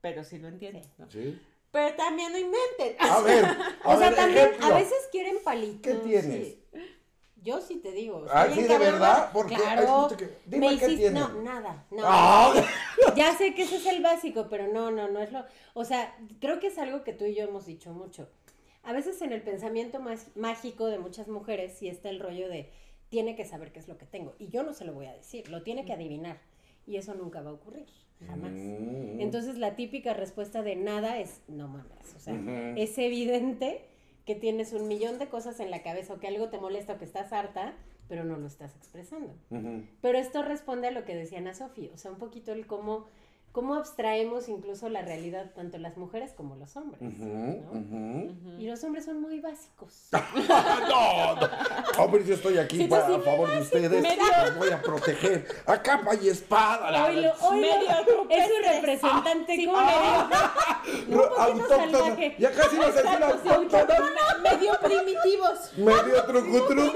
Pero 0.01 0.25
sí 0.25 0.38
lo 0.38 0.49
entiendo. 0.49 0.81
Sí. 0.83 0.88
¿no? 0.99 1.11
Sí. 1.11 1.40
Pero 1.73 1.94
también 1.94 2.33
no 2.33 2.38
inventen. 2.38 2.96
A 2.99 3.20
ver, 3.20 3.44
a 3.85 3.88
O 3.94 3.99
sea, 3.99 4.09
ver, 4.11 4.16
también 4.16 4.46
ejemplo. 4.49 4.66
a 4.66 4.79
veces 4.79 4.99
quieren 5.12 5.37
palitos. 5.44 5.81
¿Qué 5.83 5.94
tienes? 6.01 6.55
Yo 7.42 7.61
sí 7.61 7.76
te 7.76 7.92
digo. 7.92 8.26
Ah, 8.31 8.46
¿sí, 8.53 8.62
de 8.62 8.79
verdad? 8.79 9.33
¿Por 9.33 9.46
qué? 9.46 9.55
Ay, 9.57 9.61
Claro. 9.62 10.09
que- 10.16 10.31
dime 10.46 10.70
me 10.70 10.79
qué 10.79 10.87
hiciste-. 10.87 11.11
No, 11.11 11.29
nada. 11.42 11.87
No. 11.90 12.03
Ah, 12.05 12.53
Ya 13.16 13.37
sé 13.37 13.55
que 13.55 13.62
ese 13.62 13.76
es 13.76 13.87
el 13.87 14.03
básico, 14.03 14.46
pero 14.50 14.68
no, 14.68 14.90
no, 14.90 15.09
no 15.09 15.20
es 15.20 15.33
lo. 15.33 15.44
O 15.74 15.85
sea, 15.85 16.14
creo 16.40 16.61
que 16.61 16.66
es 16.68 16.79
algo 16.79 17.03
que 17.03 17.12
tú 17.12 17.24
y 17.24 17.35
yo 17.35 17.44
hemos 17.44 17.66
dicho 17.66 17.92
mucho. 17.92 18.29
A 18.83 18.92
veces 18.92 19.20
en 19.22 19.33
el 19.33 19.42
pensamiento 19.42 20.00
más 20.00 20.29
mágico 20.37 20.87
de 20.87 20.98
muchas 20.98 21.29
mujeres 21.29 21.74
sí 21.79 21.88
está 21.88 22.09
el 22.11 22.20
rollo 22.20 22.48
de 22.48 22.70
tiene 23.09 23.35
que 23.37 23.44
saber 23.44 23.72
qué 23.72 23.79
es 23.81 23.88
lo 23.88 23.98
que 23.98 24.07
tengo. 24.07 24.35
Y 24.38 24.48
yo 24.48 24.62
no 24.62 24.72
se 24.72 24.85
lo 24.85 24.92
voy 24.92 25.07
a 25.07 25.12
decir, 25.12 25.50
lo 25.50 25.62
tiene 25.62 25.85
que 25.85 25.92
adivinar. 25.92 26.38
Y 26.87 26.96
eso 26.96 27.14
nunca 27.14 27.42
va 27.42 27.50
a 27.50 27.55
ocurrir, 27.55 27.87
jamás. 28.26 28.53
Mm. 28.53 29.20
Entonces 29.20 29.59
la 29.59 29.76
típica 29.76 30.14
respuesta 30.14 30.62
de 30.62 30.76
nada 30.76 31.18
es 31.18 31.40
no 31.48 31.68
mames. 31.68 32.14
O 32.16 32.20
sea, 32.20 32.35
Ujú. 32.35 32.50
es 32.76 32.96
evidente 32.98 33.85
que 34.31 34.37
tienes 34.37 34.73
un 34.73 34.87
millón 34.87 35.19
de 35.19 35.29
cosas 35.29 35.59
en 35.59 35.73
la 35.73 35.83
cabeza 35.83 36.14
o 36.14 36.21
que 36.21 36.29
algo 36.29 36.51
te 36.51 36.59
molesta 36.61 36.93
o 36.93 36.99
que 36.99 37.05
estás 37.05 37.33
harta, 37.33 37.75
pero 38.09 38.23
no 38.23 38.37
lo 38.37 38.47
estás 38.47 38.77
expresando. 38.77 39.35
Pero 40.01 40.19
esto 40.19 40.45
responde 40.45 40.87
a 40.87 40.93
lo 40.93 41.05
que 41.05 41.16
decía 41.16 41.38
Ana 41.38 41.53
Sofía, 41.53 41.90
o 41.93 41.99
sea, 41.99 42.12
un 42.12 42.19
poquito 42.19 42.53
el 42.53 42.69
cómo, 42.69 43.09
cómo 43.53 43.75
abstraemos 43.75 44.49
incluso 44.49 44.89
la 44.89 45.03
realidad, 45.03 45.51
tanto 45.55 45.77
las 45.79 45.97
mujeres 45.97 46.33
como 46.37 46.55
los 46.57 46.77
hombres. 46.77 47.01
¿no? 47.03 48.59
Y 48.61 48.67
los 48.67 48.83
hombres 48.85 49.05
son 49.05 49.21
muy 49.21 49.41
básicos. 49.41 50.09
no, 50.13 51.35
no. 51.37 51.49
Hombre, 51.99 52.25
yo 52.25 52.35
estoy 52.35 52.59
aquí 52.59 52.77
Sí, 52.79 52.85
para, 52.87 53.07
sí, 53.07 53.15
a 53.15 53.21
favor 53.21 53.51
de 53.51 53.61
ustedes. 53.61 53.91
medio- 54.03 54.23
Los 54.45 54.57
voy 54.59 54.71
a 54.71 54.81
proteger 54.81 55.47
a 55.67 55.83
capa 55.83 56.15
y 56.15 56.29
espada. 56.29 56.91
la- 56.91 57.05
Oilo, 57.07 57.33
oilo, 57.43 57.61
Medio 57.61 57.91
es 57.91 58.07
su 58.07 58.17
rupestres. 58.17 58.75
representante 58.77 59.55
Sí, 59.57 59.67
Ro- 59.67 59.75
poquito 61.29 61.41
autóctona. 61.41 61.77
salvaje. 61.93 62.37
Ya 62.39 62.51
casi 62.53 62.77
vas 62.77 62.97
a 62.97 63.03
decir 63.03 63.23
autóctona. 63.53 64.11
medio 64.43 64.73
primitivos. 64.81 65.73
Medio 65.77 66.25
trucutruc, 66.25 66.95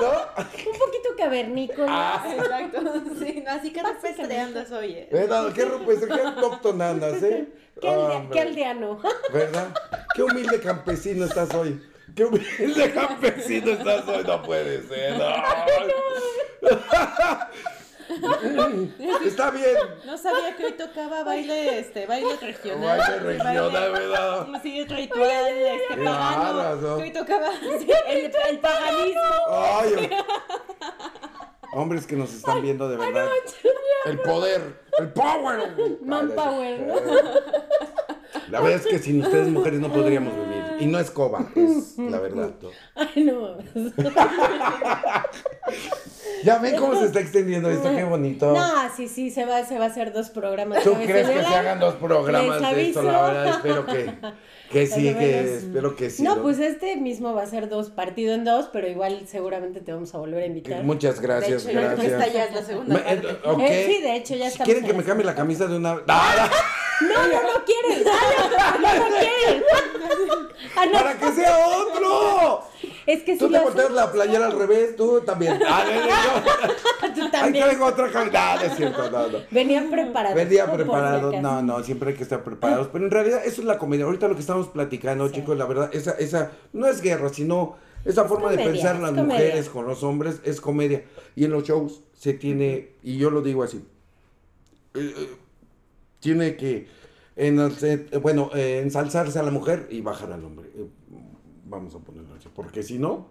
¿no? 0.00 0.10
un 0.38 0.78
poquito 0.78 1.08
cavernícola. 1.16 1.86
Ah. 1.90 2.24
Exacto, 2.36 2.80
sí, 3.18 3.42
no, 3.44 3.50
así 3.50 3.72
que 3.72 3.82
rupestreando 3.82 4.64
soy. 4.64 4.92
¿eh? 4.92 5.08
Qué 5.10 5.64
rupes, 5.96 6.08
qué 6.14 6.20
autóctona 6.22 6.90
andas, 6.90 7.22
¿eh? 7.22 7.48
¿Qué, 7.80 7.88
aldea- 7.88 8.28
qué 8.32 8.40
aldeano. 8.40 9.00
¿Verdad? 9.32 9.68
Qué 10.14 10.22
humilde 10.22 10.60
campesino 10.60 11.24
estás 11.24 11.54
hoy. 11.54 11.80
Qué 12.14 12.24
humilde 12.24 12.92
campesino 12.94 13.70
estás 13.72 14.06
hoy. 14.08 14.24
No 14.26 14.42
puede 14.42 14.82
ser. 14.88 15.18
no. 15.18 15.28
Está 19.24 19.50
bien. 19.50 19.76
No 20.04 20.16
sabía 20.18 20.56
que 20.56 20.64
hoy 20.64 20.72
tocaba 20.72 21.22
baile, 21.24 21.78
este, 21.78 22.06
baile 22.06 22.36
regional. 22.40 22.98
Baile 22.98 23.18
regional, 23.20 23.92
¿verdad? 23.92 24.46
Sí, 24.62 24.84
ritual, 24.86 25.46
este, 25.56 25.96
pagano. 26.04 26.96
Que 26.96 27.02
hoy 27.02 27.12
tocaba 27.12 27.50
sí, 27.78 27.88
el, 28.08 28.32
el 28.48 28.58
paganismo. 28.58 29.20
Ay, 29.50 30.10
hombres 31.72 32.06
que 32.06 32.16
nos 32.16 32.32
están 32.34 32.62
viendo 32.62 32.88
de 32.88 32.96
verdad. 32.96 33.28
El 34.06 34.18
poder, 34.20 34.80
el 34.98 35.08
power. 35.12 35.98
Manpower. 36.02 36.86
La 38.50 38.60
verdad 38.60 38.80
es 38.80 38.86
que 38.86 38.98
sin 38.98 39.22
ustedes 39.22 39.48
mujeres 39.48 39.80
no 39.80 39.92
podríamos 39.92 40.34
vivir. 40.34 40.57
Y 40.80 40.86
no 40.86 40.98
es 40.98 41.10
coba, 41.10 41.46
es 41.54 41.98
la 41.98 42.18
verdad. 42.20 42.50
¿no? 42.62 42.70
Ay, 42.94 43.24
no 43.24 43.40
mames. 43.40 43.92
Ya 46.44 46.58
ven 46.58 46.76
cómo 46.76 46.94
se 46.94 47.06
está 47.06 47.18
extendiendo 47.20 47.68
esto, 47.68 47.90
qué 47.94 48.04
bonito. 48.04 48.52
No, 48.52 48.70
sí, 48.96 49.08
sí, 49.08 49.30
se 49.30 49.44
va, 49.44 49.64
se 49.64 49.76
va 49.78 49.86
a 49.86 49.88
hacer 49.88 50.12
dos 50.12 50.30
programas. 50.30 50.84
¿Tú 50.84 50.92
¿sabes, 50.92 51.08
crees 51.08 51.28
que 51.28 51.40
se 51.42 51.46
hagan 51.54 51.80
dos 51.80 51.94
programas 51.96 52.60
Les 52.60 52.74
de 52.76 52.88
esto? 52.88 53.02
La 53.02 53.22
verdad, 53.22 53.48
espero 53.56 53.84
que, 53.86 54.14
que 54.70 54.86
sí, 54.86 55.14
que 55.14 55.54
espero 55.56 55.96
que 55.96 56.10
sí. 56.10 56.22
No, 56.22 56.40
pues 56.42 56.60
este 56.60 56.96
mismo 56.96 57.34
va 57.34 57.42
a 57.42 57.46
ser 57.46 57.68
dos, 57.68 57.90
partido 57.90 58.34
en 58.34 58.44
dos, 58.44 58.70
pero 58.72 58.86
igual 58.88 59.22
seguramente 59.26 59.80
te 59.80 59.92
vamos 59.92 60.14
a 60.14 60.18
volver 60.18 60.44
a 60.44 60.46
invitar. 60.46 60.84
Muchas 60.84 61.20
gracias, 61.20 61.64
de 61.64 61.72
hecho, 61.72 61.80
gracias. 61.80 62.12
esta 62.12 62.28
ya 62.28 62.44
es 62.44 62.54
la 62.54 62.62
segunda 62.62 62.94
Me- 62.94 63.00
parte. 63.00 63.28
eh. 63.30 63.38
Eh, 63.60 63.92
sí, 63.96 64.02
de 64.02 64.16
hecho, 64.16 64.36
ya 64.36 64.46
estamos 64.46 64.64
quieren 64.64 64.84
en 64.84 64.90
que 64.90 64.96
me 64.96 65.02
cambie 65.04 65.26
la 65.26 65.34
camisa 65.34 65.66
de 65.66 65.76
una. 65.76 65.98
¡Ah! 67.00 67.04
No, 67.04 67.28
no, 67.28 67.42
no 67.42 67.64
quieres. 67.64 68.04
No, 68.04 68.78
no, 68.80 69.08
no 69.08 69.16
quieres. 69.16 69.62
Ah, 70.76 70.86
no. 70.86 70.92
¡Para 70.92 71.18
que 71.18 71.32
sea 71.32 71.56
otro! 71.66 72.60
Es 73.06 73.22
que 73.22 73.32
si 73.32 73.38
Tú 73.38 73.46
te 73.50 73.58
lo 73.58 73.68
haces- 73.68 73.90
la 73.90 74.12
playera 74.12 74.46
al 74.46 74.58
revés, 74.58 74.94
tú 74.96 75.20
también. 75.22 75.58
Ah, 75.66 75.84
no. 77.00 77.14
Tú 77.14 77.22
Ahí 77.24 77.30
también. 77.30 77.64
traigo 77.64 77.86
otra. 77.86 78.06
No, 78.08 78.24
no 78.24 78.60
es 78.62 78.76
cierto, 78.76 79.10
no, 79.10 79.28
no. 79.28 79.38
Venían 79.50 79.90
preparados. 79.90 80.34
Venía 80.36 80.64
¿no? 80.66 80.70
Por 80.72 80.80
si 80.80 80.84
preparado, 80.84 81.28
acaso. 81.28 81.42
no, 81.42 81.62
no, 81.62 81.82
siempre 81.82 82.10
hay 82.10 82.16
que 82.16 82.22
estar 82.22 82.44
preparados, 82.44 82.88
pero 82.92 83.04
en 83.04 83.10
realidad 83.10 83.40
eso 83.44 83.60
es 83.62 83.66
la 83.66 83.78
comedia. 83.78 84.04
Ahorita 84.04 84.28
lo 84.28 84.34
que 84.34 84.40
estamos 84.40 84.68
platicando, 84.68 85.26
Sí. 85.28 85.34
chicos, 85.36 85.56
la 85.56 85.64
verdad, 85.66 85.90
esa, 85.94 86.12
esa, 86.12 86.52
no 86.72 86.86
es 86.86 87.00
guerra, 87.00 87.28
sino 87.30 87.76
esa 88.04 88.24
forma 88.26 88.50
de 88.50 88.58
pensar 88.58 88.96
las 88.96 89.10
comedia. 89.10 89.24
mujeres 89.24 89.68
con 89.70 89.86
los 89.86 90.02
hombres 90.02 90.40
es 90.44 90.60
comedia. 90.60 91.02
Y 91.34 91.44
en 91.46 91.52
los 91.52 91.64
shows 91.64 92.02
se 92.14 92.34
tiene, 92.34 92.90
y 93.02 93.16
yo 93.18 93.30
lo 93.30 93.40
digo 93.40 93.62
así, 93.62 93.78
eh, 94.94 95.14
eh, 95.16 95.28
tiene 96.20 96.56
que 96.56 96.88
eh, 97.36 98.18
bueno, 98.20 98.50
eh, 98.54 98.80
ensalzarse 98.82 99.38
a 99.38 99.42
la 99.42 99.50
mujer 99.50 99.88
y 99.90 100.00
bajar 100.00 100.32
al 100.32 100.44
hombre. 100.44 100.70
Eh, 100.76 100.86
vamos 101.64 101.94
a 101.94 101.98
ponerlo 102.00 102.34
así, 102.34 102.48
porque 102.54 102.82
si 102.82 102.98
no, 102.98 103.28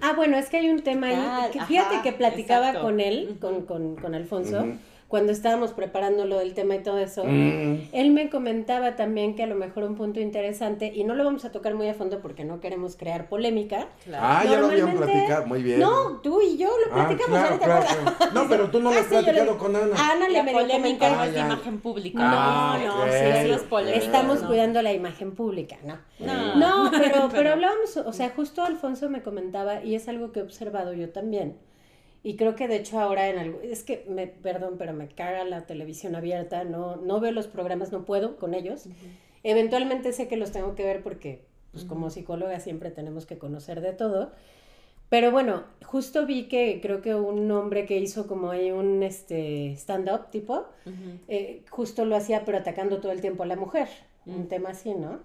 Ah, 0.00 0.14
bueno, 0.16 0.38
es 0.38 0.48
que 0.48 0.56
hay 0.56 0.70
un 0.70 0.82
tema 0.82 1.08
ahí. 1.08 1.50
Que 1.52 1.60
fíjate 1.60 1.96
ajá, 1.96 2.02
que 2.02 2.12
platicaba 2.12 2.68
exacto. 2.68 2.86
con 2.86 2.98
él, 3.00 3.36
con, 3.40 3.66
con, 3.66 3.96
con 3.96 4.14
Alfonso. 4.14 4.66
Cuando 5.10 5.32
estábamos 5.32 5.72
preparando 5.72 6.24
lo 6.24 6.38
del 6.38 6.54
tema 6.54 6.76
y 6.76 6.84
todo 6.84 6.98
eso. 7.00 7.24
Mm. 7.24 7.88
Él 7.92 8.10
me 8.12 8.30
comentaba 8.30 8.94
también 8.94 9.34
que 9.34 9.42
a 9.42 9.48
lo 9.48 9.56
mejor 9.56 9.82
un 9.82 9.96
punto 9.96 10.20
interesante, 10.20 10.92
y 10.94 11.02
no 11.02 11.16
lo 11.16 11.24
vamos 11.24 11.44
a 11.44 11.50
tocar 11.50 11.74
muy 11.74 11.88
a 11.88 11.94
fondo 11.94 12.20
porque 12.22 12.44
no 12.44 12.60
queremos 12.60 12.94
crear 12.94 13.28
polémica. 13.28 13.88
Claro. 14.04 14.24
Ah, 14.24 14.44
ya 14.48 14.60
lo 14.60 14.66
habían 14.68 14.96
platicado, 14.96 15.46
muy 15.48 15.64
bien. 15.64 15.80
No, 15.80 16.20
tú 16.22 16.40
y 16.40 16.56
yo 16.56 16.68
lo 16.86 16.94
Ah, 16.94 17.06
platicamos 17.08 17.26
claro, 17.40 17.46
ahorita. 17.48 17.64
claro, 17.66 17.80
¿verdad? 17.86 18.16
claro. 18.18 18.32
No, 18.34 18.48
pero 18.48 18.70
tú 18.70 18.78
no 18.80 18.90
lo 18.92 18.96
Ah, 18.96 19.00
has 19.00 19.06
sí, 19.08 19.14
le- 19.16 19.22
platicado 19.24 19.58
con 19.58 19.74
Ana. 19.74 20.12
Ana 20.12 20.28
le 20.28 20.32
La 20.38 20.42
medio 20.44 20.58
polémica 20.60 21.10
no 21.10 21.24
es 21.24 21.34
de 21.34 21.40
Ah, 21.40 21.46
imagen 21.46 21.80
pública. 21.80 22.18
Ah, 22.22 22.78
no, 22.80 22.98
no, 23.06 23.12
sí, 23.12 23.50
es 23.50 23.62
polémicos. 23.62 24.04
Estamos 24.04 24.42
¿no? 24.42 24.46
cuidando 24.48 24.80
la 24.80 24.92
imagen 24.92 25.34
pública, 25.34 25.76
¿no? 25.84 25.98
No, 26.20 26.54
No, 26.54 26.90
pero, 26.96 27.28
pero 27.32 27.50
hablábamos, 27.50 27.96
o 27.96 28.12
sea, 28.12 28.30
justo 28.30 28.62
Alfonso 28.62 29.10
me 29.10 29.22
comentaba, 29.22 29.82
y 29.82 29.96
es 29.96 30.06
algo 30.08 30.30
que 30.30 30.38
he 30.38 30.42
observado 30.44 30.92
yo 30.92 31.10
también, 31.10 31.56
y 32.22 32.36
creo 32.36 32.54
que 32.54 32.68
de 32.68 32.76
hecho 32.76 32.98
ahora 33.00 33.28
en 33.28 33.38
algo, 33.38 33.60
es 33.62 33.82
que, 33.82 34.04
me, 34.08 34.26
perdón, 34.26 34.76
pero 34.78 34.92
me 34.92 35.08
caga 35.08 35.44
la 35.44 35.66
televisión 35.66 36.14
abierta, 36.14 36.64
no, 36.64 36.96
no 36.96 37.20
veo 37.20 37.32
los 37.32 37.46
programas, 37.46 37.92
no 37.92 38.04
puedo 38.04 38.36
con 38.36 38.54
ellos. 38.54 38.84
Eventualmente 39.42 40.12
sé 40.12 40.28
que 40.28 40.36
los 40.36 40.52
tengo 40.52 40.74
que 40.74 40.84
ver 40.84 41.02
porque, 41.02 41.44
pues 41.72 41.84
como 41.84 42.10
psicóloga 42.10 42.60
siempre 42.60 42.90
tenemos 42.90 43.24
que 43.26 43.38
conocer 43.38 43.80
de 43.80 43.92
todo. 43.92 44.32
Pero 45.08 45.32
bueno, 45.32 45.64
justo 45.84 46.24
vi 46.24 46.44
que 46.44 46.78
creo 46.80 47.00
que 47.02 47.14
un 47.16 47.50
hombre 47.50 47.84
que 47.84 47.98
hizo 47.98 48.28
como 48.28 48.50
ahí 48.50 48.70
un 48.70 49.02
este, 49.02 49.72
stand-up 49.72 50.30
tipo, 50.30 50.66
eh, 51.26 51.64
justo 51.70 52.04
lo 52.04 52.14
hacía 52.16 52.44
pero 52.44 52.58
atacando 52.58 53.00
todo 53.00 53.10
el 53.12 53.20
tiempo 53.20 53.42
a 53.42 53.46
la 53.46 53.56
mujer, 53.56 53.88
un 54.26 54.42
Mm. 54.44 54.48
tema 54.48 54.68
así, 54.70 54.94
¿no? 54.94 55.18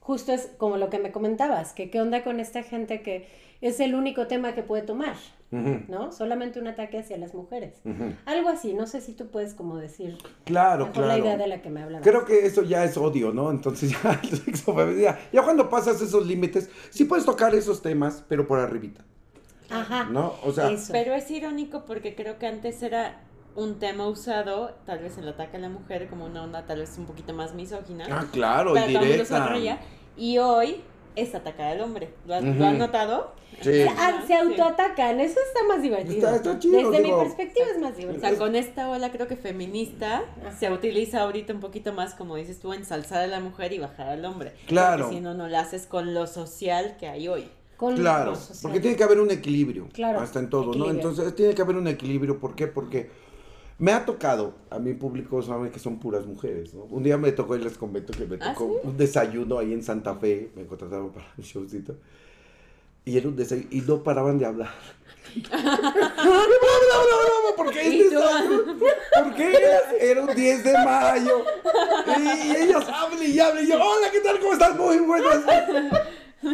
Justo 0.00 0.32
es 0.32 0.52
como 0.58 0.76
lo 0.76 0.88
que 0.90 0.98
me 0.98 1.10
comentabas, 1.10 1.72
que 1.72 1.90
qué 1.90 2.00
onda 2.00 2.22
con 2.22 2.38
esta 2.38 2.62
gente 2.62 3.00
que 3.02 3.26
es 3.60 3.80
el 3.80 3.94
único 3.94 4.26
tema 4.26 4.54
que 4.54 4.62
puede 4.62 4.82
tomar, 4.82 5.16
¿no? 5.88 6.12
Solamente 6.12 6.58
un 6.60 6.66
ataque 6.66 6.98
hacia 6.98 7.16
las 7.18 7.34
mujeres. 7.34 7.80
Algo 8.26 8.48
así, 8.48 8.74
no 8.74 8.86
sé 8.86 9.00
si 9.00 9.12
tú 9.12 9.28
puedes 9.28 9.54
como 9.54 9.76
decir 9.76 10.18
Claro, 10.44 10.86
mejor 10.86 11.06
la 11.06 11.18
idea 11.18 11.22
claro. 11.22 11.42
de 11.42 11.48
la 11.48 11.62
que 11.62 11.70
me 11.70 11.82
hablabas. 11.82 12.06
Creo 12.06 12.24
que 12.24 12.46
eso 12.46 12.62
ya 12.62 12.84
es 12.84 12.96
odio, 12.96 13.32
¿no? 13.32 13.50
Entonces 13.50 13.90
ya, 14.02 14.20
el 14.22 14.38
sexo 14.38 14.74
femenino, 14.74 15.14
ya 15.32 15.42
cuando 15.42 15.68
pasas 15.68 16.00
esos 16.00 16.26
límites, 16.26 16.70
sí 16.90 17.04
puedes 17.04 17.24
tocar 17.24 17.54
esos 17.54 17.82
temas, 17.82 18.24
pero 18.28 18.46
por 18.46 18.58
arribita, 18.58 19.04
Ajá, 19.70 20.04
¿no? 20.04 20.34
O 20.44 20.52
sea, 20.52 20.70
eso. 20.70 20.92
Pero 20.92 21.14
es 21.14 21.30
irónico 21.30 21.84
porque 21.86 22.14
creo 22.14 22.38
que 22.38 22.46
antes 22.46 22.82
era 22.82 23.20
un 23.56 23.78
tema 23.78 24.08
usado, 24.08 24.74
tal 24.84 24.98
vez 25.00 25.16
el 25.18 25.28
ataque 25.28 25.56
a 25.56 25.60
la 25.60 25.68
mujer, 25.68 26.08
como 26.08 26.26
una 26.26 26.42
onda 26.42 26.66
tal 26.66 26.80
vez 26.80 26.96
un 26.98 27.06
poquito 27.06 27.32
más 27.32 27.54
misógina. 27.54 28.06
ah, 28.10 28.26
claro, 28.32 28.72
pero 28.74 28.86
y 28.86 29.06
directa. 29.06 29.78
Y 30.16 30.38
hoy 30.38 30.82
es 31.16 31.34
atacar 31.34 31.68
al 31.72 31.80
hombre. 31.80 32.10
¿Lo 32.26 32.34
has. 32.34 32.42
¿lo 32.44 32.66
has 32.66 32.74
notado? 32.78 33.32
Sí. 33.60 33.82
Ah, 33.96 34.20
se 34.22 34.26
Sí. 34.26 34.32
autoatacan, 34.32 35.20
eso 35.20 35.38
está 35.46 35.64
más 35.68 35.80
divertido. 35.80 36.16
Está- 36.28 36.36
está 36.36 36.58
chido, 36.58 36.90
Desde 36.90 37.02
digo. 37.04 37.18
mi 37.18 37.22
perspectiva 37.24 37.66
es 37.72 37.80
más 37.80 37.92
O 37.92 37.96
divertido. 37.96 38.28
sea, 38.28 38.38
con 38.38 38.56
esta 38.56 38.90
ola 38.90 39.12
creo 39.12 39.28
que 39.28 39.36
feminista 39.36 40.24
Ajá. 40.40 40.56
se 40.58 40.70
utiliza 40.72 41.20
ahorita 41.22 41.52
un 41.52 41.60
poquito 41.60 41.92
más, 41.92 42.14
como 42.14 42.34
dices 42.36 42.58
tú, 42.60 42.72
ensalzar 42.72 43.20
a 43.22 43.26
la 43.28 43.40
mujer 43.40 43.72
y 43.72 43.78
bajar 43.78 44.08
al 44.08 44.24
hombre. 44.24 44.52
Claro. 44.66 45.04
Porque 45.04 45.16
si 45.16 45.20
no, 45.22 45.34
no 45.34 45.48
lo 45.48 45.56
haces 45.58 45.86
con 45.86 46.14
lo 46.14 46.26
social 46.26 46.96
que 46.98 47.06
hay 47.08 47.28
hoy. 47.28 47.48
Con 47.76 47.96
Claro, 47.96 48.34
porque 48.62 48.78
tiene 48.80 48.96
que 48.96 49.02
haber 49.02 49.20
un 49.20 49.30
equilibrio, 49.32 49.88
Claro, 49.92 50.20
hasta 50.20 50.38
en 50.38 50.48
todo, 50.48 50.74
¿no? 50.74 50.90
Entonces 50.90 51.34
tiene 51.34 51.54
que 51.54 51.62
haber 51.62 51.76
un 51.76 51.88
equilibrio, 51.88 52.38
¿por 52.38 52.54
qué? 52.54 52.68
Porque 52.68 53.10
me 53.78 53.92
ha 53.92 54.04
tocado, 54.04 54.54
a 54.70 54.78
mi 54.78 54.94
público 54.94 55.42
saben 55.42 55.70
que 55.70 55.78
son 55.78 55.98
puras 55.98 56.26
mujeres, 56.26 56.74
¿no? 56.74 56.84
Un 56.84 57.02
día 57.02 57.18
me 57.18 57.32
tocó, 57.32 57.56
y 57.56 57.60
les 57.60 57.76
comento 57.76 58.12
que 58.12 58.26
me 58.26 58.36
¿Ah, 58.40 58.52
tocó 58.52 58.80
un 58.82 58.96
desayuno 58.96 59.58
ahí 59.58 59.72
en 59.72 59.82
Santa 59.82 60.14
Fe, 60.14 60.50
me 60.54 60.66
contrataron 60.66 61.10
para 61.10 61.26
un 61.36 61.44
showcito, 61.44 61.96
y 63.04 63.16
era 63.16 63.28
un 63.28 63.36
desayuno, 63.36 63.68
y 63.70 63.80
no 63.80 64.02
paraban 64.02 64.38
de 64.38 64.46
hablar. 64.46 64.70
¿Por 67.56 67.72
qué 67.72 67.88
¿Y 67.94 68.00
este. 68.02 68.16
Era 70.10 70.22
un 70.22 70.34
10 70.34 70.64
de 70.64 70.72
mayo. 70.72 71.44
Y 72.18 72.56
ellos 72.56 72.84
hablan 72.88 73.22
y 73.22 73.38
hablan. 73.38 73.64
Y 73.64 73.68
yo, 73.68 73.76
hola, 73.76 74.10
¿qué 74.10 74.20
tal? 74.20 74.38
¿Cómo 74.38 74.52
estás? 74.52 74.76
Muy 74.76 74.98
buenas. 74.98 75.42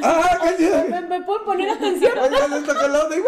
Ah, 0.04 0.38
¿qué 0.56 0.86
¿Me, 0.88 1.00
me 1.00 1.20
puedo 1.22 1.44
poner 1.44 1.68
atención? 1.68 2.16
Oigan, 2.16 2.52
esto 2.52 2.74
que 2.78 2.88
lo 2.88 3.08
digo. 3.08 3.26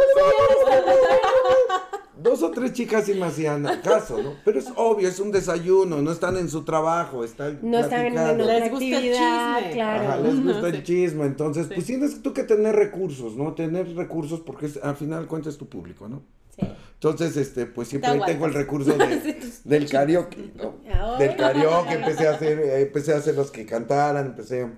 Dos 2.18 2.41
o 2.41 2.41
tres 2.52 2.72
chicas 2.72 3.04
sí 3.06 3.14
me 3.14 3.26
hacían 3.26 3.66
caso, 3.82 4.22
¿no? 4.22 4.34
Pero 4.44 4.58
es 4.58 4.66
obvio, 4.76 5.08
es 5.08 5.18
un 5.20 5.32
desayuno, 5.32 6.00
no 6.02 6.12
están 6.12 6.36
en 6.36 6.48
su 6.48 6.64
trabajo, 6.64 7.24
están 7.24 7.58
No 7.62 7.78
están 7.80 8.06
en, 8.06 8.12
otra 8.18 8.32
Les 8.34 8.70
gusta 8.70 8.84
el 8.86 8.94
actividad, 8.94 9.56
chisme. 9.58 9.72
claro. 9.72 10.04
Ajá, 10.08 10.16
les 10.20 10.34
gusta 10.44 10.58
Ujú, 10.58 10.66
el 10.66 10.76
sí. 10.76 10.82
chisme, 10.82 11.26
entonces, 11.26 11.66
Sí. 11.68 11.74
pues 11.74 11.86
tienes 11.86 12.22
tú 12.22 12.32
que 12.32 12.44
tener 12.44 12.74
recursos, 12.76 13.36
¿no? 13.36 13.52
Tener 13.54 13.94
recursos 13.96 14.40
porque 14.40 14.66
es- 14.66 14.76
al 14.82 14.96
final 14.96 15.26
cuentas 15.26 15.56
tu 15.58 15.68
público, 15.68 16.08
¿no? 16.08 16.22
Sí. 16.58 16.66
Entonces, 16.94 17.36
este, 17.36 17.66
pues 17.66 17.88
siempre 17.88 18.10
ahí 18.10 18.20
tengo 18.26 18.46
el 18.46 18.54
recurso 18.54 18.92
de- 18.92 19.40
del 19.64 19.88
karaoke, 19.90 20.52
¿no? 20.54 20.74
Ahora. 20.94 21.18
Del 21.18 21.36
karaoke 21.36 21.94
empecé 21.94 22.28
a 22.28 22.32
hacer, 22.32 22.58
eh, 22.60 22.82
empecé 22.82 23.14
a 23.14 23.16
hacer 23.16 23.34
los 23.34 23.50
que 23.50 23.64
cantaran, 23.66 24.26
empecé 24.26 24.68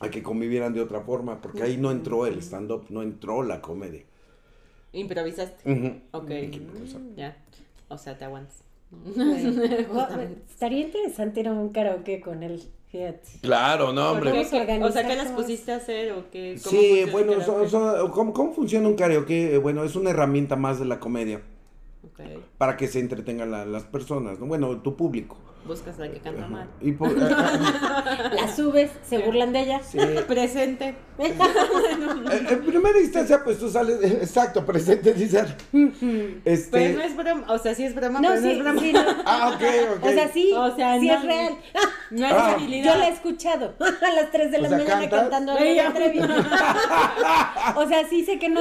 a 0.00 0.10
que 0.10 0.22
convivieran 0.22 0.74
de 0.74 0.82
otra 0.82 1.00
forma, 1.00 1.40
porque 1.40 1.62
ahí 1.62 1.78
no 1.78 1.90
entró 1.90 2.26
el 2.26 2.38
stand-up, 2.42 2.84
no 2.90 3.02
entró 3.02 3.42
la 3.42 3.62
comedia. 3.62 4.02
Improvisaste. 4.98 5.70
Ujú. 5.70 5.92
Ok. 6.12 6.30
improvisar. 6.52 7.00
Ya. 7.16 7.36
O 7.88 7.98
sea, 7.98 8.16
te 8.18 8.24
aguantas. 8.24 8.62
Bueno, 8.90 9.12
estaría 10.50 10.80
interesante 10.80 11.40
ir 11.40 11.48
a 11.48 11.52
un 11.52 11.70
karaoke 11.70 12.20
con 12.20 12.42
él, 12.42 12.62
fíjate. 12.90 13.20
Claro, 13.42 13.92
no, 13.92 14.08
¿Por 14.14 14.28
hombre. 14.28 14.40
O 14.40 14.44
sea, 14.44 15.06
¿qué 15.06 15.16
las 15.16 15.32
pusiste 15.32 15.72
a 15.72 15.76
hacer 15.76 16.12
o 16.12 16.30
qué? 16.30 16.56
cómo 16.62 16.70
Sí, 16.80 17.04
bueno, 17.10 17.32
karaoke? 17.38 17.68
son- 17.68 18.10
¿cómo, 18.12 18.32
cómo 18.32 18.52
funciona 18.52 18.88
un 18.88 18.94
karaoke? 18.94 19.54
Eh, 19.54 19.58
Bueno, 19.58 19.84
es 19.84 19.96
una 19.96 20.10
herramienta 20.10 20.56
más 20.56 20.78
de 20.78 20.84
la 20.86 20.98
comedia 21.00 21.42
Ok. 22.04 22.20
para 22.58 22.76
que 22.76 22.86
se 22.88 23.00
entretengan 23.00 23.50
la- 23.50 23.64
las 23.66 23.84
personas, 23.84 24.38
¿no? 24.38 24.46
Bueno, 24.46 24.80
tu 24.80 24.96
público. 24.96 25.36
Buscas 25.66 25.98
la 25.98 26.08
que 26.10 26.20
canta 26.20 26.46
mal. 26.46 26.68
Y 26.80 26.92
por- 26.92 27.08
eh, 27.10 27.14
La 27.20 28.54
subes, 28.54 28.90
se 29.08 29.18
burlan 29.18 29.52
de 29.52 29.60
ella. 29.62 29.80
sí. 29.82 29.98
Presente. 30.28 30.94
Eh, 31.18 32.46
En 32.50 32.62
primera 32.66 32.98
instancia, 33.00 33.42
pues 33.42 33.58
tú 33.58 33.70
sales, 33.70 33.98
exacto, 34.02 34.66
presente, 34.66 35.14
dice. 35.14 35.44
Este. 36.44 36.70
Pero 36.70 36.98
no 36.98 37.04
es 37.04 37.16
broma. 37.16 37.44
O 37.48 37.58
sea, 37.58 37.74
sí 37.74 37.84
es 37.84 37.94
broma, 37.94 38.20
No, 38.20 38.28
pero 38.28 38.40
no 38.40 38.46
sí, 38.46 38.52
es 38.52 38.58
broma. 38.62 38.80
sí, 38.80 38.92
no. 38.92 39.00
Ah, 39.24 39.52
ok, 39.54 39.62
ok. 39.96 40.04
O 40.04 40.10
sea, 40.10 40.28
sí, 40.32 40.52
O 40.54 40.76
sea, 40.76 41.00
sí 41.00 41.06
no- 41.08 41.14
es 41.14 41.22
real. 41.24 41.54
No 42.10 42.26
es 42.26 42.32
Ah. 42.32 42.52
habilidad. 42.52 42.92
Yo 42.92 42.98
la 42.98 43.08
he 43.08 43.12
escuchado 43.12 43.74
a 43.80 44.10
las 44.14 44.30
3 44.30 44.50
de 44.50 44.58
la 44.58 44.66
O 44.66 44.68
sea, 44.70 44.78
mañana 44.78 45.08
cantando 45.08 45.52
a. 45.52 45.56
Gloria 45.56 45.92
Trevi. 45.94 46.18
O 47.76 47.88
sea, 47.88 48.06
sí 48.08 48.24
sé 48.24 48.38
que 48.38 48.48
no, 48.50 48.60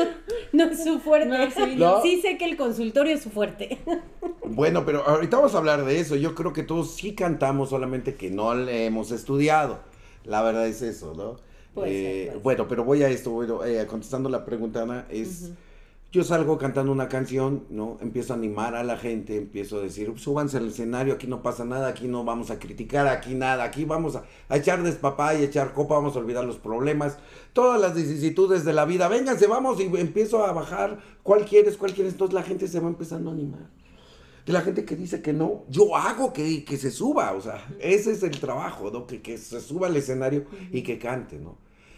no 0.53 0.63
es 0.65 0.83
su 0.83 0.99
fuerte. 0.99 1.27
No, 1.27 1.51
sí, 1.51 1.75
no. 1.75 2.01
Sí 2.01 2.21
sé 2.21 2.37
que 2.37 2.45
el 2.45 2.55
consultorio 2.57 3.15
es 3.15 3.21
su 3.23 3.29
fuerte. 3.31 3.79
Bueno, 4.45 4.85
pero 4.85 5.05
ahorita 5.07 5.37
vamos 5.37 5.55
a 5.55 5.57
hablar 5.57 5.83
de 5.83 5.99
eso. 5.99 6.15
Yo 6.15 6.35
creo 6.35 6.53
que 6.53 6.63
todos 6.63 6.94
sí 6.95 7.13
cantamos, 7.13 7.69
solamente 7.69 8.15
que 8.15 8.31
no 8.31 8.55
le 8.55 8.86
hemos 8.86 9.12
estudiado. 9.12 9.79
La 10.23 10.41
verdad 10.41 10.67
es 10.67 10.81
eso, 10.81 11.13
¿no? 11.13 11.36
Eh, 11.86 12.29
ser. 12.31 12.41
bueno, 12.41 12.67
pero 12.67 12.84
voy 12.84 13.03
a 13.03 13.10
esto, 13.10 13.31
bueno, 13.31 13.63
eh, 13.65 13.86
contestando 13.86 14.29
la 14.29 14.45
pregunta, 14.45 14.84
Ana, 14.84 15.05
es, 15.10 15.51
yo 16.12 16.23
salgo 16.23 16.58
cantando 16.58 16.91
una 16.91 17.10
canción, 17.10 17.65
¿no? 17.69 17.97
Empiezo 18.01 18.34
a 18.34 18.38
animar 18.38 18.75
a 18.75 18.84
la 18.84 18.95
gente, 18.95 19.36
empiezo 19.36 19.79
a 19.79 19.81
decir, 19.81 20.13
súbanse 20.15 20.58
al 20.58 20.69
escenario, 20.69 21.15
aquí 21.15 21.27
no 21.27 21.43
pasa 21.43 21.65
nada, 21.65 21.89
aquí 21.89 22.08
no 22.08 22.23
vamos 22.23 22.49
a 22.49 22.60
criticar, 22.60 23.08
aquí 23.08 23.36
nada, 23.36 23.65
aquí 23.65 23.84
vamos 23.84 24.15
a, 24.15 24.23
a 24.47 24.58
echar 24.58 24.81
despapá 24.81 25.36
y 25.36 25.43
echar 25.43 25.73
copa, 25.73 25.95
vamos 25.95 26.15
a 26.15 26.19
olvidar 26.19 26.45
los 26.45 26.58
problemas, 26.58 27.17
todas 27.51 27.79
las 27.81 27.93
vicisitudes 27.93 28.63
de 28.63 28.71
la 28.71 28.86
vida, 28.86 29.10
vénganse, 29.10 29.47
vamos, 29.47 29.79
y 29.81 29.84
empiezo 29.84 30.45
a 30.45 30.53
bajar, 30.53 30.99
¿cuál 31.23 31.43
quieres, 31.43 31.75
cuál 31.75 31.93
quieres? 31.93 32.13
Entonces 32.13 32.34
la 32.34 32.43
gente 32.43 32.69
se 32.69 32.79
va 32.79 32.88
empezando 32.88 33.29
a 33.29 33.34
animar 33.34 33.84
de 34.45 34.53
la 34.53 34.62
gente 34.62 34.86
que 34.86 34.95
dice 34.95 35.21
que 35.21 35.34
no, 35.34 35.63
yo 35.69 35.95
hago 35.95 36.31
que, 36.31 36.63
que 36.63 36.77
se 36.77 36.91
suba, 36.91 37.34
o 37.34 37.41
sea, 37.41 37.65
ese 37.79 38.12
es 38.12 38.21
el 38.23 38.39
trabajo, 38.39 38.91
¿no? 38.91 39.08
Que, 39.08 39.21
que 39.21 39.38
se 39.38 39.60
suba 39.60 39.88
al 39.88 39.95
escenario 39.97 40.45
y 40.71 40.81
que 40.84 40.99
cante, 40.99 41.39
¿no? 41.39 41.58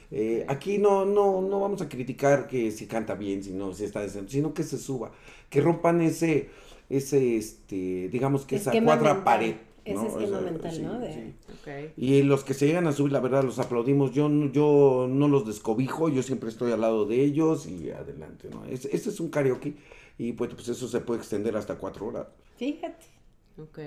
Eh, 0.10 0.46
aquí 0.48 0.78
no, 0.78 1.04
no, 1.04 1.42
no 1.42 1.60
vamos 1.60 1.82
a 1.82 1.90
criticar 1.90 2.48
que 2.48 2.72
si 2.72 2.86
canta 2.88 3.16
bien, 3.16 3.44
si 3.44 3.52
no, 3.52 3.74
si 3.74 3.84
está 3.84 4.00
decente, 4.00 4.32
sino 4.32 4.54
que 4.54 4.64
se 4.64 4.78
suba, 4.78 5.12
que 5.50 5.60
rompan 5.60 6.00
ese, 6.02 6.48
ese, 6.90 7.36
este, 7.36 8.08
digamos 8.10 8.46
que 8.46 8.56
esa 8.56 8.70
Esquema 8.72 8.94
cuadra 8.96 9.14
mental, 9.16 9.24
pared. 9.26 9.56
ese 9.84 9.96
¿no? 9.96 10.08
esquema 10.08 10.38
O 10.38 10.42
sea, 10.42 10.52
mental, 10.52 10.72
sí, 10.74 10.82
¿no? 10.84 11.00
De- 11.00 11.14
sí. 11.14 11.34
Ok. 11.52 11.94
Y 11.98 12.22
los 12.24 12.46
que 12.46 12.54
se 12.54 12.68
llegan 12.68 12.88
a 12.88 12.94
subir, 12.94 13.12
la 13.12 13.20
verdad, 13.20 13.44
los 13.44 13.60
aplaudimos. 13.60 14.14
Yo, 14.14 14.30
no- 14.30 14.50
yo 14.54 15.08
no 15.10 15.28
los 15.28 15.46
descobijo, 15.46 16.08
yo 16.08 16.24
siempre 16.24 16.48
estoy 16.48 16.72
al 16.72 16.80
lado 16.80 17.06
de 17.06 17.22
ellos 17.22 17.66
y 17.68 17.92
adelante, 17.92 18.48
¿no? 18.50 18.64
Ese, 18.66 18.88
ese 18.96 19.10
es 19.10 19.20
un 19.20 19.28
karaoke 19.30 19.76
y 20.18 20.34
pues, 20.34 20.54
pues 20.54 20.68
eso 20.70 20.88
se 20.88 21.00
puede 21.02 21.20
extender 21.20 21.56
hasta 21.58 21.76
cuatro 21.76 22.08
horas. 22.08 22.28
Fíjate. 22.58 23.06
Ok. 23.60 23.80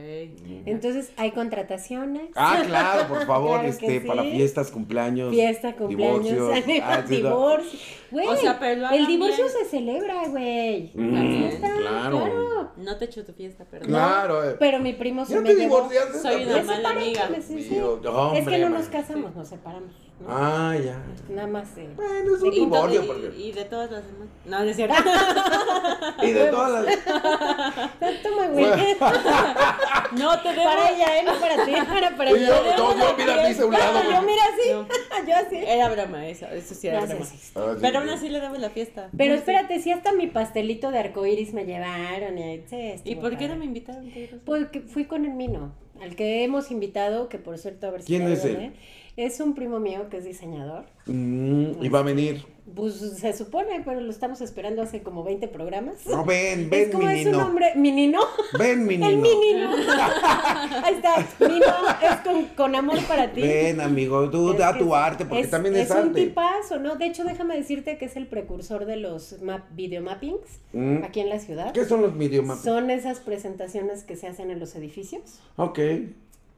Entonces, 0.66 1.12
hay 1.16 1.30
contrataciones. 1.30 2.30
Ah, 2.34 2.60
claro, 2.66 3.06
por 3.06 3.24
favor, 3.24 3.60
Claro 3.60 3.68
este, 3.68 4.00
sí. 4.00 4.06
para 4.06 4.24
fiestas, 4.24 4.68
cumpleaños. 4.72 5.30
Fiesta, 5.32 5.76
cumpleaños, 5.76 6.24
divorcios. 6.24 6.64
Ah, 6.82 7.02
divorcio. 7.02 7.78
Güey, 8.10 8.26
O 8.26 8.36
sea, 8.36 8.58
pero 8.58 8.90
el 8.90 9.06
divorcio 9.06 9.44
bien. 9.44 9.56
se 9.56 9.64
celebra, 9.70 10.26
güey. 10.28 10.90
Mm, 10.92 11.14
También. 11.14 11.60
claro. 11.60 12.72
No 12.78 12.96
te 12.98 13.04
echo 13.04 13.24
tu 13.24 13.32
fiesta, 13.32 13.64
perdón. 13.64 13.90
Claro. 13.90 14.50
eh. 14.50 14.56
Pero 14.58 14.80
mi 14.80 14.92
primo 14.92 15.24
se 15.24 15.34
¿Ya 15.34 15.40
me 15.40 15.50
llevó. 15.54 15.60
divorciaste 15.88 16.18
Soy 16.18 16.44
una 16.46 16.62
mala 16.64 16.90
amiga. 16.90 17.28
Sí, 17.40 17.62
sí. 17.62 17.70
Mío, 17.70 17.94
es 17.96 18.00
que 18.02 18.08
hombre, 18.08 18.58
no 18.58 18.68
nos 18.70 18.86
casamos, 18.88 19.36
nos 19.36 19.46
separamos. 19.48 19.92
¿No? 20.20 20.26
Ah, 20.28 20.74
ya. 20.76 21.02
Nada 21.28 21.46
más 21.48 21.74
de... 21.76 21.88
Bueno, 21.94 22.36
es 22.36 22.42
un 22.42 22.52
y- 22.52 22.66
porque- 22.66 23.32
y 23.38 23.52
de 23.52 23.64
todas 23.64 23.90
las 23.90 24.04
demás. 24.06 24.28
No, 24.44 24.58
no 24.60 24.64
es 24.70 24.76
cierto. 24.76 24.94
Y 26.22 26.32
de 26.32 26.46
todas 26.46 26.84
las... 26.84 26.98
Toma, 28.22 28.46
güey. 28.48 28.64
no 30.18 30.38
te 30.42 30.48
debo. 30.50 30.64
Para 30.64 30.90
ella, 30.90 31.18
¿eh? 31.18 31.22
No 31.24 31.34
para 31.40 31.64
ti, 31.64 31.70
era 31.72 32.16
para 32.16 32.30
ella. 32.30 32.46
yo, 32.46 32.76
no, 32.76 32.98
yo, 32.98 33.16
mira, 33.16 33.34
a 33.34 33.64
un 33.66 33.72
lado. 33.72 34.02
Yo 34.10 34.22
mira 34.22 34.42
así, 34.44 34.72
No. 34.72 35.26
yo 35.26 35.36
así. 35.36 35.56
Era 35.56 35.88
broma, 35.88 36.26
eso. 36.26 36.46
Eso 36.46 36.74
sí 36.74 36.88
era 36.88 37.00
No 37.00 37.06
broma. 37.06 37.24
Ah, 37.24 37.28
sí, 37.74 37.78
Pero 37.80 37.98
aún 37.98 38.08
sí. 38.08 38.14
así 38.14 38.28
le 38.28 38.40
damos 38.40 38.58
la 38.58 38.70
fiesta. 38.70 39.08
Pero 39.16 39.34
espérate, 39.34 39.80
si 39.80 39.92
hasta 39.92 40.12
mi 40.12 40.26
pastelito 40.26 40.90
de 40.90 40.98
arcoíris 40.98 41.52
me 41.54 41.64
llevaron. 41.64 42.38
Y, 42.38 42.64
¿Y 43.04 43.16
por 43.16 43.36
qué 43.36 43.48
no 43.48 43.56
me 43.56 43.64
invitaron? 43.64 44.10
Porque 44.44 44.80
fui 44.80 45.04
con 45.06 45.24
el 45.24 45.32
Mino, 45.32 45.72
al 46.00 46.16
que 46.16 46.44
hemos 46.44 46.70
invitado, 46.70 47.28
que 47.28 47.38
por 47.38 47.58
cierto 47.58 47.86
a 47.86 47.90
ver 47.90 48.02
si 48.02 48.08
¿Quién 48.08 48.28
es 48.28 48.44
él? 48.44 48.72
Es 49.16 49.40
un 49.40 49.54
primo 49.54 49.80
mío 49.80 50.08
que 50.08 50.18
es 50.18 50.24
diseñador. 50.24 50.86
Mm, 51.06 51.82
y 51.82 51.88
va 51.88 51.98
a 52.00 52.02
venir. 52.02 52.44
Pues 52.74 52.94
se 52.94 53.32
supone, 53.32 53.82
pero 53.84 54.00
lo 54.00 54.10
estamos 54.10 54.40
esperando 54.40 54.82
hace 54.82 55.02
como 55.02 55.24
20 55.24 55.48
programas. 55.48 56.06
No, 56.06 56.24
ven, 56.24 56.60
es 56.64 56.70
ven, 56.70 56.92
como 56.92 57.06
mi 57.06 57.18
es 57.20 57.26
nino. 57.26 57.38
nombre, 57.38 57.72
Minino. 57.74 58.20
Ven, 58.58 58.86
mi 58.86 58.94
El 59.02 59.20
nino. 59.20 59.22
Minino. 59.22 59.70
Ahí 60.84 60.94
está, 60.94 61.26
Mino, 61.40 61.66
es 62.02 62.16
con, 62.20 62.44
con 62.56 62.74
amor 62.74 62.98
para 63.06 63.32
ti. 63.32 63.40
Ven, 63.42 63.80
amigo, 63.80 64.28
tú 64.30 64.52
Es 64.52 64.58
da 64.58 64.76
tu 64.78 64.88
es- 64.88 64.92
arte, 64.94 65.24
porque 65.24 65.46
también 65.48 65.74
es, 65.76 65.90
un 65.90 65.96
arte. 65.96 66.26
tipazo, 66.26 66.78
¿no? 66.78 66.96
De 66.96 67.06
hecho, 67.06 67.24
déjame 67.24 67.56
decirte 67.56 67.98
que 67.98 68.04
es 68.06 68.16
el 68.16 68.26
precursor 68.26 68.84
de 68.86 68.96
los 68.96 69.40
map, 69.42 69.62
videomappings 69.72 70.60
Mm. 70.72 71.02
aquí 71.04 71.20
en 71.20 71.28
la 71.28 71.38
ciudad. 71.40 71.72
¿Qué 71.72 71.84
son 71.84 72.02
los 72.02 72.14
idiomas? 72.16 72.60
Son 72.62 72.90
esas 72.90 73.18
presentaciones 73.20 74.04
que 74.04 74.16
se 74.16 74.28
hacen 74.28 74.50
en 74.50 74.60
los 74.60 74.74
edificios, 74.76 75.40
Ok. 75.56 75.78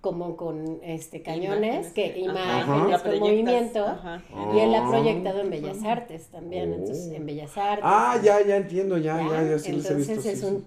Como 0.03 0.37
con 0.37 0.81
este 0.83 1.23
cañones, 1.23 1.93
que 1.93 2.19
imágenes 2.19 2.95
Ajá. 2.97 3.03
Con 3.05 3.19
movimiento. 3.21 3.87
Ajá. 3.87 4.21
Y 4.55 4.59
él 4.59 4.75
ha 4.75 4.85
Ah. 4.87 4.91
proyectado 4.91 5.41
en 5.41 5.49
Bellas 5.51 5.83
Artes 5.85 6.27
también, 6.27 6.73
Oh. 6.73 6.75
entonces 6.75 7.13
en 7.13 7.25
Bellas 7.25 7.57
Artes. 7.57 7.85
Ah, 7.87 8.21
ya, 8.23 8.45
ya 8.45 8.57
entiendo, 8.57 8.99
ya, 8.99 9.17
¿ya? 9.23 9.29
ya, 9.43 9.51
ya, 9.53 9.59
sí 9.59 9.73
los 9.73 9.87
he 9.87 9.89
Entonces 9.93 10.09
visto. 10.17 10.29
es 10.29 10.41
sí, 10.41 10.45
un 10.47 10.67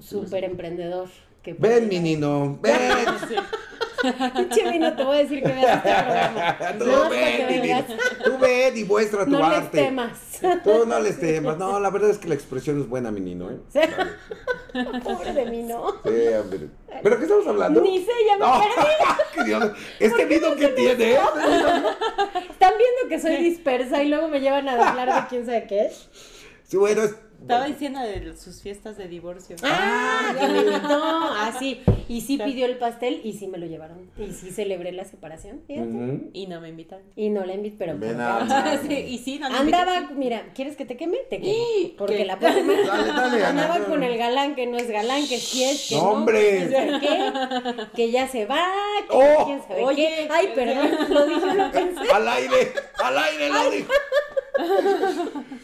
sí. 0.00 0.06
súper 0.06 0.44
emprendedor. 0.44 1.08
Que 1.42 1.54
Ven, 1.54 1.88
mi 1.88 1.98
nino, 1.98 2.58
ven. 2.62 2.74
Sí. 4.04 4.30
Pinche 4.36 4.70
vino, 4.70 4.94
te 4.96 5.04
voy 5.04 5.16
a 5.16 5.18
decir 5.20 5.42
que 5.42 5.52
veas 5.52 5.76
este 5.76 5.94
programa. 6.02 6.58
Tú 6.78 7.10
vengas. 7.10 7.88
nino. 7.88 8.00
Tú 8.24 8.38
ven 8.38 8.76
y 8.76 8.84
muestra 8.84 9.24
tu 9.24 9.30
No 9.30 9.38
les 9.48 9.58
arte. 9.58 9.78
temas. 9.78 10.18
Tú 10.62 10.86
no 10.86 11.00
les 11.00 11.18
temas. 11.18 11.56
No, 11.58 11.80
la 11.80 11.90
verdad 11.90 12.10
es 12.10 12.18
que 12.18 12.28
la 12.28 12.34
expresión 12.34 12.80
es 12.80 12.88
buena, 12.88 13.10
mi 13.10 13.20
nino, 13.20 13.50
¿eh? 13.50 13.58
Sí. 13.72 13.80
Pobre 15.04 15.32
de 15.32 15.46
mí, 15.46 15.62
¿no? 15.62 15.92
Sí, 16.04 16.10
ver. 16.10 16.68
¿Pero 17.02 17.16
qué 17.18 17.22
estamos 17.24 17.46
hablando? 17.46 17.80
Ni 17.80 18.04
sé, 18.04 18.12
ya 18.26 18.34
me 18.34 18.46
No, 18.46 19.44
Dios. 19.44 19.72
Este 20.00 20.24
vino 20.26 20.54
que 20.56 20.68
tiene. 20.68 21.14
Están 21.14 22.72
viendo 22.78 23.08
que 23.08 23.20
soy 23.20 23.36
dispersa 23.36 24.02
y 24.02 24.08
luego 24.08 24.28
me 24.28 24.40
llevan 24.40 24.68
a 24.68 24.90
hablar 24.90 25.22
de 25.22 25.28
quién 25.28 25.46
sabe 25.46 25.66
qué. 25.66 25.90
Sí, 26.64 26.76
bueno, 26.76 27.02
es... 27.02 27.14
Estaba 27.44 27.66
diciendo 27.66 28.00
de 28.00 28.36
sus 28.36 28.62
fiestas 28.62 28.96
de 28.96 29.06
divorcio. 29.06 29.56
Ah, 29.62 30.34
que 30.38 30.46
me 30.48 30.58
invitó. 30.60 31.00
Ah, 31.02 31.54
sí. 31.58 31.80
Y 32.08 32.22
sí 32.22 32.38
pidió 32.38 32.64
el 32.66 32.78
pastel 32.78 33.20
y 33.22 33.34
sí 33.34 33.46
me 33.48 33.58
lo 33.58 33.66
llevaron. 33.66 34.10
Y 34.18 34.32
sí 34.32 34.50
celebré 34.50 34.92
la 34.92 35.04
separación. 35.04 35.60
fíjate. 35.66 35.88
Ujú. 35.88 36.30
Y 36.32 36.46
no 36.46 36.60
me 36.60 36.70
invitaron. 36.70 37.04
Y 37.16 37.28
no 37.30 37.44
la 37.44 37.54
invité, 37.54 37.76
pero. 37.78 37.98
Ven 37.98 38.12
por 38.14 38.20
a-. 38.22 38.78
Sí, 38.86 38.94
y 38.94 39.18
sí, 39.18 39.38
no 39.38 39.50
me 39.50 39.58
Andaba, 39.58 40.10
mira, 40.14 40.52
¿quieres 40.54 40.76
que 40.76 40.84
te 40.86 40.96
queme? 40.96 41.18
Te 41.28 41.40
quemo. 41.40 41.54
Porque 41.98 42.16
¿Qué? 42.18 42.24
la 42.24 42.38
próxima. 42.38 42.72
Dale, 42.86 43.08
dale, 43.08 43.44
Ana. 43.44 43.48
Andaba 43.64 43.84
con 43.86 44.02
el 44.02 44.16
galán 44.16 44.54
que 44.54 44.66
no 44.66 44.76
es 44.78 44.90
galán, 44.90 45.26
que 45.28 45.38
sí 45.38 45.64
es, 45.64 45.88
que 45.90 45.96
no. 45.96 46.02
hombre. 46.02 46.68
que 46.68 46.86
no 46.86 47.00
sé 47.00 47.06
qué, 47.06 47.86
que 47.94 48.10
ya 48.10 48.26
se 48.28 48.46
va, 48.46 48.64
que 49.08 49.16
Oh. 49.16 49.44
quién 49.46 49.62
sabe 49.68 49.84
Oye. 49.84 50.08
qué. 50.16 50.28
Ay, 50.30 50.48
perdón, 50.54 50.90
lo 51.10 51.26
dije, 51.26 51.54
lo 51.54 51.70
pensé. 51.72 52.10
Al 52.12 52.28
aire, 52.28 52.72
al 53.02 53.18
aire 53.18 53.48
lo 53.50 53.70
dijo. 53.70 53.92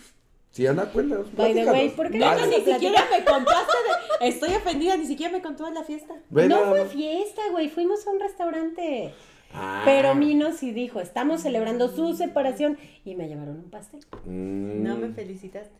Sí, 0.51 0.67
Ana, 0.67 0.87
cuéntanos. 0.87 1.35
By 1.35 1.55
the 1.55 1.65
way. 1.65 1.91
¿por 1.91 2.11
qué 2.11 2.19
no 2.19 2.47
ni 2.47 2.57
siquiera 2.57 3.07
me 3.11 3.25
contaste 3.25 3.77
de... 4.21 4.29
Estoy 4.29 4.55
ofendida, 4.55 4.97
ni 4.97 5.07
siquiera 5.07 5.33
me 5.33 5.41
contó 5.41 5.65
de 5.65 5.73
la 5.73 5.85
fiesta. 5.85 6.15
No 6.31 6.65
fue 6.67 6.87
fiesta, 6.87 7.43
güey, 7.53 7.69
fuimos 7.69 8.07
a 8.07 8.11
un 8.11 8.21
restaurante. 8.21 9.15
Ah. 9.53 9.83
Pero 9.85 10.15
Mino 10.15 10.53
sí 10.53 10.73
dijo, 10.73 11.01
estamos 11.01 11.43
celebrando 11.43 11.89
su 11.89 12.15
separación 12.15 12.79
y 13.05 13.15
me 13.15 13.29
llevaron 13.29 13.57
un 13.57 13.71
pastel. 13.71 14.01
Mm. 14.25 14.83
No 14.83 14.97
me 14.97 15.09
felicitaste. 15.11 15.75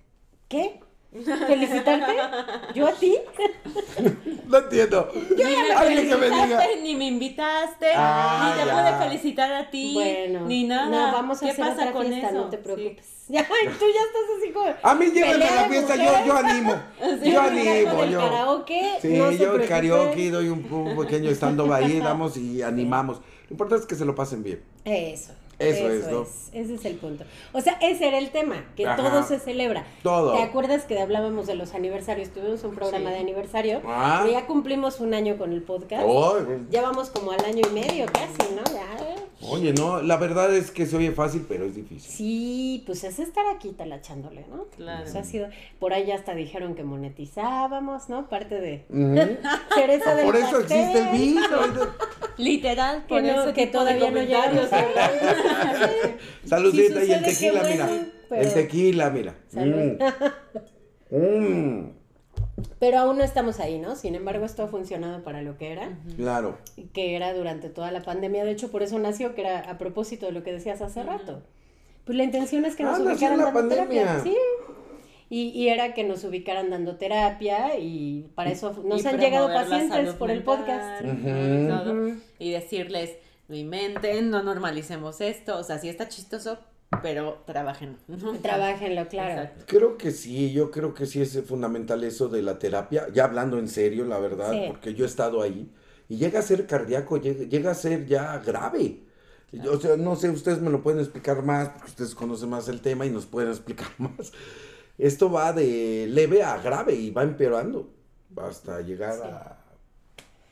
¿Qué? 0.49 0.81
¿Felicitarte? 1.13 2.13
¿Yo 2.75 2.87
a 2.87 2.93
ti? 2.93 3.17
No 4.47 4.59
entiendo. 4.59 5.11
Ni 5.37 5.43
me 5.43 5.73
Alguien 5.73 6.09
que 6.09 6.17
me 6.17 6.27
diga. 6.31 6.61
ni 6.83 6.95
me 6.95 7.07
invitaste, 7.09 7.89
Ah, 7.97 8.55
ni 8.55 8.61
te 8.63 8.67
ya. 8.69 8.73
pude 8.97 9.05
felicitar 9.09 9.53
a 9.53 9.71
ti, 9.71 9.91
Bueno, 9.95 10.47
ni 10.47 10.65
nada. 10.65 10.87
No, 11.11 11.13
vamos 11.13 11.39
a 11.43 11.47
¿Qué 11.47 11.51
hacer 11.53 11.65
pasa 11.65 11.81
otra 11.83 11.93
con 11.93 12.07
fiesta, 12.07 12.29
eso? 12.29 12.37
no 12.39 12.45
te 12.49 12.57
Sí. 12.57 12.63
preocupes. 12.63 13.07
Ya, 13.31 13.47
tú 13.47 13.53
ya 13.55 14.01
estás 14.01 14.23
así 14.41 14.51
como. 14.53 14.75
A 14.83 14.95
mí 14.97 15.07
llévenme 15.07 15.45
a 15.45 15.55
la 15.55 15.65
fiesta, 15.69 15.95
yo, 15.95 16.27
yo 16.27 16.37
animo. 16.37 16.75
Sí, 17.23 17.31
Yo 17.33 17.41
animo, 17.41 18.05
yo. 18.05 18.19
karaoke. 18.21 18.99
Sí, 19.01 19.09
no 19.19 19.31
yo 19.31 19.55
el 19.55 19.69
karaoke 19.69 20.31
doy 20.31 20.49
un, 20.49 20.67
un 20.73 20.97
pequeño 20.99 21.31
estando 21.31 21.73
ahí, 21.73 22.01
damos 22.01 22.37
y 22.37 22.61
animamos. 22.65 23.19
Lo 23.49 23.55
importante 23.55 23.83
es 23.83 23.89
que 23.89 23.95
se 23.95 24.05
lo 24.05 24.15
pasen 24.17 24.43
bien. 24.43 24.63
Eso. 24.85 25.33
Eso 25.61 25.91
es, 25.91 26.09
¿no? 26.09 26.23
Ese 26.53 26.75
es 26.75 26.85
el 26.85 26.97
punto. 26.97 27.25
O 27.53 27.61
sea, 27.61 27.75
ese 27.81 28.09
era 28.09 28.19
el 28.19 28.31
tema, 28.31 28.65
que 28.77 28.87
Ajá. 28.87 28.97
todo 28.97 29.23
se 29.23 29.39
celebra. 29.39 29.85
Todo. 30.03 30.33
¿Te 30.37 30.43
acuerdas 30.43 30.85
que 30.85 30.99
hablábamos 31.01 31.47
de 31.47 31.55
los 31.55 31.75
aniversarios? 31.75 32.31
Tuvimos 32.31 32.65
un 32.65 32.75
programa 32.75 33.11
Sí. 33.11 33.15
de 33.15 33.21
aniversario. 33.21 33.83
Ah. 33.87 34.25
y 34.29 34.33
ya 34.33 34.47
cumplimos 34.47 35.01
un 35.01 35.15
año 35.15 35.37
con 35.39 35.53
el 35.53 35.63
podcast. 35.63 36.05
Oh, 36.07 36.39
Ya 36.71 36.83
vamos 36.83 37.11
como 37.11 37.33
al 37.33 37.45
año 37.45 37.63
y 37.71 37.75
medio 37.75 38.07
casi, 38.07 38.53
¿no? 38.55 38.65
Ya. 38.73 39.20
Oye, 39.43 39.73
no, 39.73 40.03
la 40.03 40.17
verdad 40.17 40.55
es 40.55 40.71
que 40.71 40.87
se 40.87 40.97
oye 40.97 41.13
fácil, 41.13 41.47
pero 41.49 41.65
es 41.65 41.75
difícil. 41.75 42.11
Sí, 42.13 42.83
pues 42.87 43.05
es 43.05 43.19
estar 43.19 43.45
aquí 43.55 43.71
talachándole, 43.71 44.45
¿no? 44.51 44.65
Claro. 44.77 45.05
O 45.05 45.07
sea, 45.11 45.23
ha 45.23 45.25
sido, 45.25 45.49
por 45.79 45.93
ahí 45.95 46.11
hasta 46.11 46.35
dijeron 46.35 46.75
que 46.75 46.85
monetizábamos, 46.85 48.09
¿no? 48.09 48.29
Parte 48.29 48.61
de 48.61 48.85
Ujú. 48.89 49.39
cereza 49.75 50.15
del 50.15 50.27
Por 50.27 50.37
eso 50.37 50.51
pastel. 50.61 50.79
existe 50.79 50.99
el 51.01 51.09
vino. 51.19 51.43
Literal, 52.37 53.03
Que, 53.03 53.09
por 53.09 53.23
no, 53.23 53.53
que 53.55 53.67
todavía 53.67 54.11
no 54.11 54.23
llegamos. 54.23 54.69
Saludcita 56.45 57.01
Sí 57.01 57.07
y 57.09 57.13
el 57.13 57.23
tequila, 57.25 57.61
bueno, 57.63 57.69
mira. 57.71 58.07
pero- 58.29 58.43
El 58.43 58.55
tequila, 58.55 59.11
mira. 59.11 59.35
Salud. 59.49 59.99
Mm. 61.11 61.17
Mm, 61.17 61.93
Pero 62.79 62.99
aún 62.99 63.19
no 63.19 63.25
estamos 63.25 63.61
ahí, 63.61 63.79
¿no? 63.79 63.97
Sin 63.97 64.15
embargo, 64.15 64.45
esto 64.45 64.63
ha 64.63 64.69
funcionado 64.69 65.23
para 65.23 65.43
lo 65.43 65.57
que 65.59 65.73
era, 65.73 65.99
Claro. 66.17 66.59
que 66.93 67.17
era 67.17 67.33
durante 67.35 67.69
toda 67.69 67.91
la 67.93 68.03
pandemia. 68.03 68.45
De 68.45 68.53
hecho, 68.53 68.71
por 68.71 68.83
eso 68.83 68.99
nació, 68.99 69.35
que 69.35 69.43
era 69.43 69.61
a 69.71 69.79
propósito 69.79 70.27
de 70.27 70.33
lo 70.33 70.43
que 70.43 70.53
decías 70.53 70.81
hace 70.83 71.03
rato. 71.03 71.43
Pues 72.05 72.17
la 72.17 72.25
intención 72.25 72.65
es 72.65 72.77
que 72.77 72.83
nos 72.83 72.99
Ah, 72.99 73.03
ubicaran 73.03 73.39
la 73.39 73.45
dando 73.47 73.61
pandemia. 73.61 73.87
terapia. 74.03 74.23
Sí. 74.23 74.37
Y, 75.33 75.51
y 75.51 75.69
era 75.69 75.95
que 75.95 76.03
nos 76.03 76.25
ubicaran 76.25 76.71
dando 76.71 76.97
terapia 76.97 77.79
y 77.79 78.29
para 78.35 78.51
eso 78.51 78.73
nos 78.85 79.05
Y 79.05 79.07
han 79.07 79.21
llegado 79.21 79.47
pacientes 79.49 80.15
por 80.15 80.31
el 80.31 80.43
podcast. 80.43 81.05
Todo. 81.05 82.15
Y 82.41 82.51
decirles, 82.51 83.13
no 83.49 83.55
inventen, 83.55 84.31
no 84.31 84.43
normalicemos 84.43 85.21
esto. 85.21 85.57
O 85.59 85.63
sea, 85.63 85.79
sí 85.79 85.89
está 85.89 86.09
chistoso, 86.09 86.59
pero 87.03 87.43
trabajen. 87.47 87.97
Trabajenlo, 88.43 89.09
claro. 89.09 89.43
Exacto. 89.43 89.65
Creo 89.67 89.97
que 89.97 90.11
sí, 90.11 90.53
yo 90.53 90.71
creo 90.71 90.93
que 90.95 91.07
sí 91.07 91.23
es 91.23 91.41
fundamental 91.47 92.03
eso 92.05 92.29
de 92.29 92.43
la 92.43 92.59
terapia, 92.59 93.07
ya 93.13 93.25
hablando 93.25 93.59
en 93.59 93.69
serio, 93.69 94.05
la 94.05 94.19
verdad, 94.19 94.51
Sí. 94.53 94.65
porque 94.69 94.95
yo 94.95 95.05
he 95.05 95.09
estado 95.09 95.41
ahí 95.43 95.71
y 96.09 96.17
llega 96.17 96.41
a 96.41 96.43
ser 96.43 96.67
cardíaco, 96.67 97.17
llega, 97.19 97.45
llega 97.45 97.71
a 97.71 97.75
ser 97.75 98.07
ya 98.07 98.39
grave. 98.39 99.05
O 99.69 99.79
sea, 99.81 99.97
no 99.97 100.15
sé, 100.17 100.31
ustedes 100.31 100.61
me 100.61 100.71
lo 100.71 100.83
pueden 100.83 101.01
explicar 101.01 101.43
más, 101.45 101.71
porque 101.71 101.89
ustedes 101.89 102.15
conocen 102.15 102.51
más 102.51 102.69
el 102.69 102.81
tema 102.81 103.05
y 103.07 103.11
nos 103.11 103.27
pueden 103.27 103.51
explicar 103.51 103.89
más. 103.99 104.33
Esto 104.99 105.31
va 105.31 105.53
de 105.53 106.07
leve 106.09 106.43
a 106.43 106.59
grave 106.59 106.95
y 106.95 107.11
va 107.11 107.23
empeorando 107.23 107.91
hasta 108.37 108.81
llegar 108.81 109.15
Sí. 109.15 109.23
a 109.25 109.57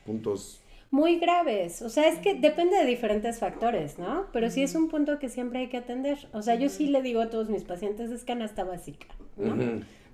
puntos. 0.05 0.59
Muy 0.91 1.17
graves. 1.19 1.81
O 1.83 1.89
sea, 1.89 2.07
es 2.07 2.17
que 2.19 2.33
depende 2.33 2.75
de 2.77 2.85
diferentes 2.85 3.37
factores, 3.39 3.99
¿no? 3.99 4.25
Pero 4.33 4.49
sí 4.49 4.63
es 4.63 4.73
un 4.73 4.87
punto 4.89 5.19
que 5.19 5.29
siempre 5.29 5.59
hay 5.59 5.67
que 5.67 5.77
atender. 5.77 6.17
O 6.33 6.41
sea, 6.41 6.55
yo 6.55 6.67
sí 6.69 6.87
le 6.87 7.01
digo 7.03 7.21
a 7.21 7.29
todos 7.29 7.49
mis 7.49 7.63
pacientes, 7.63 8.09
es 8.11 8.23
canasta 8.23 8.63
básica, 8.63 9.07
¿no? 9.37 9.55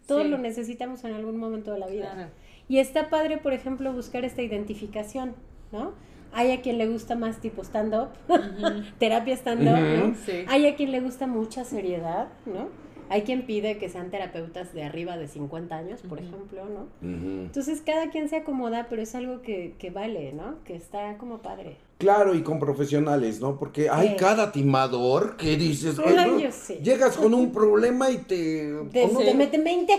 Todos 0.06 0.24
Sí. 0.24 0.30
lo 0.30 0.38
necesitamos 0.38 1.04
en 1.06 1.14
algún 1.14 1.38
momento 1.38 1.72
de 1.72 1.80
la 1.80 1.88
vida. 1.88 2.12
Claro. 2.14 2.30
Y 2.68 2.80
está 2.80 3.10
padre, 3.10 3.38
por 3.38 3.54
ejemplo, 3.54 3.94
buscar 3.94 4.26
esta 4.26 4.42
identificación, 4.42 5.34
¿no? 5.72 5.94
Hay 6.34 6.52
a 6.52 6.62
quien 6.62 6.78
le 6.78 6.88
gusta 6.88 7.16
más 7.16 7.40
tipo 7.40 7.64
stand-up, 7.64 8.10
terapia 9.00 9.36
stand-up, 9.36 9.80
¿no? 9.80 10.16
Sí. 10.26 10.44
Hay 10.50 10.66
a 10.68 10.76
quien 10.76 10.92
le 10.92 11.00
gusta 11.00 11.26
mucha 11.26 11.64
seriedad, 11.64 12.28
¿no? 12.46 12.68
Hay 13.10 13.22
quien 13.22 13.46
pide 13.46 13.78
que 13.78 13.90
sean 13.90 14.10
terapeutas 14.12 14.74
de 14.74 14.84
arriba 14.84 15.18
de 15.18 15.28
50 15.28 15.76
años, 15.76 16.02
por 16.08 16.20
ejemplo, 16.20 16.64
¿no? 16.66 16.88
Entonces 17.02 17.82
cada 17.86 18.10
quien 18.10 18.30
se 18.30 18.38
acomoda, 18.38 18.88
pero 18.90 19.02
es 19.02 19.14
algo 19.16 19.42
que, 19.42 19.76
que 19.80 19.90
vale, 19.92 20.34
¿no? 20.34 20.64
Que 20.64 20.76
está 20.76 21.18
como 21.18 21.40
padre. 21.40 21.78
Claro, 21.98 22.36
y 22.36 22.42
con 22.44 22.60
profesionales, 22.60 23.40
¿no? 23.40 23.58
Porque 23.58 23.90
hay 23.90 24.10
Sí. 24.10 24.16
cada 24.18 24.52
timador 24.52 25.38
que 25.38 25.56
dices, 25.56 25.98
Ay, 26.06 26.16
"Ay, 26.18 26.32
no, 26.32 26.40
yo 26.40 26.52
sé. 26.52 26.80
llegas 26.84 27.16
con 27.16 27.34
un 27.34 27.52
problema 27.54 28.12
y 28.12 28.18
te... 28.18 28.74
Te, 28.92 29.08
no- 29.08 29.20
te 29.20 29.34
meten 29.34 29.64
20. 29.64 29.94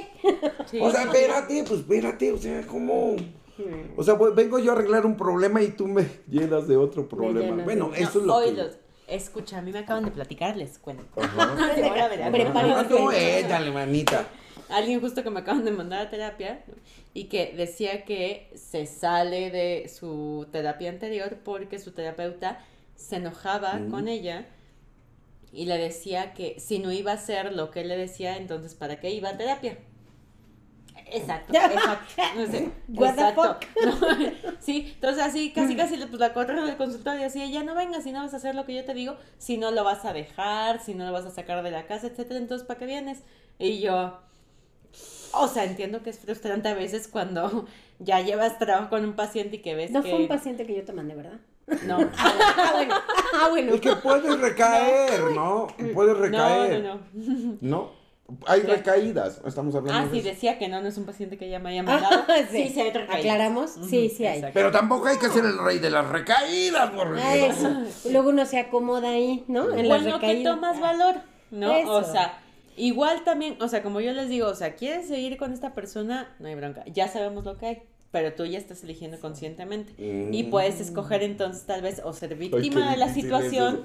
Sí. 0.71 0.79
O 0.83 0.91
sea, 0.91 1.05
espérate, 1.05 1.65
pues 1.67 1.81
espérate, 1.81 2.33
o 2.33 2.37
sea, 2.39 2.67
¿cómo? 2.67 3.17
O 3.97 4.03
sea, 4.03 4.19
pues, 4.19 4.35
vengo 4.35 4.59
yo 4.59 4.73
a 4.73 4.75
arreglar 4.75 5.07
un 5.07 5.17
problema 5.17 5.63
y 5.63 5.69
tú 5.69 5.87
me 5.89 6.05
llenas 6.29 6.69
de 6.69 6.77
otro 6.77 7.09
problema. 7.09 7.65
Bueno, 7.65 7.89
de- 7.91 8.03
eso 8.03 8.21
es 8.21 8.27
lo 8.27 8.41
que... 8.41 8.86
Escucha, 9.07 9.59
a 9.59 9.63
mí 9.63 9.71
me 9.73 9.81
acaban 9.81 10.05
de 10.05 10.11
platicar, 10.11 10.57
les 10.57 10.79
cuento. 10.79 11.05
Ah, 11.39 11.71
el 12.83 12.89
tú, 12.89 12.97
cuento. 12.97 13.13
échale, 13.13 13.71
manita. 13.71 14.27
Alguien 14.69 15.01
justo 15.01 15.23
que 15.23 15.31
me 15.31 15.41
acaban 15.41 15.65
de 15.65 15.71
mandar 15.71 16.07
a 16.07 16.11
terapia 16.11 16.65
¿no? 16.67 16.75
y 17.15 17.25
que 17.25 17.55
decía 17.57 18.05
que 18.05 18.51
se 18.57 18.87
sale 18.87 19.51
de 19.53 19.89
su 19.89 20.49
terapia 20.51 20.91
anterior 20.91 21.39
porque 21.45 21.79
su 21.79 21.93
terapeuta 21.93 22.59
se 22.97 23.17
enojaba 23.17 23.75
Mm. 23.75 23.91
con 23.91 24.09
ella 24.09 24.47
y 25.53 25.67
le 25.67 25.79
decía 25.79 26.35
que 26.35 26.59
si 26.59 26.81
no 26.81 26.91
iba 26.91 27.13
a 27.13 27.15
hacer 27.15 27.53
lo 27.55 27.71
que 27.71 27.83
él 27.83 27.89
le 27.89 27.97
decía, 27.97 28.37
entonces 28.39 28.75
¿para 28.75 28.99
qué 28.99 29.11
iba 29.11 29.29
a 29.29 29.37
terapia? 29.37 29.79
Exacto, 31.11 31.53
exacto. 31.55 32.23
No 32.35 32.47
sé, 32.47 32.71
What 32.89 33.15
the 33.15 33.29
exacto. 33.29 33.59
No, 33.85 34.53
sí, 34.61 34.93
entonces 34.95 35.23
así 35.23 35.53
casi 35.53 35.77
casi 35.77 35.97
pues 35.97 36.19
la 36.21 36.33
corren 36.33 36.65
del 36.67 36.77
consultorio 36.77 37.27
así, 37.27 37.51
ya 37.51 37.63
no 37.63 37.75
vengas 37.75 38.03
si 38.05 38.13
no 38.13 38.23
vas 38.23 38.35
a 38.35 38.39
hacer 38.39 38.55
lo 38.55 38.65
que 38.67 38.75
yo 38.75 38.85
te 38.85 38.93
digo, 38.95 39.17
si 39.39 39.57
no 39.57 39.71
lo 39.71 39.85
vas 39.85 40.05
a 40.05 40.13
dejar, 40.13 40.81
si 40.83 40.95
no 40.95 41.07
lo 41.07 41.13
vas 41.13 41.25
a 41.25 41.31
sacar 41.31 41.63
de 41.63 41.71
la 41.71 41.87
casa, 41.87 42.09
etcétera, 42.09 42.39
entonces 42.41 42.67
¿para 42.67 42.79
qué 42.79 42.87
vienes? 42.87 43.21
Y 43.59 43.81
yo, 43.81 44.19
o 45.33 45.49
sea, 45.49 45.65
entiendo 45.65 46.03
que 46.03 46.11
es 46.11 46.19
frustrante 46.19 46.69
a 46.69 46.75
veces 46.75 47.09
cuando 47.09 47.67
ya 48.01 48.21
llevas 48.21 48.59
trabajo 48.59 48.91
con 48.91 49.05
un 49.05 49.15
paciente 49.15 49.57
y 49.57 49.63
que 49.63 49.75
ves 49.75 49.91
No 49.93 50.03
que 50.03 50.11
fue 50.11 50.19
un 50.21 50.29
paciente 50.29 50.67
que 50.67 50.75
yo 50.75 50.85
te 50.85 50.93
mandé, 50.93 51.15
¿verdad? 51.15 51.39
no, 51.85 51.99
Ah, 52.19 52.71
bueno. 52.75 52.95
Ah, 53.35 53.49
bueno. 53.51 53.75
Es 53.75 53.81
que 53.81 53.97
puedes 53.97 54.41
recaer, 54.41 55.21
¿no? 55.33 55.67
Puedes 55.95 56.17
no, 56.17 56.23
recaer. 56.23 56.83
no, 56.83 57.01
no. 57.15 57.59
¿No? 57.61 58.06
Hay 58.47 58.63
recaídas, 58.63 59.41
estamos 59.47 59.75
hablando 59.77 60.01
Ah, 60.01 60.05
de 60.07 60.11
sí, 60.11 60.19
eso. 60.19 60.29
decía 60.29 60.59
que 60.59 60.67
no, 60.69 60.81
no 60.81 60.89
es 60.89 60.99
un 60.99 61.05
paciente 61.05 61.39
que 61.39 61.49
ya 61.49 61.61
me 61.61 61.71
haya 61.71 61.83
mandado. 61.85 62.25
sí, 62.51 62.69
sí 62.75 62.81
hay 62.81 62.91
recaídas. 62.91 63.19
¿Aclaramos? 63.21 63.71
Sí, 63.89 64.09
sí 64.09 64.27
hay. 64.27 64.43
Pero 64.53 64.73
tampoco 64.73 65.07
hay 65.07 65.17
que 65.19 65.29
ser 65.29 65.45
el 65.45 65.57
rey 65.59 65.79
de 65.79 65.91
las 65.91 66.09
recaídas, 66.09 66.91
por 66.91 67.17
Ah, 67.19 67.37
eso. 67.37 67.71
Luego 68.11 68.31
uno 68.31 68.45
se 68.45 68.59
acomoda 68.59 69.11
ahí, 69.11 69.45
¿no? 69.47 69.73
En 69.73 69.89
las 69.89 70.03
bueno, 70.03 70.19
que 70.19 70.27
recaídas. 70.27 70.55
tomas 70.55 70.81
valor, 70.81 71.15
¿no? 71.53 71.73
O 71.93 72.03
sea, 72.03 72.41
igual 72.77 73.23
también, 73.25 73.57
o 73.63 73.69
sea, 73.69 73.83
como 73.85 74.01
yo 74.01 74.13
les 74.13 74.29
digo, 74.29 74.49
o 74.49 74.55
sea, 74.57 74.75
¿quieres 74.75 75.07
seguir 75.07 75.37
con 75.37 75.53
esta 75.53 75.73
persona? 75.73 76.35
No 76.41 76.49
hay 76.49 76.57
bronca, 76.57 76.83
ya 76.93 77.07
sabemos 77.07 77.45
lo 77.45 77.57
que 77.59 77.67
hay, 77.67 77.83
pero 78.11 78.33
tú 78.35 78.45
ya 78.45 78.59
estás 78.59 78.83
eligiendo 78.83 79.21
conscientemente. 79.21 79.93
Y 80.33 80.43
Mm. 80.45 80.51
puedes 80.51 80.81
escoger 80.81 81.23
entonces 81.23 81.65
tal 81.65 81.81
vez 81.83 82.01
o 82.05 82.13
ser 82.13 82.35
víctima 82.35 82.91
de 82.91 82.97
la 82.97 83.15
situación. 83.15 83.85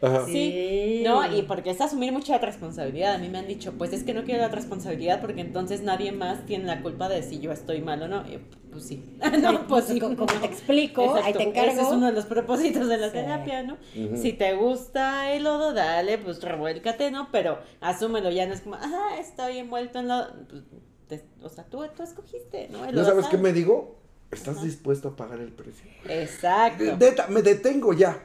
Ajá. 0.00 0.24
Sí, 0.26 0.32
Sí. 0.32 1.02
no, 1.04 1.36
y 1.36 1.42
porque 1.42 1.70
es 1.70 1.80
asumir 1.80 2.12
mucha 2.12 2.38
responsabilidad. 2.38 3.14
A 3.14 3.18
mí 3.18 3.28
me 3.28 3.38
han 3.38 3.46
dicho, 3.48 3.72
pues 3.76 3.92
es 3.92 4.04
que 4.04 4.14
no 4.14 4.24
quiero 4.24 4.42
la 4.42 4.48
responsabilidad 4.48 5.20
porque 5.20 5.40
entonces 5.40 5.82
nadie 5.82 6.12
más 6.12 6.46
tiene 6.46 6.64
la 6.66 6.82
culpa 6.82 7.08
de 7.08 7.22
si 7.22 7.40
yo 7.40 7.50
estoy 7.52 7.80
mal 7.80 8.02
o 8.02 8.08
no. 8.08 8.22
Y 8.30 8.38
pues 8.70 8.84
sí. 8.84 9.02
no, 9.42 9.66
pues 9.66 9.86
sí. 9.86 9.98
Como 9.98 10.26
te 10.26 10.46
explico, 10.46 11.14
ahí 11.16 11.32
te 11.32 11.42
encargo. 11.42 11.72
Ese 11.72 11.80
es 11.82 11.88
uno 11.88 12.06
de 12.06 12.12
los 12.12 12.26
propósitos 12.26 12.88
de 12.88 12.96
la 12.98 13.06
Sí. 13.08 13.12
terapia, 13.14 13.62
¿no? 13.64 13.76
Si 14.16 14.32
te 14.34 14.54
gusta 14.54 15.32
el 15.32 15.44
lodo, 15.44 15.72
dale, 15.72 16.18
pues 16.18 16.42
revuélcate, 16.42 17.10
¿no? 17.10 17.28
Pero 17.32 17.58
asúmelo, 17.80 18.30
ya 18.30 18.46
no 18.46 18.54
es 18.54 18.60
como, 18.60 18.76
ah, 18.76 19.16
estoy 19.18 19.58
envuelto 19.58 19.98
en 19.98 20.08
lodo. 20.08 20.28
Pues, 20.48 20.62
te- 21.08 21.24
o 21.42 21.48
sea, 21.48 21.64
tú, 21.64 21.82
tú 21.96 22.02
escogiste, 22.02 22.68
¿no? 22.70 22.84
El 22.84 22.94
¿No 22.94 23.04
sabes 23.04 23.26
qué 23.26 23.38
me 23.38 23.52
digo? 23.52 23.96
¿Estás 24.30 24.62
dispuesto 24.62 25.08
a 25.08 25.16
pagar 25.16 25.40
el 25.40 25.50
precio? 25.52 25.90
Exacto. 26.08 26.84
Me 27.30 27.42
detengo 27.42 27.94
ya. 27.94 28.22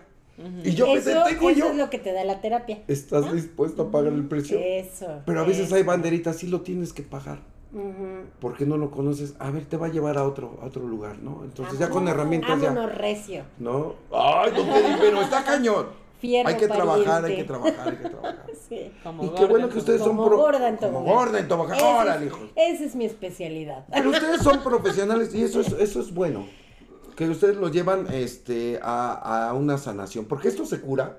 Y 0.64 0.72
yo 0.74 0.88
eso, 0.96 1.10
me 1.10 1.16
detengo 1.16 1.50
eso 1.50 1.60
yo. 1.60 1.70
es 1.72 1.76
lo 1.78 1.90
que 1.90 2.00
te 2.00 2.12
da 2.12 2.24
la 2.24 2.42
terapia. 2.42 2.82
¿Estás 2.88 3.32
dispuesto 3.34 3.84
a 3.84 3.92
pagar 3.92 4.14
el 4.14 4.26
precio? 4.28 4.58
Eso. 4.60 5.22
Pero 5.26 5.42
a 5.42 5.44
veces 5.44 5.68
eso. 5.68 5.76
hay 5.76 5.84
banderitas, 5.84 6.38
sí 6.38 6.48
lo 6.48 6.62
tienes 6.62 6.92
que 6.94 7.04
pagar. 7.04 7.40
Porque 8.40 8.66
no 8.68 8.78
lo 8.78 8.92
conoces? 8.92 9.34
A 9.40 9.50
ver, 9.50 9.66
te 9.66 9.78
va 9.78 9.88
a 9.88 9.90
llevar 9.90 10.18
a 10.18 10.24
otro, 10.28 10.60
a 10.62 10.66
otro 10.66 10.88
lugar, 10.88 11.18
¿no? 11.20 11.42
Entonces 11.44 11.80
ya 11.80 11.90
con 11.90 12.06
Vámonos, 12.06 12.14
herramientas 12.14 12.62
ya. 12.62 12.86
Recio. 12.88 13.44
¿No? 13.58 13.96
Ay, 14.12 14.52
no 14.56 14.64
te 14.74 14.84
digo, 14.84 14.98
pero 15.00 15.22
está 15.22 15.44
cañón. 15.44 15.88
Fierro 16.20 16.48
hay 16.50 16.56
que 16.56 16.68
trabajar, 16.68 17.26
hay 17.26 17.36
que 17.36 17.44
trabajar, 17.44 17.90
hay 17.90 17.98
que 17.98 18.10
trabajar. 18.10 18.46
Sí. 18.70 18.92
Como 19.04 19.24
Y 19.24 19.28
qué 19.30 19.34
gorda, 19.34 19.48
bueno 19.48 19.66
que 19.68 19.72
como- 19.74 19.80
ustedes 19.82 20.02
son 20.02 20.16
Como 20.16 20.28
pro- 20.30 20.38
gorda 20.38 20.70
en 20.70 20.78
como 20.78 20.92
tobogán. 21.00 21.14
gorda 21.16 21.40
en 21.40 21.48
tobogán. 21.48 21.78
Esa 21.78 21.90
es- 21.96 22.02
Órale, 22.02 22.26
hijos. 22.28 22.40
Esa 22.56 22.84
es 22.86 22.96
mi 22.96 23.06
especialidad. 23.06 23.86
Pero 23.92 24.10
ustedes 24.10 24.42
son 24.42 24.64
profesionales 24.64 25.36
y 25.36 25.44
eso 25.44 25.60
es, 25.60 25.74
eso 25.74 26.00
es 26.00 26.14
bueno. 26.14 26.46
Que 27.16 27.30
ustedes 27.30 27.55
lo 27.57 27.70
llevan 27.70 28.07
este, 28.11 28.80
a, 28.82 29.49
a 29.49 29.53
una 29.53 29.78
sanación. 29.78 30.26
Porque 30.26 30.47
esto 30.47 30.66
se 30.66 30.82
cura. 30.82 31.18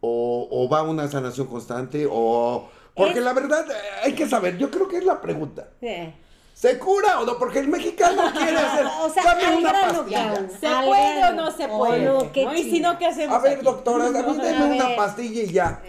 O, 0.00 0.48
o 0.50 0.68
va 0.68 0.80
a 0.80 0.82
una 0.82 1.08
sanación 1.08 1.46
constante. 1.46 2.06
O. 2.10 2.68
Porque 2.94 3.18
Es- 3.18 3.24
la 3.24 3.32
verdad, 3.32 3.64
eh, 3.70 3.74
hay 4.04 4.14
que 4.14 4.28
saber. 4.28 4.58
Yo 4.58 4.70
creo 4.70 4.88
que 4.88 4.98
es 4.98 5.04
la 5.04 5.20
pregunta. 5.20 5.68
Sí. 5.80 6.12
¿Se 6.54 6.78
cura 6.78 7.18
o 7.20 7.24
no? 7.24 7.38
Porque 7.38 7.60
el 7.60 7.68
mexicano 7.68 8.22
quiere 8.36 8.56
hacer. 8.58 8.86
O 9.00 9.08
sea, 9.08 9.24
dame 9.24 9.44
al 9.44 9.56
una 9.56 9.70
grano, 9.70 9.94
pastilla. 9.98 10.48
¿Se 10.60 10.66
Al 10.66 10.84
puede 10.84 11.24
o 11.24 11.32
no 11.32 11.50
se 11.50 11.68
puede? 11.68 12.04
no, 12.04 12.32
qué 12.32 12.44
¿no? 12.44 12.54
Y 12.54 12.62
si 12.64 12.80
no, 12.80 12.98
¿qué 12.98 13.06
hacemos? 13.06 13.36
A 13.36 13.40
ver, 13.40 13.54
aquí? 13.56 13.64
doctora, 13.64 14.06
a 14.06 14.10
mí 14.10 14.18
A 14.18 14.22
denme 14.22 14.76
una 14.76 14.94
pastilla 14.96 15.42
y 15.42 15.52
ya. 15.52 15.82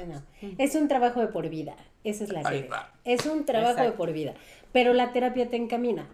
Es 0.58 0.76
un 0.76 0.88
trabajo 0.88 1.20
de 1.20 1.28
por 1.28 1.50
vida. 1.50 1.76
Esa 2.04 2.24
es 2.24 2.30
la 2.32 2.42
va. 2.42 2.92
Es 3.04 3.26
un 3.26 3.46
trabajo 3.46 3.82
de 3.82 3.92
por 3.92 4.14
vida. 4.14 4.34
Pero 4.72 4.94
la 4.94 5.12
terapia 5.12 5.50
te 5.50 5.58
encamina. 5.58 6.08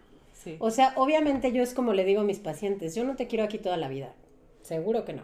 Sí. 0.51 0.57
O 0.59 0.71
sea, 0.71 0.93
obviamente 0.95 1.51
yo 1.51 1.63
es 1.63 1.73
como 1.73 1.93
le 1.93 2.05
digo 2.05 2.21
a 2.21 2.25
mis 2.25 2.39
pacientes, 2.39 2.95
yo 2.95 3.03
no 3.03 3.15
te 3.15 3.27
quiero 3.27 3.43
aquí 3.43 3.57
toda 3.57 3.77
la 3.77 3.87
vida. 3.87 4.13
Seguro 4.61 5.05
que 5.05 5.13
no. 5.13 5.23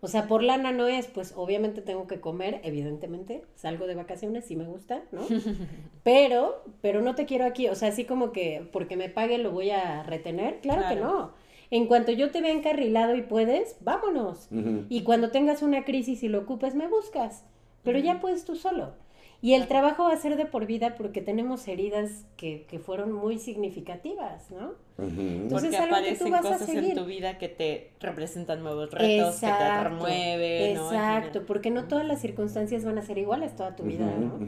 O 0.00 0.08
sea, 0.08 0.26
por 0.26 0.42
lana 0.42 0.72
no 0.72 0.86
es, 0.86 1.06
pues 1.06 1.32
obviamente 1.36 1.80
tengo 1.80 2.06
que 2.06 2.20
comer, 2.20 2.60
evidentemente. 2.62 3.42
Salgo 3.54 3.86
de 3.86 3.94
vacaciones, 3.94 4.44
sí 4.44 4.54
me 4.54 4.64
gusta, 4.64 5.02
¿no? 5.10 5.22
Pero, 6.04 6.62
pero 6.80 7.02
no 7.02 7.16
te 7.16 7.26
quiero 7.26 7.44
aquí. 7.44 7.68
O 7.68 7.74
sea, 7.74 7.88
así 7.88 8.04
como 8.04 8.30
que 8.30 8.68
porque 8.72 8.96
me 8.96 9.08
pague 9.08 9.38
lo 9.38 9.50
voy 9.50 9.70
a 9.70 10.04
retener. 10.04 10.60
Claro, 10.60 10.82
que 10.88 10.94
no. 10.94 11.32
En 11.70 11.86
cuanto 11.86 12.12
yo 12.12 12.30
te 12.30 12.40
vea 12.40 12.52
encarrilado 12.52 13.16
y 13.16 13.22
puedes, 13.22 13.76
vámonos. 13.80 14.48
Y 14.88 15.02
cuando 15.02 15.30
tengas 15.30 15.62
una 15.62 15.84
crisis 15.84 16.22
y 16.22 16.28
lo 16.28 16.40
ocupes, 16.40 16.76
me 16.76 16.86
buscas. 16.86 17.44
Pero 17.82 17.98
ya 17.98 18.20
puedes 18.20 18.44
tú 18.44 18.54
solo. 18.54 18.94
Y 19.42 19.52
el 19.54 19.68
trabajo 19.68 20.04
va 20.04 20.12
a 20.14 20.16
ser 20.16 20.36
de 20.36 20.46
por 20.46 20.66
vida 20.66 20.94
porque 20.96 21.20
tenemos 21.20 21.68
heridas 21.68 22.24
que, 22.36 22.64
que 22.68 22.78
fueron 22.78 23.12
muy 23.12 23.38
significativas, 23.38 24.50
¿no? 24.50 24.72
Entonces, 24.98 25.70
Porque 25.72 25.76
algo 25.76 25.96
que 26.08 26.16
tú 26.16 26.30
vas 26.30 26.40
a 26.46 26.52
cosas 26.54 26.68
en 26.70 26.74
seguir. 26.76 26.94
tu 26.94 27.04
vida 27.04 27.36
que 27.36 27.48
te 27.50 27.90
representan 28.00 28.62
nuevos 28.62 28.90
retos, 28.90 29.36
que 29.38 29.46
te 29.46 29.84
remueven, 29.84 30.74
¿no? 30.76 30.90
Exacto, 30.90 31.44
porque 31.44 31.70
no 31.70 31.84
todas 31.84 32.06
las 32.06 32.20
circunstancias 32.20 32.84
van 32.84 32.96
a 32.96 33.02
ser 33.02 33.18
iguales 33.18 33.54
toda 33.54 33.76
tu 33.76 33.82
vida, 33.84 34.06
¿no? 34.18 34.38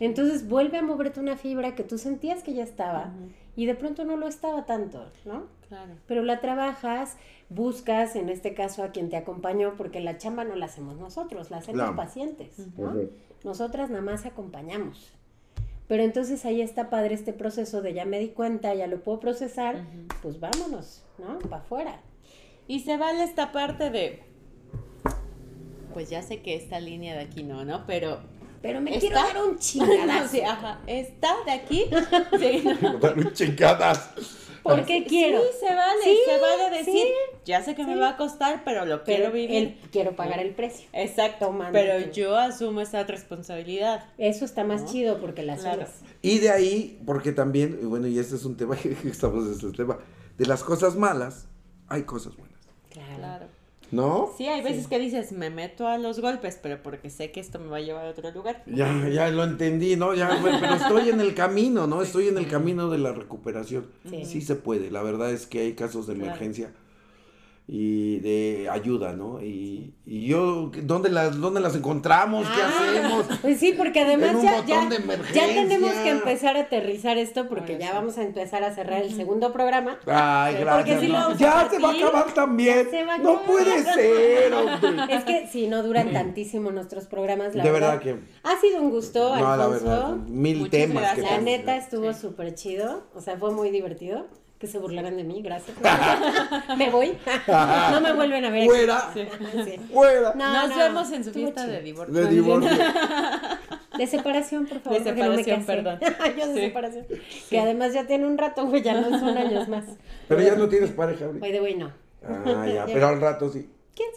Entonces 0.00 0.48
vuelve 0.48 0.78
a 0.78 0.82
moverte 0.82 1.20
una 1.20 1.36
fibra 1.36 1.76
que 1.76 1.84
tú 1.84 1.96
sentías 1.98 2.42
que 2.42 2.52
ya 2.52 2.64
estaba 2.64 3.12
y 3.54 3.66
de 3.66 3.76
pronto 3.76 4.04
no 4.04 4.16
lo 4.16 4.26
estaba 4.26 4.66
tanto, 4.66 5.06
¿no? 5.24 5.44
Claro. 5.68 5.92
Pero 6.08 6.22
la 6.24 6.40
trabajas, 6.40 7.16
buscas, 7.48 8.16
en 8.16 8.28
este 8.28 8.54
caso, 8.54 8.82
a 8.82 8.88
quien 8.90 9.08
te 9.08 9.16
acompañó, 9.16 9.74
porque 9.76 10.00
la 10.00 10.18
chamba 10.18 10.42
no 10.44 10.56
la 10.56 10.66
hacemos 10.66 10.96
nosotros, 10.96 11.50
la 11.50 11.58
hacen 11.58 11.76
los 11.76 11.84
Claro. 11.84 11.96
pacientes, 11.96 12.58
¿no? 12.76 12.92
Nosotras 13.44 13.90
nada 13.90 14.02
más 14.02 14.24
acompañamos. 14.26 15.10
Pero 15.88 16.02
entonces 16.04 16.44
ahí 16.44 16.60
está 16.62 16.88
padre 16.90 17.14
este 17.14 17.32
proceso 17.32 17.82
de 17.82 17.92
ya 17.92 18.04
me 18.04 18.18
di 18.18 18.28
cuenta, 18.28 18.72
ya 18.74 18.86
lo 18.86 19.00
puedo 19.02 19.20
procesar, 19.20 19.84
pues 20.22 20.40
vámonos, 20.40 21.02
¿no? 21.18 21.38
Para 21.40 21.56
afuera. 21.62 22.00
Y 22.68 22.80
se 22.80 22.96
vale 22.96 23.24
esta 23.24 23.52
parte 23.52 23.90
de. 23.90 24.22
Pues 25.92 26.08
ya 26.08 26.22
sé 26.22 26.40
que 26.40 26.54
esta 26.56 26.80
línea 26.80 27.14
de 27.14 27.20
aquí 27.20 27.42
no, 27.42 27.64
¿no? 27.64 27.84
Pero. 27.86 28.20
Pero 28.62 28.80
me 28.80 28.94
¿Está? 28.96 29.00
quiero 29.00 29.16
dar 29.16 29.42
un 29.42 29.50
No, 29.54 29.58
chingadazo. 29.58 30.28
sí, 30.28 30.40
ajá. 30.40 30.80
Esta 30.86 31.34
de 31.44 31.50
aquí. 31.52 31.84
Sí, 32.38 32.64
no. 32.80 32.98
Dale 32.98 33.32
chingadas. 33.32 34.10
Porque 34.62 35.04
quiero. 35.04 35.40
Sí, 35.40 35.48
se 35.66 35.74
vale, 35.74 36.02
Sí, 36.02 36.16
se 36.24 36.38
vale 36.38 36.70
decir, 36.78 36.94
sí, 36.94 37.12
ya 37.44 37.62
sé 37.62 37.74
que 37.74 37.84
me 37.84 37.94
sí. 37.94 37.98
va 37.98 38.10
a 38.10 38.16
costar, 38.16 38.62
pero 38.64 38.84
lo 38.86 39.02
Pero 39.04 39.16
quiero 39.16 39.32
vivir. 39.32 39.56
el- 39.82 39.90
quiero 39.90 40.14
pagar 40.16 40.38
el 40.40 40.54
precio. 40.54 40.88
Exacto, 40.92 41.46
tomando 41.46 41.72
pero 41.72 42.04
tú. 42.04 42.10
yo 42.12 42.36
asumo 42.36 42.80
esa 42.80 43.02
responsabilidad. 43.04 44.04
Eso 44.18 44.44
está 44.44 44.64
más 44.64 44.82
¿No? 44.82 44.92
chido 44.92 45.20
porque 45.20 45.42
la 45.42 45.56
Claro. 45.56 45.86
subes. 45.86 46.00
Y 46.22 46.38
de 46.38 46.50
ahí, 46.50 47.00
porque 47.04 47.32
también, 47.32 47.78
y 47.82 47.84
bueno, 47.86 48.06
y 48.06 48.18
este 48.18 48.36
es 48.36 48.44
un 48.44 48.56
tema 48.56 48.76
que 48.76 48.96
estamos 49.08 49.46
en 49.46 49.52
este 49.52 49.72
tema, 49.72 49.98
de 50.38 50.46
las 50.46 50.62
cosas 50.62 50.94
malas, 50.96 51.46
hay 51.88 52.02
cosas 52.04 52.36
buenas. 52.36 52.60
Claro. 52.90 53.16
Claro. 53.16 53.46
¿No? 53.92 54.30
Sí, 54.36 54.46
hay 54.48 54.62
veces 54.62 54.86
que 54.88 54.98
dices, 54.98 55.32
me 55.32 55.50
meto 55.50 55.86
a 55.86 55.98
los 55.98 56.18
golpes, 56.18 56.58
pero 56.60 56.82
porque 56.82 57.10
sé 57.10 57.30
que 57.30 57.40
esto 57.40 57.58
me 57.58 57.68
va 57.68 57.76
a 57.76 57.80
llevar 57.80 58.06
a 58.06 58.10
otro 58.10 58.30
lugar. 58.30 58.64
Ya, 58.66 59.08
ya 59.08 59.28
lo 59.28 59.44
entendí, 59.44 59.96
¿no? 59.96 60.14
Ya, 60.14 60.40
bueno, 60.40 60.58
pero 60.60 60.74
estoy 60.76 61.10
en 61.10 61.20
el 61.20 61.34
camino, 61.34 61.86
¿no? 61.86 62.02
Estoy 62.02 62.28
en 62.28 62.38
el 62.38 62.48
camino 62.48 62.90
de 62.90 62.98
la 62.98 63.12
recuperación. 63.12 63.86
Sí. 64.08 64.24
Sí 64.24 64.40
se 64.40 64.56
puede, 64.56 64.90
la 64.90 65.02
verdad 65.02 65.30
es 65.30 65.46
que 65.46 65.60
hay 65.60 65.74
casos 65.74 66.06
de 66.06 66.14
emergencia 66.14 66.72
y 67.74 68.18
de 68.18 68.68
ayuda, 68.70 69.14
¿no? 69.14 69.40
Y, 69.42 69.94
y 70.04 70.26
yo, 70.26 70.70
¿dónde 70.82 71.08
las, 71.08 71.40
¿dónde 71.40 71.58
las 71.60 71.74
encontramos? 71.74 72.46
¿Qué 72.46 72.60
Ah, 72.60 72.68
hacemos? 72.68 73.26
Pues 73.40 73.58
sí, 73.60 73.72
porque 73.74 74.00
además 74.00 74.28
En 74.32 74.36
un 74.36 74.42
ya, 74.42 74.52
botón 74.56 74.90
ya, 75.32 75.46
tenemos 75.46 75.90
que 75.94 76.10
empezar 76.10 76.58
a 76.58 76.60
aterrizar 76.60 77.16
esto 77.16 77.48
porque 77.48 77.78
ya 77.78 77.94
vamos 77.94 78.18
a 78.18 78.24
empezar 78.24 78.62
a 78.62 78.74
cerrar 78.74 79.00
el 79.02 79.14
segundo 79.14 79.54
programa. 79.54 79.98
Ay, 80.06 80.56
Porque 80.56 80.64
gracias. 80.66 81.00
si 81.00 81.08
¿no? 81.08 81.34
Ya 81.38 81.68
se 81.70 81.78
va 81.78 81.88
a 81.88 81.92
acabar 81.94 82.34
también. 82.34 82.84
ya 82.84 82.90
se 82.90 83.04
va 83.06 83.14
a 83.14 83.18
No 83.18 83.30
acabar. 83.30 83.46
puede 83.46 83.82
ser, 83.84 84.52
hombre. 84.52 85.04
Es 85.16 85.24
que 85.24 85.46
si 85.50 85.66
no 85.66 85.82
duran 85.82 86.12
tantísimo 86.12 86.70
nuestros 86.72 87.06
programas, 87.06 87.54
la 87.54 87.62
De 87.64 87.70
verdad. 87.70 87.98
verdad 88.00 88.02
que. 88.02 88.18
Ha 88.42 88.60
sido 88.60 88.82
un 88.82 88.90
gusto, 88.90 89.34
No, 89.34 89.40
la 89.56 89.64
Alfonso. 89.64 89.84
verdad. 89.86 90.16
Mil 90.28 90.58
Muchas 90.58 90.70
temas 90.72 91.14
que. 91.14 91.22
La 91.22 91.38
neta 91.38 91.76
estuvo 91.78 92.12
Sí. 92.12 92.20
súper 92.20 92.54
chido, 92.54 93.04
o 93.14 93.20
sea, 93.22 93.38
fue 93.38 93.50
muy 93.50 93.70
divertido. 93.70 94.26
Que 94.62 94.68
se 94.68 94.78
burlaran 94.78 95.16
de 95.16 95.24
mí, 95.24 95.42
gracias. 95.42 95.76
me 96.78 96.88
voy. 96.88 97.18
no 97.90 98.00
me 98.00 98.12
vuelven 98.12 98.44
a 98.44 98.50
ver. 98.50 98.64
Fuera. 98.64 99.10
Sí. 99.12 99.26
Sí. 99.64 99.76
Fuera. 99.92 100.34
No, 100.36 100.52
Nos 100.52 100.70
no, 100.70 100.76
vemos 100.76 101.10
en 101.10 101.24
su 101.24 101.30
estuvo 101.30 101.46
fiesta 101.46 101.66
de 101.66 101.82
divorcio. 101.82 102.14
De 102.14 102.26
divorcio. 102.28 102.70
De 103.98 104.06
separación, 104.06 104.66
por 104.66 104.78
favor. 104.80 105.02
De 105.02 105.10
no 105.10 105.16
separación, 105.16 105.60
casé. 105.60 105.66
perdón. 105.66 105.98
Yo 106.38 106.46
de 106.46 106.54
Sí. 106.54 106.60
separación. 106.60 107.06
Que 107.50 107.58
además 107.58 107.92
ya 107.92 108.06
tiene 108.06 108.24
un 108.26 108.38
rato, 108.38 108.64
güey, 108.66 108.82
ya 108.82 108.94
no 108.94 109.18
son 109.18 109.36
años 109.36 109.66
más. 109.68 109.84
Pero 110.28 110.40
ya 110.42 110.54
no 110.54 110.68
tienes 110.68 110.92
pareja 110.92 111.24
ahorita. 111.26 111.40
By 111.44 111.52
the 111.52 111.60
way, 111.60 111.74
no. 111.74 111.92
Ah, 112.24 112.66
ya, 112.72 112.86
pero 112.86 113.08
al 113.08 113.20
rato 113.20 113.50
sí. 113.50 113.68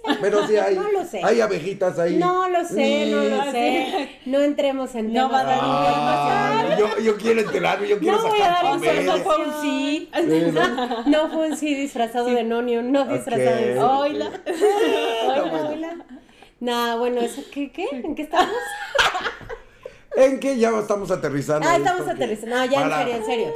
¿Quién 0.04 0.16
sabe? 0.16 0.18
Pero 0.22 0.48
sí 0.48 0.58
hay. 0.58 0.76
No 0.86 0.92
lo 0.92 1.06
sé. 1.06 1.22
Hay 1.24 1.42
abejitas 1.42 2.00
ahí. 2.00 2.16
No 2.18 2.50
lo 2.50 2.64
sé, 2.66 3.08
no 3.12 3.24
lo 3.24 3.44
Sí. 3.46 3.52
sé. 3.52 4.10
No 4.26 4.40
entremos 4.42 4.96
en 4.96 5.14
No 5.14 5.28
temas. 5.28 5.32
va 5.34 5.40
a 5.40 5.44
dar 5.44 5.60
Ah, 5.62 6.76
yo, 6.80 6.98
yo 7.00 7.18
quiero 7.18 7.42
enterarme, 7.42 7.88
yo 7.88 8.00
quiero 8.00 8.18
No 8.18 8.28
voy 8.28 8.42
a 8.42 8.48
dar 8.50 8.62
fue 9.24 9.38
un 9.46 9.62
sí. 9.62 10.10
Sí, 10.14 10.52
¿no? 10.54 11.04
No 11.08 11.30
fue 11.30 11.50
un 11.50 11.58
sí 11.58 11.74
disfrazado 11.76 12.26
de 12.28 12.44
nonio, 12.44 12.82
no 12.82 13.06
disfrazado 13.06 13.56
de. 13.58 13.80
Oila. 13.82 14.32
Hola, 15.28 15.68
hola. 15.70 16.06
No, 16.60 16.98
bueno, 17.00 17.22
¿eso 17.22 17.42
qué? 17.52 17.72
¿Qué? 17.72 17.88
¿En 17.92 18.16
qué 18.16 18.24
estamos? 18.24 18.50
¿En 20.18 20.40
qué 20.40 20.58
ya 20.58 20.70
estamos 20.80 21.12
aterrizando? 21.12 21.68
Ah, 21.68 21.76
esto 21.76 21.90
estamos 21.90 22.14
aterrizando. 22.14 22.56
No, 22.56 22.66
ya 22.66 22.82
para- 22.90 23.02
en 23.02 23.06
serio, 23.06 23.16
en 23.16 23.26
serio. 23.26 23.54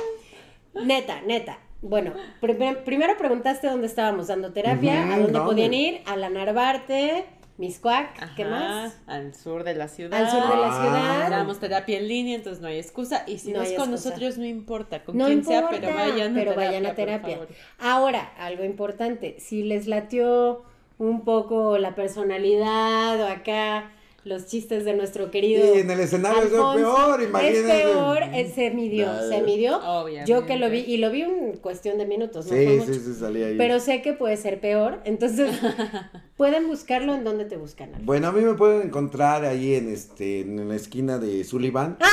Neta, 0.85 1.21
neta. 1.21 1.57
Bueno, 1.81 2.13
prim- 2.41 2.77
primero 2.83 3.17
preguntaste 3.17 3.67
dónde 3.67 3.87
estábamos 3.87 4.27
dando 4.27 4.51
terapia, 4.51 5.03
a 5.13 5.17
dónde 5.17 5.31
¿dónde? 5.33 5.39
podían 5.39 5.73
ir, 5.73 6.01
a 6.05 6.17
la 6.17 6.29
Narvarte, 6.29 7.25
Miscuac, 7.57 8.35
¿qué 8.35 8.45
más? 8.45 8.97
Al 9.07 9.33
sur 9.33 9.63
de 9.63 9.75
la 9.75 9.87
ciudad. 9.89 10.17
Al 10.17 10.29
sur 10.31 10.41
de 10.49 10.55
la 10.57 10.67
Ah. 10.69 10.81
ciudad. 10.81 11.29
Damos 11.29 11.59
terapia 11.59 11.97
en 11.97 12.07
línea, 12.07 12.35
entonces 12.35 12.61
no 12.61 12.67
hay 12.69 12.79
excusa. 12.79 13.23
Y 13.27 13.37
si 13.39 13.51
No 13.51 13.57
no, 13.59 13.63
es 13.63 13.73
con 13.73 13.89
excusa. 13.89 14.09
nosotros, 14.11 14.37
no 14.37 14.45
importa. 14.45 15.03
Con 15.03 15.17
No 15.17 15.25
quien 15.25 15.39
importa, 15.39 15.69
sea, 15.69 15.79
pero 15.81 15.93
vayan 15.93 16.31
a 16.31 16.35
pero 16.39 16.51
terapia. 16.51 16.67
vayan 16.67 16.85
a 16.85 16.89
por 16.89 16.95
terapia. 16.95 17.33
favor. 17.35 17.47
Ahora, 17.79 18.31
algo 18.37 18.63
importante, 18.63 19.35
si 19.39 19.63
les 19.63 19.87
latió 19.87 20.63
un 20.97 21.23
poco 21.25 21.77
la 21.77 21.95
personalidad 21.95 23.19
o 23.21 23.27
acá 23.27 23.91
los 24.29 24.45
chistes 24.45 24.85
de 24.85 24.93
nuestro 24.93 25.29
querido. 25.31 25.75
Y 25.75 25.79
en 25.79 25.91
el 25.91 25.99
escenario 25.99 26.43
es 26.43 26.51
lo 26.51 26.73
peor, 26.73 27.21
Es 27.21 27.27
imagínense. 27.27 27.67
peor, 27.67 28.23
eh, 28.23 28.51
se 28.55 28.69
midió, 28.71 29.07
se 29.27 29.41
midió. 29.41 29.77
Obviamente. 29.79 30.31
Yo 30.31 30.45
que 30.45 30.55
lo 30.57 30.69
vi, 30.69 30.79
y 30.79 30.97
lo 30.97 31.11
vi 31.11 31.23
en 31.23 31.57
cuestión 31.57 31.97
de 31.97 32.05
minutos, 32.05 32.45
no 32.45 32.51
fue 32.53 32.65
Sí, 32.67 32.77
mucho. 32.77 32.93
sí, 32.93 32.99
sí, 33.03 33.13
salía 33.19 33.47
ahí. 33.47 33.57
Pero 33.57 33.79
sé 33.81 34.01
que 34.01 34.13
puede 34.13 34.37
ser 34.37 34.61
peor, 34.61 35.01
entonces 35.03 35.49
pueden 36.37 36.67
buscarlo 36.67 37.13
en 37.15 37.23
donde 37.25 37.43
te 37.45 37.57
buscan. 37.57 37.91
Bueno, 38.03 38.27
a 38.29 38.31
mí 38.31 38.41
me 38.41 38.53
pueden 38.53 38.83
encontrar 38.83 39.43
ahí 39.43 39.75
en 39.75 39.89
este 39.91 40.41
en 40.41 40.69
la 40.69 40.75
esquina 40.75 41.17
de 41.17 41.43
Sullivan. 41.43 41.97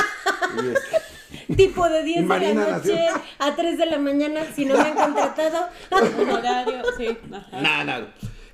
Y, 0.63 0.67
este, 0.69 1.55
Tipo 1.55 1.87
de 1.89 2.03
10 2.03 2.21
de 2.21 2.25
Marina 2.25 2.65
la 2.67 2.77
noche 2.77 2.93
nació. 2.95 3.21
a 3.39 3.55
3 3.55 3.77
de 3.77 3.85
la 3.85 3.97
mañana, 3.99 4.41
si 4.55 4.63
no 4.65 4.75
me 4.75 4.81
han 4.81 4.95
contratado. 4.95 5.67
Horario, 5.91 6.81
sí. 6.97 7.17
Ajá. 7.31 7.61
Nah, 7.61 7.83
nah. 7.83 7.99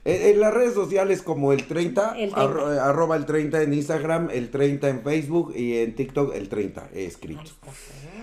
En, 0.06 0.22
en 0.34 0.40
las 0.40 0.54
redes 0.54 0.74
sociales 0.74 1.22
como 1.22 1.54
el 1.54 1.66
30, 1.66 2.10
El 2.18 2.32
30. 2.34 2.42
arro- 2.44 2.80
arroba 2.80 3.16
el 3.16 3.26
30 3.26 3.62
en 3.62 3.74
Instagram, 3.74 4.30
el 4.32 4.50
30 4.50 4.90
en 4.90 5.02
Facebook 5.02 5.54
y 5.56 5.78
en 5.78 5.96
TikTok 5.96 6.36
el 6.36 6.50
30 6.50 6.90
he 6.94 7.06
escrito. 7.06 7.42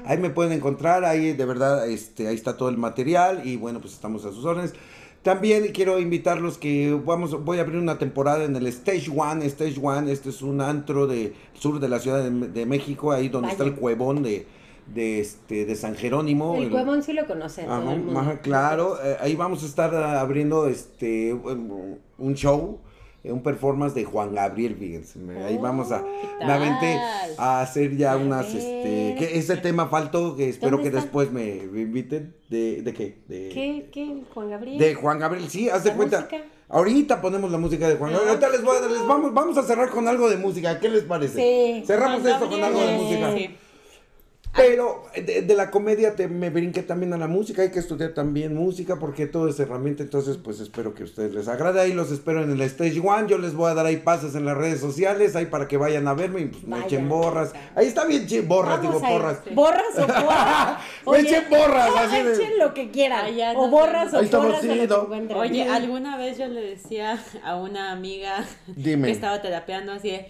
Ahí 0.05 0.18
me 0.18 0.31
pueden 0.31 0.53
encontrar, 0.53 1.05
ahí 1.05 1.33
de 1.33 1.45
verdad, 1.45 1.89
este, 1.89 2.28
ahí 2.28 2.35
está 2.35 2.57
todo 2.57 2.68
el 2.68 2.76
material 2.78 3.43
y 3.47 3.57
bueno, 3.57 3.81
pues 3.81 3.93
estamos 3.95 4.24
a 4.24 4.33
sus 4.33 4.45
órdenes. 4.45 4.74
También 5.22 5.68
quiero 5.72 5.99
invitarlos 6.01 6.57
que 6.57 6.99
vamos, 7.05 7.45
voy 7.45 7.59
a 7.59 7.61
abrir 7.61 7.78
una 7.78 7.99
temporada 7.99 8.45
en 8.45 8.57
el 8.57 8.66
Stage 8.68 9.11
One. 9.14 9.45
Stage 9.47 9.78
One, 9.83 10.11
este 10.11 10.31
es 10.31 10.41
un 10.41 10.62
antro 10.62 11.07
de 11.07 11.35
sur 11.53 11.78
de 11.78 11.89
la 11.91 11.99
Ciudad 11.99 12.22
de, 12.24 12.31
de 12.49 12.64
México, 12.66 13.12
ahí 13.12 13.28
donde 13.28 13.51
está 13.51 13.64
el 13.64 13.74
cuevón 13.74 14.22
de, 14.22 14.47
de, 14.95 15.20
este, 15.20 15.64
de 15.66 15.76
San 15.76 15.95
Jerónimo. 15.95 16.57
El 16.57 16.64
el- 16.64 16.70
cuevón 16.70 17.03
sí 17.03 17.12
lo 17.12 17.26
conoce 17.26 17.62
todo 17.62 17.72
Ajá, 17.74 17.93
el 17.93 18.01
mundo. 18.01 18.20
ajá, 18.20 18.41
claro. 18.41 18.99
eh, 19.05 19.16
ahí 19.20 19.34
vamos 19.36 19.62
a 19.62 19.66
estar 19.66 19.95
ah, 19.95 20.20
abriendo 20.20 20.66
este 20.68 21.32
un 21.32 22.34
show, 22.34 22.78
eh, 23.22 23.32
un 23.32 23.43
performance 23.43 23.95
de 23.95 24.05
Juan 24.05 24.34
Gabriel, 24.34 24.74
fíjense. 24.76 25.18
Ahí 25.45 25.59
vamos 25.59 25.93
a, 25.93 26.03
¿qué 26.38 26.45
me 26.47 26.53
aventé 26.53 26.95
tal? 26.97 27.30
a 27.38 27.61
hacer 27.62 27.97
ya 27.97 28.12
A 28.14 28.16
unas, 28.16 28.47
ver. 28.53 28.57
este, 28.62 29.16
que 29.18 29.38
ese 29.38 29.57
tema 29.59 29.86
faltó, 29.88 30.36
que 30.36 30.49
espero 30.49 30.76
¿Dónde 30.78 30.84
que 30.91 30.97
está? 30.97 31.03
después 31.03 31.30
me, 31.30 31.57
inviten. 31.80 32.34
¿De, 32.49 32.82
de 32.82 32.93
qué? 32.93 33.18
De, 33.28 33.49
¿Qué? 33.55 33.88
¿Qué? 33.93 34.22
¿Juan 34.34 34.51
Gabriel? 34.51 34.78
de 34.78 34.95
Juan 34.95 35.18
Gabriel, 35.18 35.49
sí, 35.49 35.68
haz 35.68 35.84
de 35.84 35.91
¿La 35.91 35.97
cuenta. 35.97 36.16
música? 36.22 36.43
Ahorita 36.72 37.20
ponemos 37.20 37.51
la 37.51 37.59
música 37.59 37.88
de 37.88 37.97
Juan 37.97 38.12
Gabriel. 38.12 38.30
Ahorita 38.30 38.49
les 38.49 38.62
voy 38.64 38.76
les 38.93 39.07
vamos, 39.07 39.34
vamos 39.34 39.59
a 39.59 39.62
cerrar 39.64 39.91
con 39.91 40.07
algo 40.09 40.28
de 40.30 40.36
música. 40.36 40.78
¿Qué 40.78 40.88
les 40.88 41.03
parece? 41.03 41.36
Sí. 41.80 41.84
Cerramos 41.86 42.22
Juan 42.22 42.32
esto 42.32 42.49
con 42.49 42.62
algo 42.62 42.80
de 42.80 42.97
música. 42.97 43.32
sí. 43.36 43.57
Pero 44.57 45.05
de, 45.14 45.42
de 45.42 45.55
la 45.55 45.70
comedia 45.70 46.16
te, 46.16 46.26
me 46.26 46.51
brinqué 46.51 46.82
también 46.82 47.12
a 47.12 47.16
la 47.16 47.28
música, 47.28 47.62
hay 47.62 47.70
que 47.70 47.78
estudiar 47.78 48.14
también 48.14 48.55
música 48.55 48.98
porque 48.98 49.26
todo 49.26 49.48
es 49.48 49.61
herramienta, 49.61 50.03
entonces 50.03 50.38
pues 50.38 50.59
espero 50.59 50.92
que 50.92 51.03
a 51.03 51.07
ustedes 51.07 51.32
les 51.32 51.46
agrade, 51.46 51.80
ahí 51.80 51.92
los 51.92 52.11
espero 52.11 52.42
en 52.42 52.51
el 52.51 52.61
Stage 52.62 52.98
One, 53.01 53.28
yo 53.28 53.38
les 53.38 53.55
voy 53.55 53.70
a 53.70 53.74
dar 53.74 53.86
ahí 53.86 53.98
pases 53.98 54.34
en 54.34 54.44
las 54.44 54.57
redes 54.57 54.80
sociales, 54.80 55.36
ahí 55.36 55.46
para 55.46 55.68
que 55.68 55.76
vayan 55.76 56.09
a 56.09 56.14
verme 56.14 56.40
y 56.40 56.46
pues 56.46 56.64
me 56.66 56.80
echen 56.80 57.09
borras, 57.09 57.53
ahí 57.76 57.86
está 57.86 58.05
bien, 58.07 58.26
borras, 58.48 58.82
Vamos 58.82 59.01
digo 59.01 59.07
a 59.07 59.11
ir. 59.12 59.16
porras. 59.18 59.38
¿Borras 59.55 59.98
o 59.98 60.07
porras? 60.07 60.78
Me 61.11 61.18
echen 61.20 61.44
borras, 61.48 61.90
así 61.96 62.22
de- 62.22 62.34
Echen 62.34 62.59
lo 62.59 62.74
que 62.74 62.90
quieran. 62.90 63.24
Ay, 63.26 63.36
ya 63.36 63.53
o 63.53 63.66
no 63.66 63.70
borras 63.70 64.12
o 64.12 64.18
Ahí 64.18 64.24
estamos, 64.24 64.46
porras. 64.46 64.61
sí, 64.62 64.68
de 64.68 64.74
lo 64.76 64.82
que 64.82 64.88
¿no? 64.88 65.03
encuentren. 65.05 65.38
Oye, 65.40 65.68
alguna 65.68 66.16
vez 66.16 66.38
yo 66.38 66.46
le 66.48 66.61
decía 66.61 67.18
a 67.44 67.57
una 67.57 67.92
amiga 67.92 68.44
Dime. 68.66 69.07
que 69.07 69.12
estaba 69.12 69.40
terapeando 69.42 69.92
así 69.92 70.11
de, 70.11 70.28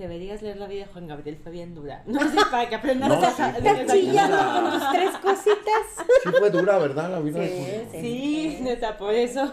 deberías 0.00 0.42
leer 0.42 0.56
la 0.56 0.66
vida 0.66 0.86
de 0.86 0.92
Juan 0.92 1.06
Gabriel, 1.06 1.38
fue 1.42 1.52
bien 1.52 1.74
dura. 1.74 2.02
No 2.06 2.18
sé, 2.20 2.36
para 2.50 2.68
que 2.68 2.74
aprendas 2.74 3.08
No, 3.08 3.14
a... 3.16 3.30
sí, 3.30 3.42
a- 3.42 3.50
Estás 3.58 3.86
chillando 3.96 4.36
dura. 4.36 4.52
con 4.62 4.70
tus 4.72 4.90
tres 4.92 5.10
cositas. 5.22 6.06
Sí 6.24 6.28
fue 6.38 6.50
dura, 6.50 6.78
¿verdad? 6.78 7.10
La 7.10 7.20
vida 7.20 7.40
de 7.40 7.48
Juan- 7.48 7.92
Sí, 7.92 8.00
Sí, 8.00 8.58
neta, 8.62 8.96
por 8.98 9.14
eso 9.14 9.52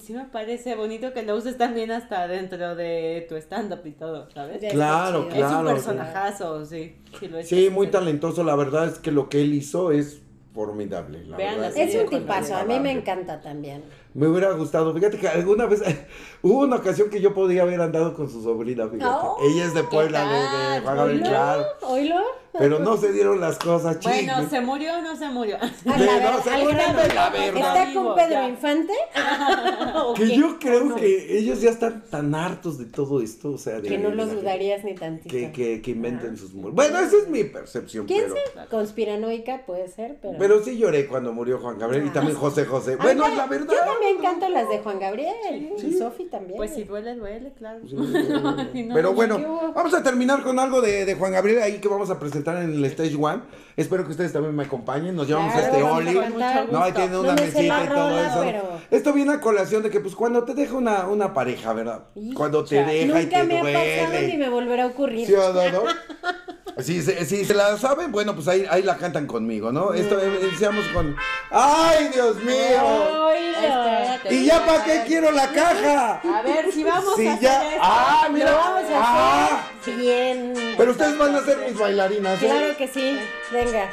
sí 0.00 0.12
me 0.12 0.24
parece 0.26 0.74
bonito 0.76 1.12
que 1.12 1.22
lo 1.22 1.36
uses 1.36 1.56
también 1.58 1.90
hasta 1.90 2.26
dentro 2.28 2.74
de 2.76 3.26
tu 3.28 3.36
stand-up 3.36 3.80
y 3.84 3.92
todo, 3.92 4.30
¿sabes? 4.30 4.60
Ya. 4.60 4.70
Claro, 4.70 5.28
chido. 5.28 5.34
es 5.36 5.42
un 5.42 5.48
claro. 5.48 5.66
personajazo, 5.68 6.64
sí. 6.66 6.96
Sí, 7.18 7.28
lo 7.28 7.38
es. 7.38 7.48
Sí, 7.48 7.68
muy 7.70 7.88
talentoso, 7.88 8.44
la 8.44 8.54
verdad 8.56 8.86
es 8.88 8.98
que 8.98 9.10
lo 9.12 9.28
que 9.28 9.42
él 9.42 9.52
hizo 9.54 9.90
es 9.92 10.22
formidable. 10.54 11.24
La 11.24 11.36
Vean 11.36 11.60
la 11.60 11.68
verdad. 11.68 11.78
Es 11.82 11.94
un 11.94 12.08
tipazo, 12.08 12.56
a 12.56 12.64
mí 12.64 12.78
me 12.80 12.92
encanta 12.92 13.40
también. 13.40 13.82
Me 14.14 14.28
hubiera 14.28 14.50
gustado. 14.52 14.92
Fíjate 14.94 15.18
que 15.18 15.28
alguna 15.28 15.66
vez 15.66 15.82
hubo 16.42 16.60
una 16.60 16.76
ocasión 16.76 17.08
que 17.10 17.20
yo 17.20 17.32
podía 17.34 17.62
haber 17.62 17.80
andado 17.80 18.14
con 18.14 18.28
su 18.30 18.42
sobrina, 18.42 18.88
fíjate. 18.88 19.04
Oh, 19.26 19.38
Ella 19.42 19.64
es 19.64 19.74
de 19.74 19.84
Puebla, 19.84 20.24
de, 20.24 20.74
de? 20.74 20.80
Juan 20.80 20.96
Gabriel, 20.96 21.22
claro. 21.22 21.64
¿Oílo? 21.82 22.16
Pero 22.58 22.80
no 22.80 22.98
se 22.98 23.10
dieron 23.14 23.40
las 23.40 23.58
cosas, 23.58 23.98
Bueno, 24.02 24.34
chicos. 24.36 24.50
¿se 24.50 24.60
murió 24.60 24.98
o 24.98 25.00
no 25.00 25.16
se 25.16 25.26
murió? 25.30 25.56
A 25.56 25.68
Sí, 25.68 25.84
la 25.86 25.94
no, 25.96 26.04
ver- 26.04 26.42
se 26.44 26.50
murió 26.62 26.68
de 27.02 27.14
la 27.14 27.30
verga. 27.30 27.58
¿Está 27.80 27.94
con 27.94 28.14
Pedro 28.14 28.30
ya. 28.30 28.48
Infante? 28.50 28.92
¿O 30.04 30.12
Que 30.12 30.36
yo 30.36 30.58
creo 30.58 30.94
que 30.94 31.38
ellos 31.38 31.62
ya 31.62 31.70
están 31.70 32.04
tan 32.10 32.34
hartos 32.34 32.76
de 32.78 32.84
todo 32.84 33.22
esto, 33.22 33.52
o 33.52 33.58
sea, 33.58 33.80
de... 33.80 33.88
Que 33.88 33.96
no 33.96 34.10
los 34.10 34.30
dudarías 34.32 34.84
ni 34.84 34.94
tantito. 34.94 35.30
Que, 35.34 35.50
que, 35.50 35.80
que 35.80 35.90
inventen 35.92 36.36
sus 36.36 36.52
muertos. 36.52 36.74
Bueno, 36.74 36.98
esa 36.98 37.16
es 37.16 37.28
mi 37.28 37.44
percepción, 37.44 38.04
¿Quién 38.04 38.24
pero... 38.28 38.36
sabe? 38.54 38.68
Conspiranoica 38.68 39.64
puede 39.64 39.88
ser, 39.88 40.18
pero... 40.20 40.36
Pero 40.38 40.62
sí 40.62 40.76
lloré 40.76 41.06
cuando 41.06 41.32
murió 41.32 41.58
Juan 41.58 41.78
Gabriel 41.78 42.06
y 42.06 42.10
también 42.10 42.36
José 42.36 42.66
José. 42.66 42.96
Bueno, 42.96 43.24
es 43.26 43.34
la 43.36 43.46
verdad. 43.46 43.72
Yo 43.72 43.92
también 44.02 44.22
canto 44.22 44.48
las 44.48 44.68
de 44.68 44.78
Juan 44.78 44.98
Gabriel. 44.98 45.72
Sí. 45.78 45.86
Y 45.88 45.92
Sofi 45.98 46.24
también. 46.26 46.56
Pues 46.56 46.74
si 46.74 46.84
duele, 46.84 47.14
duele, 47.14 47.52
claro. 47.56 47.80
Sí, 47.88 47.94
no, 48.84 48.94
Pero 48.94 49.10
no, 49.10 49.14
bueno, 49.14 49.72
vamos 49.74 49.94
a 49.94 50.02
terminar 50.02 50.42
con 50.42 50.58
algo 50.58 50.80
de, 50.80 51.04
de 51.04 51.14
Juan 51.14 51.32
Gabriel 51.32 51.62
ahí 51.62 51.78
que 51.80 51.88
vamos 51.88 52.10
a 52.10 52.18
presentar 52.18 52.56
en 52.62 52.72
el 52.74 52.84
Stage 52.86 53.16
One. 53.18 53.42
Espero 53.76 54.04
que 54.04 54.10
ustedes 54.10 54.32
también 54.32 54.54
me 54.54 54.64
acompañen. 54.64 55.14
Nos 55.16 55.26
llevamos 55.26 55.52
Claro, 55.52 55.66
a 55.66 55.70
este 55.70 55.86
a 55.86 55.92
Oli. 55.94 56.14
cantar. 56.14 56.72
No, 56.72 56.82
ahí 56.82 56.92
tiene 56.92 57.10
No 57.12 57.20
una 57.20 57.32
me 57.32 57.38
sé 57.38 57.44
mesita 57.46 57.84
y 57.84 57.88
todo 57.88 58.08
rola, 58.10 58.26
eso. 58.30 58.40
pero- 58.44 58.80
Esto 58.90 59.12
viene 59.12 59.32
a 59.32 59.40
colación 59.40 59.82
de 59.82 59.90
que, 59.90 60.00
pues, 60.00 60.14
cuando 60.14 60.44
te 60.44 60.54
deja 60.54 60.74
una, 60.76 61.08
una 61.08 61.32
pareja, 61.32 61.72
¿verdad? 61.72 62.04
Cuando 62.34 62.64
te 62.64 62.76
deja 62.84 62.94
y 62.94 63.06
Nunca 63.24 63.38
te 63.40 63.44
me 63.44 63.58
ha 63.58 63.62
pasado 63.62 64.12
ni 64.12 64.18
duele. 64.20 64.38
me 64.38 64.48
volverá 64.50 64.84
a 64.84 64.86
ocurrir. 64.88 65.26
¿Sí 65.26 65.34
o 65.34 65.52
no, 65.52 65.70
no? 65.70 65.82
Si 66.78 67.02
se, 67.02 67.24
si 67.26 67.44
se 67.44 67.52
la 67.54 67.76
saben, 67.76 68.10
bueno, 68.10 68.34
pues 68.34 68.48
ahí, 68.48 68.64
ahí 68.70 68.82
la 68.82 68.96
cantan 68.96 69.26
conmigo, 69.26 69.70
¿no? 69.72 69.92
Esto 69.92 70.18
eh, 70.20 70.40
iniciamos 70.48 70.86
con. 70.88 71.14
¡Ay, 71.50 72.08
Dios 72.08 72.36
mío! 72.36 73.28
Espérate. 73.30 74.34
¿Y 74.34 74.46
ya 74.46 74.64
para 74.64 74.82
qué 74.82 75.02
quiero 75.06 75.30
la 75.32 75.48
caja? 75.52 76.20
A 76.38 76.42
ver, 76.42 76.72
si 76.72 76.82
vamos 76.82 77.14
Si 77.16 77.26
a 77.26 77.32
hacer 77.34 77.42
ya. 77.42 77.68
esto. 77.68 77.80
¡Ah, 77.82 78.28
mira! 78.32 78.50
Lo 78.52 78.56
vamos 78.56 78.90
a 78.90 78.94
¡Ah! 78.94 79.64
hacer 79.80 79.96
bien. 79.96 80.54
Pero 80.76 80.90
ustedes 80.92 81.18
van 81.18 81.34
a 81.36 81.40
ser 81.44 81.58
mis 81.58 81.78
bailarinas, 81.78 82.42
¿eh? 82.42 82.46
Claro 82.46 82.76
que 82.78 82.88
sí. 82.88 83.18
Venga. 83.50 83.90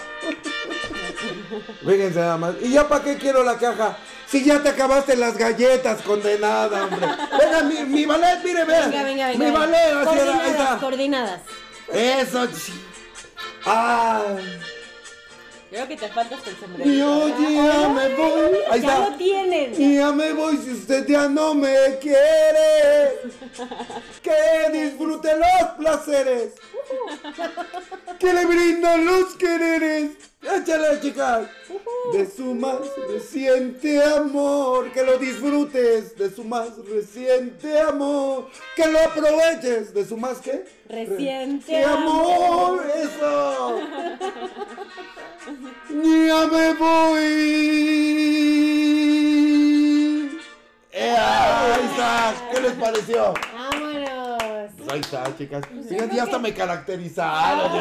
Fíjense 1.85 2.19
nada 2.19 2.37
más. 2.37 2.55
¿Y 2.61 2.71
ya 2.71 2.87
para 2.87 3.03
qué 3.03 3.17
quiero 3.17 3.43
la 3.43 3.57
caja? 3.57 3.97
Si 4.27 4.43
ya 4.45 4.61
te 4.61 4.69
acabaste 4.69 5.15
las 5.17 5.37
galletas, 5.37 6.01
condenada, 6.01 6.85
hombre. 6.85 7.07
Venga, 7.39 7.63
mi, 7.63 7.83
mi 7.85 8.05
ballet, 8.05 8.39
mire, 8.43 8.63
vean. 8.63 8.89
Venga, 8.91 9.03
venga, 9.03 9.27
venga. 9.29 9.45
Mi 9.45 9.51
ballet, 9.51 9.93
así 10.07 10.17
era, 10.19 10.31
ahí 10.31 10.37
coordinadas, 10.37 10.49
está. 10.61 10.77
coordinadas. 10.79 11.41
Eso, 11.93 12.47
Ah. 13.65 14.35
Creo 15.69 15.87
que 15.87 15.97
te 15.97 16.07
falta 16.09 16.35
el 16.35 16.57
sombrero. 16.57 16.89
Y 16.89 17.01
oye, 17.01 17.55
ya 17.55 17.89
me 17.89 18.15
voy. 18.15 18.57
Ahí 18.71 18.81
ya 18.81 18.93
está. 18.95 19.09
lo 19.09 19.17
tienen. 19.17 19.73
Y 19.79 19.95
ya 19.97 20.11
me 20.11 20.33
voy 20.33 20.57
si 20.57 20.71
usted 20.71 21.05
ya 21.07 21.27
no 21.29 21.53
me 21.53 21.97
quiere. 22.01 23.19
Que 24.23 24.71
disfrute 24.71 25.29
los 25.37 25.69
placeres. 25.77 26.53
Que 28.19 28.33
le 28.33 28.45
brindan 28.45 29.05
los 29.05 29.35
quereres. 29.35 30.11
Échale, 30.41 31.01
chicas. 31.01 31.47
de 32.13 32.25
su 32.25 32.55
más 32.55 32.79
reciente 33.09 34.01
amor. 34.01 34.91
Que 34.91 35.03
lo 35.03 35.17
disfrutes 35.17 36.17
de 36.17 36.29
su 36.29 36.43
más 36.43 36.69
reciente 36.89 37.79
amor. 37.81 38.49
Que 38.75 38.85
lo 38.87 38.99
aproveches 38.99 39.93
de 39.93 40.05
su 40.05 40.15
más 40.17 40.39
que 40.39 40.65
Reciente 40.87 41.83
amor. 41.83 42.85
Eso. 42.95 43.79
Ya 45.89 46.47
me 46.47 46.73
voy. 46.75 47.19
Eh, 50.91 51.15
ahí 51.17 51.85
está. 51.91 52.33
¿Qué 52.51 52.61
les 52.61 52.73
pareció? 52.73 53.33
Pues 54.89 54.93
ahí 54.95 54.99
está, 55.01 55.37
chicas. 55.37 55.63
Fíjate, 55.87 56.15
ya 56.15 56.23
hasta 56.23 56.39
me 56.39 56.51
caracterizaron. 56.53 57.71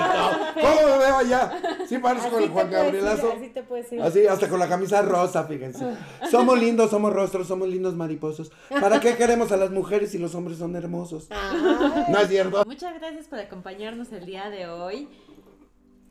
¿Cómo 0.54 0.74
me 0.74 0.98
veo 0.98 1.16
allá? 1.16 1.52
Sí, 1.88 1.96
parezco 1.98 2.36
Así 2.36 2.44
el 2.44 2.50
Juan 2.50 2.66
ir, 2.66 2.72
Gabrielazo. 2.72 3.32
Así 3.34 3.48
te 3.48 3.62
puedes 3.62 3.90
ir. 3.92 4.02
Así, 4.02 4.26
hasta 4.26 4.48
con 4.48 4.59
la 4.59 4.68
camisa 4.68 5.00
rosa, 5.02 5.44
fíjense. 5.44 5.96
Somos 6.30 6.59
lindos, 6.59 6.90
somos 6.90 7.12
rostros, 7.12 7.48
somos 7.48 7.68
lindos 7.68 7.94
mariposos. 7.94 8.52
¿Para 8.80 9.00
qué 9.00 9.16
queremos 9.16 9.50
a 9.52 9.56
las 9.56 9.70
mujeres 9.70 10.11
si 10.11 10.18
los 10.18 10.34
hombres 10.34 10.59
son 10.59 10.76
hermosos? 10.76 11.28
Ah, 11.30 12.04
¿No 12.09 12.18
es 12.18 12.28
cierto? 12.28 12.62
Muchas 12.66 12.94
gracias 12.98 13.26
por 13.26 13.38
acompañarnos 13.38 14.12
el 14.12 14.26
día 14.26 14.50
de 14.50 14.68
hoy. 14.68 15.09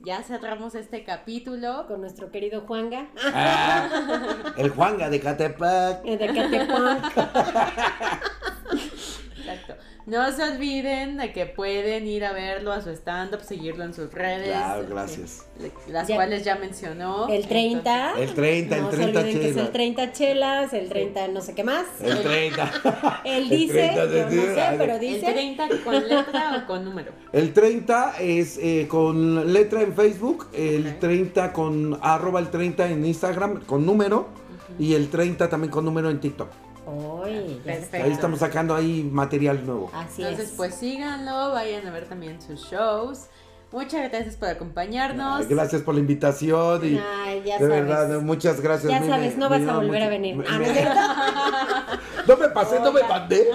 Ya 0.01 0.23
cerramos 0.23 0.73
este 0.75 1.03
capítulo. 1.03 1.85
con 1.87 2.01
nuestro 2.01 2.31
querido 2.31 2.61
Juanga. 2.61 3.07
Ah, 3.33 4.53
el 4.57 4.69
Juanga 4.69 5.09
de 5.09 5.19
Catepec. 5.19 6.05
eh, 6.05 6.17
De 6.17 6.27
Catepunk. 6.27 7.03
No 10.07 10.31
se 10.31 10.41
olviden 10.41 11.17
de 11.17 11.33
que 11.33 11.45
pueden 11.47 12.07
ir 12.07 12.23
a 12.23 12.31
verlo 12.31 12.71
a 12.71 12.81
su 12.81 12.89
stand-up, 12.91 13.41
seguirlo 13.43 13.83
en 13.83 13.93
sus 13.93 14.09
redes. 14.13 14.47
Claro, 14.47 14.85
gracias. 14.89 15.45
eh, 15.59 15.69
Las 15.89 16.07
Ya. 16.07 16.15
cuales 16.15 16.45
ya 16.45 16.55
mencionó. 16.55 17.27
El 17.27 17.45
30. 17.45 18.13
El 18.17 18.33
30, 18.33 18.77
no 18.77 18.85
el 18.85 18.91
se 18.91 18.97
30 19.01 19.19
olviden 19.19 19.39
que 19.41 19.45
es 19.49 19.51
el 19.51 19.61
chela. 19.63 19.71
30 19.73 20.11
chelas, 20.13 20.73
el 20.73 20.87
30 20.87 21.27
no 21.27 21.41
sé 21.41 21.53
qué 21.55 21.65
más. 21.65 21.85
El 22.01 22.21
30. 22.23 23.21
Él 23.25 23.43
El 23.43 23.49
dice, 23.49 23.73
30 23.73 24.05
de- 24.07 24.19
yo 24.19 24.25
no 24.47 24.55
sé, 24.55 24.75
pero 24.77 24.93
El 24.93 24.99
dice. 25.01 25.25
30 25.33 25.67
con 25.83 26.07
letra 26.07 26.63
o 26.63 26.67
con 26.67 26.85
número. 26.85 27.11
El 27.33 27.51
30 27.51 28.13
es 28.21 28.57
eh, 28.61 28.87
con 28.87 29.51
letra 29.51 29.81
en 29.81 29.93
Facebook, 29.93 30.47
el 30.53 30.87
Ok. 30.87 30.99
30 30.99 31.51
con 31.51 31.99
arroba 32.01 32.39
el 32.39 32.49
30 32.49 32.87
en 32.89 33.05
Instagram 33.05 33.65
con 33.65 33.85
número 33.85 34.29
y 34.79 34.93
el 34.93 35.09
30 35.09 35.49
también 35.49 35.69
con 35.69 35.83
número 35.83 36.09
en 36.09 36.21
TikTok. 36.21 36.47
Perfecto. 37.63 38.05
Ahí 38.05 38.11
estamos 38.11 38.39
sacando 38.39 38.75
ahí 38.75 39.03
material 39.11 39.65
nuevo. 39.65 39.89
Así 39.93 40.21
Entonces, 40.21 40.49
es. 40.49 40.55
pues 40.55 40.75
síganlo, 40.75 41.51
vayan 41.51 41.85
a 41.87 41.91
ver 41.91 42.05
también 42.07 42.41
sus 42.41 42.61
shows. 42.69 43.27
Muchas 43.69 44.09
gracias 44.09 44.37
por 44.37 44.47
acompañarnos. 44.47 45.41
Ay, 45.41 45.47
gracias 45.49 45.81
por 45.81 45.93
la 45.93 45.99
invitación 45.99 46.85
y 46.85 46.97
Ay, 47.25 47.43
ya 47.45 47.59
de 47.59 47.67
sabes. 47.67 47.69
verdad, 47.85 48.21
muchas 48.21 48.61
gracias. 48.61 48.89
Ya 48.89 49.05
sabes, 49.05 49.37
no 49.37 49.49
vas 49.49 49.61
a 49.67 49.75
volver 49.75 50.03
a 50.03 50.07
venir. 50.09 50.37
me- 50.37 50.45
Ah, 50.47 50.57
¿no 52.27 52.37
me-? 52.37 52.47
No 52.47 52.53
pasé, 52.53 52.79
no 52.79 52.93
me 52.93 53.03
mandé. 53.03 53.49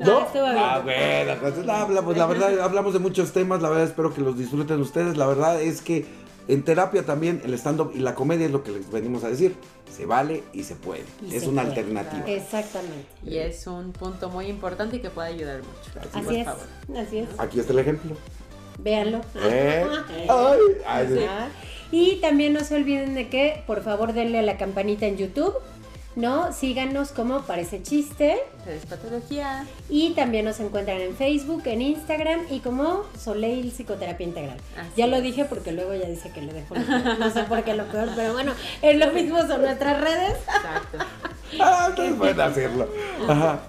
no, 0.00 0.20
estuvo 0.26 0.44
bien. 0.44 0.56
Ah, 0.58 0.80
bueno, 0.84 1.32
pues, 1.40 1.58
no, 1.66 1.72
hablamos, 1.72 2.16
la 2.16 2.26
verdad, 2.26 2.60
hablamos 2.60 2.92
de 2.92 3.00
muchos 3.00 3.32
temas, 3.32 3.60
la 3.60 3.68
verdad 3.68 3.84
espero 3.86 4.14
que 4.14 4.20
los 4.20 4.38
disfruten 4.38 4.80
ustedes. 4.80 5.16
La 5.16 5.26
verdad 5.26 5.60
es 5.60 5.82
que 5.82 6.06
en 6.46 6.62
terapia 6.64 7.04
también 7.04 7.42
el 7.44 7.52
stand-up 7.54 7.90
y 7.94 7.98
la 7.98 8.14
comedia 8.14 8.46
es 8.46 8.52
lo 8.52 8.62
que 8.62 8.70
les 8.70 8.88
venimos 8.92 9.24
a 9.24 9.28
decir. 9.28 9.56
Se 9.94 10.06
vale 10.06 10.42
y 10.52 10.62
se 10.64 10.74
puede. 10.74 11.04
Y 11.22 11.34
es 11.36 11.42
se 11.42 11.48
una 11.48 11.62
puede. 11.62 11.76
alternativa. 11.80 12.24
Exactamente. 12.26 13.06
Y 13.24 13.36
es 13.38 13.66
un 13.66 13.92
punto 13.92 14.30
muy 14.30 14.46
importante 14.46 14.96
y 14.96 15.00
que 15.00 15.10
puede 15.10 15.28
ayudar 15.28 15.58
mucho. 15.58 16.00
Así 16.00 16.24
por 16.24 16.32
es. 16.34 16.44
favor. 16.44 16.66
Así 16.96 17.18
es. 17.18 17.28
Aquí 17.38 17.60
está 17.60 17.72
el 17.72 17.78
ejemplo. 17.80 18.16
Véanlo. 18.78 19.20
¿Eh? 19.36 19.84
Ay, 20.28 20.58
ay, 20.86 21.06
sí. 21.08 21.24
Ajá. 21.24 21.48
Y 21.90 22.16
también 22.22 22.54
no 22.54 22.60
se 22.64 22.74
olviden 22.74 23.14
de 23.14 23.28
que, 23.28 23.62
por 23.66 23.82
favor, 23.84 24.14
denle 24.14 24.38
a 24.38 24.42
la 24.42 24.56
campanita 24.56 25.04
en 25.06 25.18
YouTube, 25.18 25.52
¿no? 26.16 26.52
Síganos 26.52 27.12
como 27.12 27.42
Parece 27.42 27.82
Chiste. 27.82 28.38
Es 28.68 28.86
patología. 28.86 29.66
Y 29.88 30.10
también 30.10 30.44
nos 30.44 30.60
encuentran 30.60 31.00
en 31.00 31.16
Facebook, 31.16 31.62
en 31.66 31.82
Instagram 31.82 32.40
y 32.50 32.60
como 32.60 33.04
Soleil 33.18 33.70
Psicoterapia 33.72 34.26
Integral. 34.26 34.56
Así 34.78 34.90
ya 34.96 35.06
lo 35.06 35.20
dije 35.20 35.44
porque 35.44 35.72
luego 35.72 35.94
ya 35.94 36.08
dice 36.08 36.30
que 36.30 36.42
le 36.42 36.52
dejo 36.52 36.74
lo 36.74 36.84
peor. 36.84 37.18
No 37.18 37.30
sé 37.30 37.44
por 37.44 37.64
qué 37.64 37.74
lo 37.74 37.84
peor, 37.86 38.08
pero 38.14 38.32
bueno, 38.32 38.52
es 38.82 38.98
lo 38.98 39.12
mismo 39.12 39.38
son 39.46 39.62
nuestras 39.62 40.00
redes. 40.00 40.36
Exacto. 40.38 40.98
Ah, 41.60 41.88
entonces 41.90 42.14
pueden 42.14 42.40
hacerlo. 42.40 42.88
Ajá. 43.28 43.60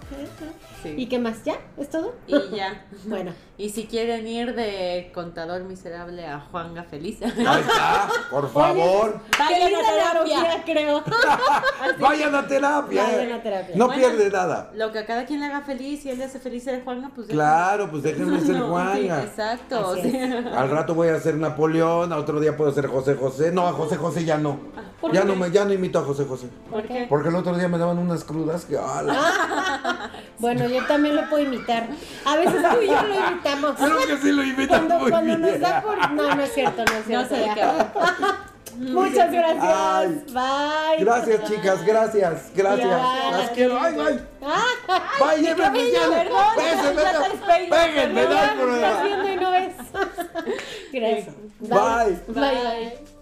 Sí. 0.81 0.93
¿Y 0.95 1.07
qué 1.07 1.19
más? 1.19 1.43
¿Ya? 1.43 1.55
¿Es 1.77 1.89
todo? 1.89 2.15
Y 2.27 2.55
ya. 2.55 2.85
Bueno, 3.03 3.33
Y 3.55 3.69
si 3.69 3.85
quieren 3.85 4.27
ir 4.27 4.55
de 4.55 5.11
contador 5.13 5.61
miserable 5.63 6.25
a 6.25 6.39
Juanga 6.39 6.83
Feliz, 6.85 7.21
Ahí 7.21 7.29
está, 7.61 8.07
por 8.31 8.51
favor. 8.51 9.19
vayan 9.37 9.75
a 9.75 9.79
terapia. 9.85 10.63
creo. 10.65 11.03
Vayan 11.99 12.33
a 12.35 12.47
terapia. 12.47 13.03
Vayan 13.03 13.31
a 13.31 13.43
terapia. 13.43 13.75
No 13.75 13.85
Bueno. 13.87 14.01
pierde 14.01 14.31
nada. 14.31 14.71
Lo 14.73 14.91
que 14.91 14.97
a 14.99 15.05
cada 15.05 15.25
quien 15.25 15.39
le 15.39 15.45
haga 15.45 15.61
feliz 15.61 16.03
y 16.03 16.09
él 16.09 16.17
le 16.17 16.23
hace 16.25 16.39
feliz 16.39 16.63
ser 16.63 16.83
Juanga, 16.83 17.11
pues. 17.13 17.27
Claro, 17.27 17.91
pues 17.91 18.01
déjenme 18.01 18.39
ser 18.41 18.55
No, 18.57 18.65
sí, 18.65 18.69
Juanga. 18.71 19.21
exacto. 19.23 19.95
Al 20.57 20.69
rato 20.71 20.95
voy 20.95 21.09
a 21.09 21.19
ser 21.19 21.35
Napoleón, 21.35 22.11
a 22.11 22.17
otro 22.17 22.39
día 22.39 22.57
puedo 22.57 22.71
ser 22.71 22.87
José 22.87 23.13
José. 23.15 23.51
No, 23.51 23.67
a 23.67 23.73
José 23.73 23.97
José 23.97 24.25
ya 24.25 24.39
no. 24.39 24.59
¿Por 24.99 25.11
Ya 25.11 25.21
qué? 25.21 25.27
no 25.27 25.35
me, 25.35 25.51
ya 25.51 25.63
no 25.65 25.73
imito 25.73 25.99
a 25.99 26.03
José 26.03 26.25
José. 26.25 26.47
¿Por 26.71 26.81
qué? 26.87 27.05
Porque 27.07 27.29
el 27.29 27.35
otro 27.35 27.55
día 27.55 27.67
me 27.67 27.77
daban 27.77 27.99
unas 27.99 28.23
crudas 28.23 28.65
que 28.65 28.77
¡ala! 28.79 30.09
Bueno, 30.39 30.67
yo 30.67 30.83
también 30.87 31.15
lo 31.15 31.29
puedo 31.29 31.43
imitar. 31.43 31.87
A 32.25 32.35
veces 32.35 32.55
tú 32.73 32.81
y 32.81 32.87
yo 32.87 33.01
lo 33.03 33.13
imitamos. 33.13 33.42
Creo 33.43 34.07
que 34.07 34.17
sí 34.17 34.31
lo 34.31 34.43
imitan 34.43 34.87
Cuando, 34.87 35.37
nos 35.37 35.59
da 35.59 35.81
por... 35.81 36.11
No, 36.11 36.35
no 36.35 36.43
es 36.43 36.53
cierto, 36.53 36.83
no 36.85 36.91
es 36.91 37.07
No 37.07 37.25
cierto. 37.25 37.29
sé 37.29 37.35
de 37.41 37.45
ya. 37.45 37.53
qué 37.53 37.61
hablar. 37.63 37.93
Muchas 38.77 39.31
gracias. 39.31 39.63
Ay. 39.63 40.23
Bye. 40.33 41.05
Gracias, 41.05 41.43
chicas, 41.43 41.85
gracias, 41.85 42.51
gracias. 42.55 42.89
Ya, 42.89 43.31
Las 43.37 43.49
quiero. 43.51 43.79
Ay, 43.79 43.95
ay. 43.99 44.19
Bye, 45.19 45.41
llévenme, 45.43 45.83
despeinas, 47.29 47.79
péguenme, 47.79 48.23
no 48.23 48.29
hay 48.31 48.35
estás 48.37 48.55
problema. 48.55 49.03
viendo 49.03 49.31
y 49.31 49.35
no 49.35 49.51
ves. 49.51 49.75
Gracias. 50.93 51.35
Bye. 51.59 52.19
Bye. 52.27 52.41
Bye. 52.41 53.12